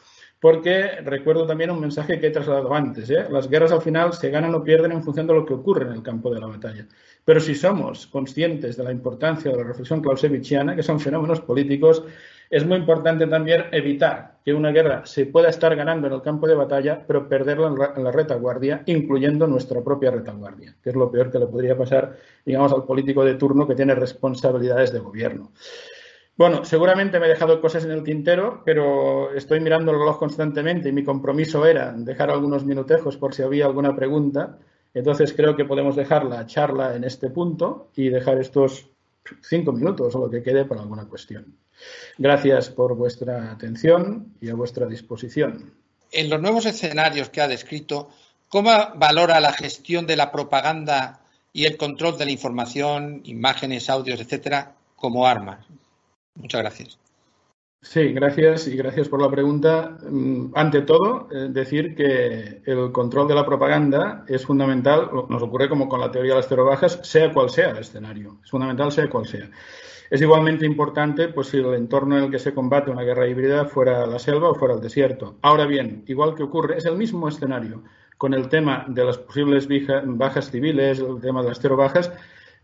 porque 0.41 1.01
recuerdo 1.05 1.47
también 1.47 1.71
un 1.71 1.81
mensaje 1.81 2.21
que 2.21 2.29
he 2.29 2.31
trasladado 2.31 2.73
antes. 2.73 3.11
¿eh? 3.11 3.27
Las 3.31 3.49
guerras 3.49 3.73
al 3.73 3.83
final 3.83 4.13
se 4.13 4.31
ganan 4.31 4.55
o 4.55 4.63
pierden 4.63 4.93
en 4.93 5.03
función 5.03 5.27
de 5.27 5.35
lo 5.35 5.45
que 5.45 5.55
ocurre 5.55 5.87
en 5.87 5.93
el 5.93 6.03
campo 6.03 6.33
de 6.33 6.41
la 6.41 6.47
batalla. 6.47 6.87
Pero 7.25 7.41
si 7.41 7.55
somos 7.55 8.07
conscientes 8.07 8.77
de 8.77 8.85
la 8.85 8.93
importancia 8.93 9.51
de 9.51 9.57
la 9.57 9.65
reflexión 9.65 10.01
clausewitziana, 10.01 10.77
que 10.77 10.83
son 10.83 11.01
fenómenos 11.01 11.41
políticos, 11.41 12.05
Es 12.51 12.65
muy 12.65 12.79
importante 12.79 13.27
también 13.27 13.65
evitar 13.73 14.39
que 14.43 14.55
una 14.55 14.71
guerra 14.71 15.05
se 15.05 15.27
pueda 15.27 15.51
estar 15.51 15.77
ganando 15.77 16.07
en 16.07 16.15
el 16.15 16.23
campo 16.23 16.47
de 16.49 16.55
batalla, 16.55 17.05
pero 17.07 17.29
perderla 17.29 17.93
en 17.95 18.05
la 18.05 18.11
retaguardia, 18.11 18.83
incluyendo 18.87 19.47
nuestra 19.47 19.83
propia 19.83 20.11
retaguardia, 20.11 20.75
que 20.83 20.89
es 20.89 20.97
lo 20.97 21.11
peor 21.11 21.31
que 21.31 21.39
le 21.39 21.47
podría 21.47 21.77
pasar, 21.77 22.17
digamos, 22.47 22.73
al 22.73 22.85
político 22.85 23.23
de 23.23 23.35
turno 23.35 23.67
que 23.67 23.75
tiene 23.75 23.95
responsabilidades 23.95 24.93
de 24.93 24.99
gobierno. 24.99 25.53
Bueno, 26.39 26.65
seguramente 26.65 27.19
me 27.19 27.27
he 27.27 27.31
dejado 27.31 27.61
cosas 27.61 27.85
en 27.85 27.91
el 27.91 28.05
tintero, 28.05 28.63
pero 28.65 29.35
estoy 29.35 29.59
mirando 29.59 29.91
el 29.91 29.99
reloj 29.99 30.21
constantemente 30.21 30.89
y 30.89 30.93
mi 30.93 31.03
compromiso 31.03 31.67
era 31.67 31.93
dejar 31.93 32.31
algunos 32.31 32.65
minutejos 32.65 33.17
por 33.17 33.35
si 33.35 33.43
había 33.43 33.67
alguna 33.67 33.97
pregunta. 33.97 34.57
Entonces 34.95 35.33
creo 35.33 35.57
que 35.57 35.65
podemos 35.65 35.97
dejar 35.97 36.25
la 36.25 36.47
charla 36.47 36.95
en 36.95 37.03
este 37.03 37.29
punto 37.29 37.91
y 37.97 38.09
dejar 38.09 38.39
estos 38.39 38.89
cinco 39.43 39.73
minutos 39.73 40.15
o 40.15 40.21
lo 40.21 40.31
que 40.31 40.41
quede 40.41 40.65
para 40.65 40.83
alguna 40.83 41.09
cuestión. 41.09 41.57
Gracias 42.17 42.71
por 42.71 42.95
vuestra 42.95 43.51
atención 43.51 44.37
y 44.41 44.49
a 44.49 44.55
vuestra 44.55 44.87
disposición. 44.87 45.73
En 46.13 46.31
los 46.31 46.41
nuevos 46.41 46.67
escenarios 46.67 47.31
que 47.31 47.41
ha 47.41 47.49
descrito, 47.49 48.11
¿cómo 48.49 48.71
valora 48.95 49.41
la 49.41 49.53
gestión 49.53 50.07
de 50.07 50.15
la 50.15 50.31
propaganda 50.31 51.21
y 51.53 51.65
el 51.65 51.77
control 51.77 52.17
de 52.17 52.27
la 52.27 52.31
información, 52.31 53.23
imágenes, 53.25 53.91
audios, 53.91 54.21
etcétera, 54.21 54.77
como 54.95 55.27
armas? 55.27 55.67
Muchas 56.39 56.63
gracias. 56.63 56.99
Sí, 57.81 58.13
gracias 58.13 58.67
y 58.67 58.77
gracias 58.77 59.09
por 59.09 59.23
la 59.23 59.31
pregunta. 59.31 59.99
Mm, 60.03 60.53
ante 60.55 60.83
todo, 60.83 61.29
eh, 61.31 61.49
decir 61.51 61.95
que 61.95 62.61
el 62.67 62.91
control 62.91 63.29
de 63.29 63.37
la 63.37 63.47
propaganda 63.47 64.25
es 64.27 64.45
fundamental, 64.45 65.11
nos 65.29 65.43
ocurre 65.43 65.69
como 65.69 65.89
con 65.89 66.01
la 66.01 66.11
teoría 66.11 66.35
de 66.35 66.41
las 66.41 66.51
bajas, 66.51 66.99
sea 67.03 67.33
cual 67.33 67.51
sea 67.51 67.71
el 67.71 67.79
escenario. 67.79 68.39
Es 68.43 68.51
fundamental, 68.51 68.91
sea 68.91 69.09
cual 69.09 69.27
sea. 69.27 69.49
Es 70.11 70.21
igualmente 70.21 70.67
importante 70.67 71.29
pues, 71.29 71.49
si 71.49 71.59
el 71.59 71.75
entorno 71.75 72.19
en 72.19 72.25
el 72.25 72.31
que 72.31 72.39
se 72.39 72.55
combate 72.55 72.91
una 72.91 73.03
guerra 73.03 73.29
híbrida 73.29 73.67
fuera 73.67 74.07
la 74.07 74.19
selva 74.19 74.51
o 74.51 74.55
fuera 74.55 74.75
el 74.75 74.81
desierto. 74.81 75.37
Ahora 75.43 75.67
bien, 75.67 76.03
igual 76.07 76.35
que 76.35 76.43
ocurre, 76.43 76.79
es 76.79 76.87
el 76.87 76.97
mismo 76.97 77.29
escenario 77.29 77.85
con 78.17 78.35
el 78.35 78.49
tema 78.49 78.85
de 78.89 79.05
las 79.05 79.19
posibles 79.19 79.69
bajas 80.05 80.51
civiles, 80.51 80.99
el 80.99 81.21
tema 81.21 81.43
de 81.43 81.49
las 81.51 81.63
bajas, 81.63 82.13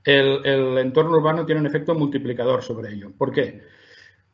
el, 0.04 0.78
entorno 0.78 1.16
urbano 1.16 1.46
tiene 1.46 1.60
un 1.60 1.66
efecto 1.66 1.94
multiplicador 1.94 2.62
sobre 2.62 2.92
ello. 2.92 3.12
¿Por 3.16 3.32
qué? 3.32 3.62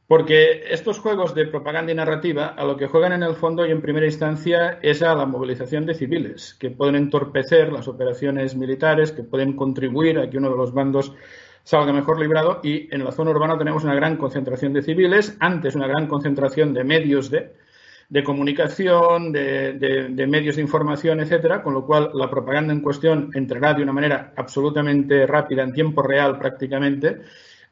Porque 0.07 0.65
estos 0.69 0.99
juegos 0.99 1.35
de 1.35 1.47
propaganda 1.47 1.93
y 1.93 1.95
narrativa 1.95 2.49
a 2.49 2.65
lo 2.65 2.77
que 2.77 2.89
juegan 2.89 3.13
en 3.13 3.23
el 3.23 3.37
fondo 3.37 3.65
y 3.65 3.71
en 3.71 3.81
primera 3.81 4.07
instancia 4.07 4.81
es 4.83 5.03
a 5.03 5.15
la 5.15 5.25
movilización 5.25 5.87
de 5.87 5.95
civiles, 5.95 6.57
que 6.59 6.71
pueden 6.71 6.97
entorpecer 6.97 7.73
las 7.73 7.87
operaciones 7.87 8.57
militares, 8.57 9.13
que 9.13 9.23
pueden 9.23 9.55
contribuir 9.55 10.19
a 10.19 10.29
que 10.29 10.39
uno 10.39 10.51
de 10.51 10.57
los 10.57 10.75
bandos 10.75 11.15
salga 11.63 11.93
mejor 11.93 12.19
librado 12.19 12.61
y 12.65 12.93
en 12.93 13.05
la 13.05 13.13
zona 13.13 13.31
urbana 13.31 13.57
tenemos 13.57 13.85
una 13.85 13.95
gran 13.95 14.17
concentración 14.17 14.73
de 14.73 14.83
civiles, 14.83 15.37
antes 15.39 15.77
una 15.77 15.87
gran 15.87 16.09
concentración 16.09 16.75
de 16.75 16.83
medios 16.83 17.31
de, 17.31 17.53
comunicación, 18.25 19.33
de, 19.33 19.75
de, 19.75 20.27
medios 20.27 20.57
de 20.57 20.63
información, 20.63 21.21
etcétera, 21.21 21.63
con 21.63 21.75
lo 21.75 21.87
cual 21.87 22.11
la 22.15 22.29
propaganda 22.29 22.73
en 22.73 22.81
cuestión 22.81 23.31
entrará 23.35 23.73
de 23.75 23.83
una 23.83 23.93
manera 23.93 24.33
absolutamente 24.37 25.27
rápida, 25.27 25.63
en 25.63 25.73
tiempo 25.73 26.03
real 26.03 26.37
prácticamente, 26.39 27.21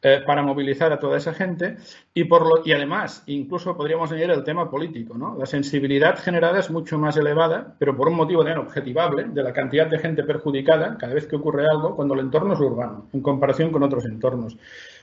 eh, 0.01 0.22
para 0.24 0.45
movilizar 0.45 0.93
a 0.93 1.01
toda 1.01 1.16
esa 1.16 1.34
gente 1.34 1.76
y, 2.14 2.22
por 2.22 2.43
lo, 2.47 2.62
y 2.64 2.70
además 2.70 3.24
incluso 3.26 3.76
podríamos 3.76 4.12
añadir 4.12 4.30
el 4.30 4.45
tema 4.45 4.70
político. 4.70 5.18
¿no? 5.18 5.36
La 5.36 5.45
sensibilidad 5.45 6.16
generada 6.20 6.61
es 6.61 6.70
mucho 6.70 7.01
más 7.01 7.16
elevada, 7.16 7.74
pero 7.80 7.97
por 7.97 8.07
un 8.07 8.14
motivo 8.14 8.45
de 8.45 8.57
objetivable 8.57 9.24
de 9.24 9.43
la 9.43 9.53
cantidad 9.53 9.89
de 9.89 9.99
gente 9.99 10.22
perjudicada 10.22 10.97
cada 10.99 11.14
vez 11.14 11.26
que 11.26 11.34
ocurre 11.34 11.66
algo 11.68 11.97
cuando 11.97 12.14
el 12.14 12.20
entorno 12.20 12.55
es 12.55 12.61
urbano 12.61 13.09
en 13.12 13.20
comparación 13.22 13.72
con 13.72 13.82
otros 13.82 14.05
entornos. 14.05 14.57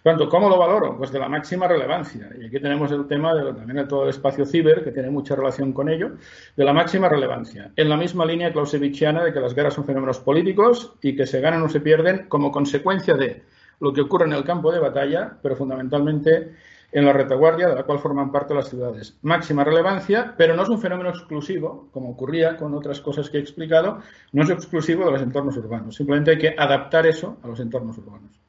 Tanto, 0.06 0.30
¿cómo 0.30 0.48
lo 0.50 0.60
valoro? 0.60 0.96
Pues 0.96 1.12
de 1.12 1.18
la 1.18 1.28
máxima 1.28 1.68
relevancia. 1.68 2.30
Y 2.40 2.46
aquí 2.46 2.60
tenemos 2.60 2.92
el 2.92 3.08
tema 3.08 3.34
de, 3.34 3.44
también 3.54 3.78
de 3.78 3.86
todo 3.86 4.04
el 4.04 4.10
espacio 4.10 4.46
ciber, 4.46 4.84
que 4.84 4.92
tiene 4.92 5.10
mucha 5.10 5.36
relación 5.36 5.74
con 5.74 5.90
ello, 5.90 6.12
de 6.56 6.64
la 6.64 6.74
máxima 6.74 7.10
relevancia. 7.10 7.72
En 7.76 7.90
la 7.90 7.98
misma 7.98 8.24
línea 8.24 8.54
clausevichiana 8.54 9.24
de 9.24 9.34
que 9.34 9.40
las 9.40 9.56
guerras 9.56 9.74
son 9.74 9.84
fenómenos 9.84 10.20
políticos 10.20 10.94
y 11.02 11.16
que 11.16 11.26
se 11.26 11.42
ganan 11.42 11.64
o 11.64 11.70
se 11.70 11.80
pierden 11.80 12.28
como 12.28 12.52
consecuencia 12.52 13.16
de 13.16 13.46
lo 13.80 13.92
que 13.92 14.02
ocurre 14.02 14.26
en 14.26 14.34
el 14.34 14.44
campo 14.44 14.72
de 14.72 14.78
batalla, 14.78 15.40
pero 15.42 15.56
fundamentalmente 15.56 16.52
en 16.92 17.04
la 17.04 17.12
retaguardia 17.12 17.68
de 17.68 17.74
la 17.74 17.82
cual 17.82 17.98
forman 17.98 18.32
parte 18.32 18.54
las 18.54 18.70
ciudades. 18.70 19.18
Máxima 19.24 19.64
relevancia, 19.64 20.36
pero 20.38 20.56
no 20.56 20.62
es 20.62 20.70
un 20.70 20.80
fenómeno 20.80 21.10
exclusivo, 21.10 21.90
como 21.92 22.12
ocurría 22.12 22.58
con 22.58 22.76
otras 22.76 23.02
cosas 23.02 23.32
que 23.32 23.38
he 23.38 23.42
explicado, 23.42 24.02
no 24.34 24.44
es 24.44 24.52
exclusivo 24.52 25.04
de 25.04 25.14
los 25.14 25.22
entornos 25.24 25.58
urbanos. 25.58 25.96
Simplemente 25.96 26.30
hay 26.30 26.38
que 26.38 26.56
adaptar 26.56 27.08
eso 27.08 27.38
a 27.42 27.48
los 27.48 27.60
entornos 27.60 27.98
urbanos. 27.98 28.45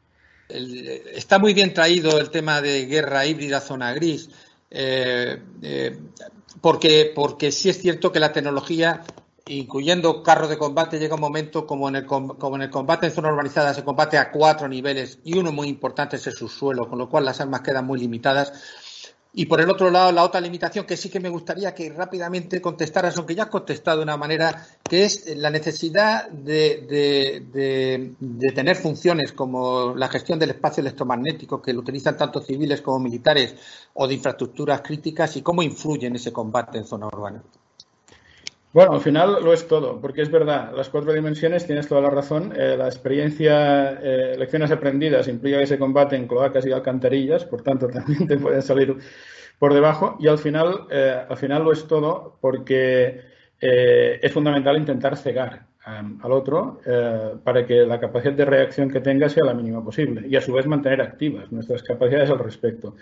Está 0.49 1.39
muy 1.39 1.55
bien 1.55 1.75
traído 1.75 2.19
el 2.21 2.31
tema 2.31 2.61
de 2.61 2.87
guerra 2.87 3.27
híbrida, 3.27 3.61
zona 3.61 3.93
gris, 3.93 4.31
eh, 4.71 5.43
eh, 5.63 5.99
porque, 6.61 7.13
porque 7.15 7.51
sí 7.51 7.69
es 7.69 7.81
cierto 7.81 8.13
que 8.13 8.21
la 8.21 8.33
tecnología 8.33 9.03
incluyendo 9.49 10.23
carros 10.23 10.49
de 10.49 10.59
combate, 10.59 10.99
llega 10.99 11.15
un 11.15 11.21
momento 11.21 11.67
como 11.67 11.89
en, 11.89 11.97
el, 11.97 12.07
como 12.07 12.57
en 12.57 12.63
el 12.63 12.71
combate 12.71 13.07
en 13.07 13.13
zona 13.13 13.31
urbanizada 13.31 13.73
se 13.73 13.85
combate 13.85 14.19
a 14.19 14.31
cuatro 14.31 14.69
niveles 14.69 15.21
y 15.25 15.39
uno 15.39 15.53
muy 15.53 15.69
importante 15.69 16.17
es 16.17 16.27
el 16.27 16.33
subsuelo, 16.33 16.89
con 16.89 16.99
lo 16.99 17.09
cual 17.09 17.25
las 17.25 17.41
armas 17.41 17.61
quedan 17.61 17.87
muy 17.87 18.01
limitadas. 18.01 18.53
Y 19.39 19.45
por 19.45 19.61
el 19.61 19.69
otro 19.69 19.91
lado, 19.91 20.13
la 20.13 20.25
otra 20.25 20.41
limitación 20.41 20.87
que 20.87 20.97
sí 20.97 21.11
que 21.11 21.21
me 21.21 21.29
gustaría 21.29 21.75
que 21.75 21.91
rápidamente 21.91 22.59
contestaras, 22.63 23.19
aunque 23.19 23.35
ya 23.35 23.43
has 23.43 23.49
contestado 23.51 23.99
de 23.99 24.05
una 24.05 24.17
manera, 24.17 24.67
que 24.83 25.05
es 25.05 25.37
la 25.37 25.51
necesidad 25.51 26.31
de, 26.31 27.45
de, 27.53 28.53
tener 28.55 28.77
funciones 28.77 29.33
como 29.33 29.95
la 29.95 30.09
gestión 30.09 30.39
del 30.39 30.51
espacio 30.53 30.81
electromagnético, 30.81 31.61
que 31.61 31.75
lo 31.75 31.81
utilizan 31.81 32.17
tanto 32.17 32.41
civiles 32.41 32.81
como 32.81 32.99
militares, 32.99 33.55
o 33.93 34.09
de 34.09 34.15
infraestructuras 34.15 34.81
críticas, 34.81 35.37
y 35.37 35.43
cómo 35.43 35.63
influye 35.63 36.07
en 36.07 36.17
ese 36.17 36.33
combate 36.33 36.79
en 36.79 36.87
zona 36.87 37.07
urbana. 37.07 37.43
Bueno, 38.77 38.93
al 38.93 39.01
final 39.01 39.43
lo 39.43 39.55
es 39.55 39.67
todo, 39.67 39.99
porque 40.03 40.21
es 40.21 40.31
verdad, 40.31 40.71
las 40.77 40.91
cuatro 40.91 41.15
dimensiones, 41.15 41.65
tienes 41.67 41.89
toda 41.89 42.03
la 42.03 42.11
razón. 42.11 42.53
Eh, 42.55 42.77
la 42.77 42.85
experiencia, 42.85 43.93
eh, 44.03 44.37
lecciones 44.39 44.71
aprendidas, 44.71 45.29
implica 45.29 45.59
que 45.61 45.67
se 45.67 45.79
combate 45.79 46.15
en 46.15 46.29
cloacas 46.29 46.67
y 46.67 46.73
alcantarillas, 46.73 47.47
por 47.47 47.63
tanto 47.63 47.89
también 47.89 48.27
te 48.29 48.37
pueden 48.37 48.61
salir 48.61 48.95
por 49.59 49.73
debajo. 49.73 50.19
Y 50.21 50.29
al 50.29 50.37
final, 50.37 50.89
eh, 50.91 51.25
al 51.27 51.37
final 51.39 51.65
lo 51.65 51.73
es 51.73 51.87
todo, 51.89 52.37
porque 52.39 53.23
es 53.59 54.31
fundamental 54.31 54.77
intentar 54.77 55.17
cegar 55.17 55.69
al 55.83 56.31
otro 56.33 56.79
para 57.43 57.65
que 57.65 57.87
la 57.87 57.99
capacidad 57.99 58.35
de 58.35 58.45
reacción 58.45 58.91
que 58.91 59.01
tenga 59.01 59.31
sea 59.31 59.45
la 59.45 59.55
mínima 59.55 59.83
posible 59.83 60.29
y 60.29 60.37
a 60.37 60.43
su 60.43 60.53
vez 60.53 60.67
mantener 60.67 61.01
activas 61.01 61.51
nuestras 61.51 61.83
capacidades 61.83 62.29
al 62.29 62.39
respecto. 62.39 62.95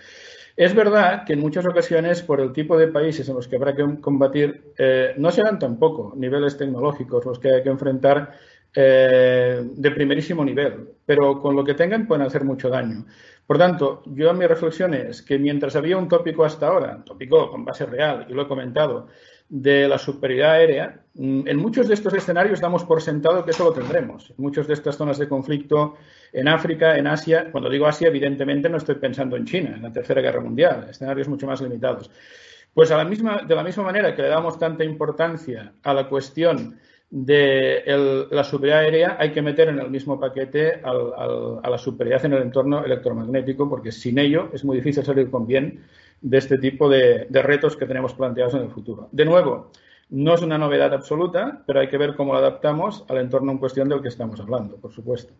Es 0.55 0.73
verdad 0.73 1.25
que 1.25 1.33
en 1.33 1.41
muchas 1.41 1.65
ocasiones, 1.65 2.21
por 2.21 2.39
el 2.39 2.53
tipo 2.53 2.77
de 2.77 2.87
países 2.87 3.27
en 3.27 3.35
los 3.35 3.47
que 3.47 3.57
habrá 3.57 3.75
que 3.75 3.99
combatir, 3.99 4.73
eh, 4.77 5.13
no 5.17 5.29
serán 5.31 5.59
tampoco 5.59 6.13
niveles 6.15 6.57
tecnológicos 6.57 7.25
los 7.25 7.39
que 7.39 7.51
hay 7.51 7.63
que 7.63 7.69
enfrentar 7.69 8.31
eh, 8.73 9.61
de 9.65 9.91
primerísimo 9.91 10.45
nivel, 10.45 10.91
pero 11.05 11.41
con 11.41 11.55
lo 11.57 11.63
que 11.63 11.73
tengan 11.73 12.07
pueden 12.07 12.25
hacer 12.25 12.45
mucho 12.45 12.69
daño. 12.69 13.05
Por 13.45 13.57
tanto, 13.57 14.01
yo 14.05 14.33
mi 14.33 14.47
reflexión 14.47 14.93
es 14.93 15.21
que 15.21 15.37
mientras 15.37 15.75
había 15.75 15.97
un 15.97 16.07
tópico 16.07 16.45
hasta 16.45 16.67
ahora, 16.67 17.03
tópico 17.05 17.51
con 17.51 17.65
base 17.65 17.85
real, 17.85 18.25
y 18.29 18.33
lo 18.33 18.43
he 18.43 18.47
comentado, 18.47 19.07
de 19.49 19.87
la 19.87 19.97
superioridad 19.97 20.53
aérea, 20.53 21.01
mm, 21.13 21.47
en 21.47 21.57
muchos 21.57 21.87
de 21.87 21.93
estos 21.93 22.13
escenarios 22.13 22.59
damos 22.59 22.83
por 22.83 23.01
sentado 23.01 23.45
que 23.45 23.51
eso 23.51 23.63
lo 23.63 23.73
tendremos. 23.73 24.31
En 24.31 24.35
muchas 24.37 24.67
de 24.67 24.73
estas 24.73 24.97
zonas 24.97 25.17
de 25.17 25.29
conflicto, 25.29 25.95
en 26.33 26.47
África, 26.47 26.97
en 26.97 27.07
Asia, 27.07 27.49
cuando 27.51 27.69
digo 27.69 27.85
Asia, 27.85 28.07
evidentemente 28.07 28.69
no 28.69 28.77
estoy 28.77 28.95
pensando 28.95 29.35
en 29.37 29.45
China, 29.45 29.73
en 29.75 29.83
la 29.83 29.91
Tercera 29.91 30.21
Guerra 30.21 30.41
Mundial, 30.41 30.87
escenarios 30.89 31.27
mucho 31.27 31.47
más 31.47 31.61
limitados. 31.61 32.09
Pues 32.73 32.89
de 32.89 32.95
la 33.55 33.63
misma 33.63 33.83
manera 33.83 34.13
que 34.13 34.21
le 34.21 34.27
damos 34.27 34.59
tanta 34.59 34.83
importancia 34.83 35.73
a 35.81 35.93
la 35.93 36.09
cuestión 36.09 36.77
de 37.09 38.27
la 38.31 38.43
superioridad 38.43 38.79
aérea, 38.79 39.17
hay 39.17 39.31
que 39.31 39.41
meter 39.41 39.69
en 39.69 39.79
el 39.79 39.89
mismo 39.89 40.19
paquete 40.19 40.81
a 40.83 41.69
la 41.69 41.77
superioridad 41.77 42.25
en 42.25 42.33
el 42.33 42.41
entorno 42.41 42.83
electromagnético, 42.83 43.69
porque 43.69 43.93
sin 43.93 44.19
ello 44.19 44.49
es 44.51 44.65
muy 44.65 44.75
difícil 44.75 45.05
salir 45.05 45.29
con 45.29 45.47
bien 45.47 45.85
de 46.21 46.37
este 46.37 46.57
tipo 46.57 46.89
de, 46.89 47.27
retos 47.31 47.77
que 47.77 47.85
tenemos 47.85 48.13
planteados 48.13 48.53
en 48.55 48.61
el 48.61 48.69
futuro. 48.69 49.09
De 49.11 49.25
nuevo, 49.25 49.71
no 50.09 50.33
es 50.33 50.41
una 50.41 50.57
novedad 50.57 50.93
absoluta, 50.93 51.63
pero 51.65 51.79
hay 51.79 51.89
que 51.89 51.97
ver 51.97 52.15
cómo 52.15 52.33
lo 52.33 52.39
adaptamos 52.39 53.05
al 53.09 53.17
entorno 53.17 53.51
en 53.51 53.57
cuestión 53.57 53.89
del 53.89 54.01
que 54.01 54.07
estamos 54.07 54.39
hablando, 54.39 54.77
por 54.77 54.91
supuesto. 54.91 55.33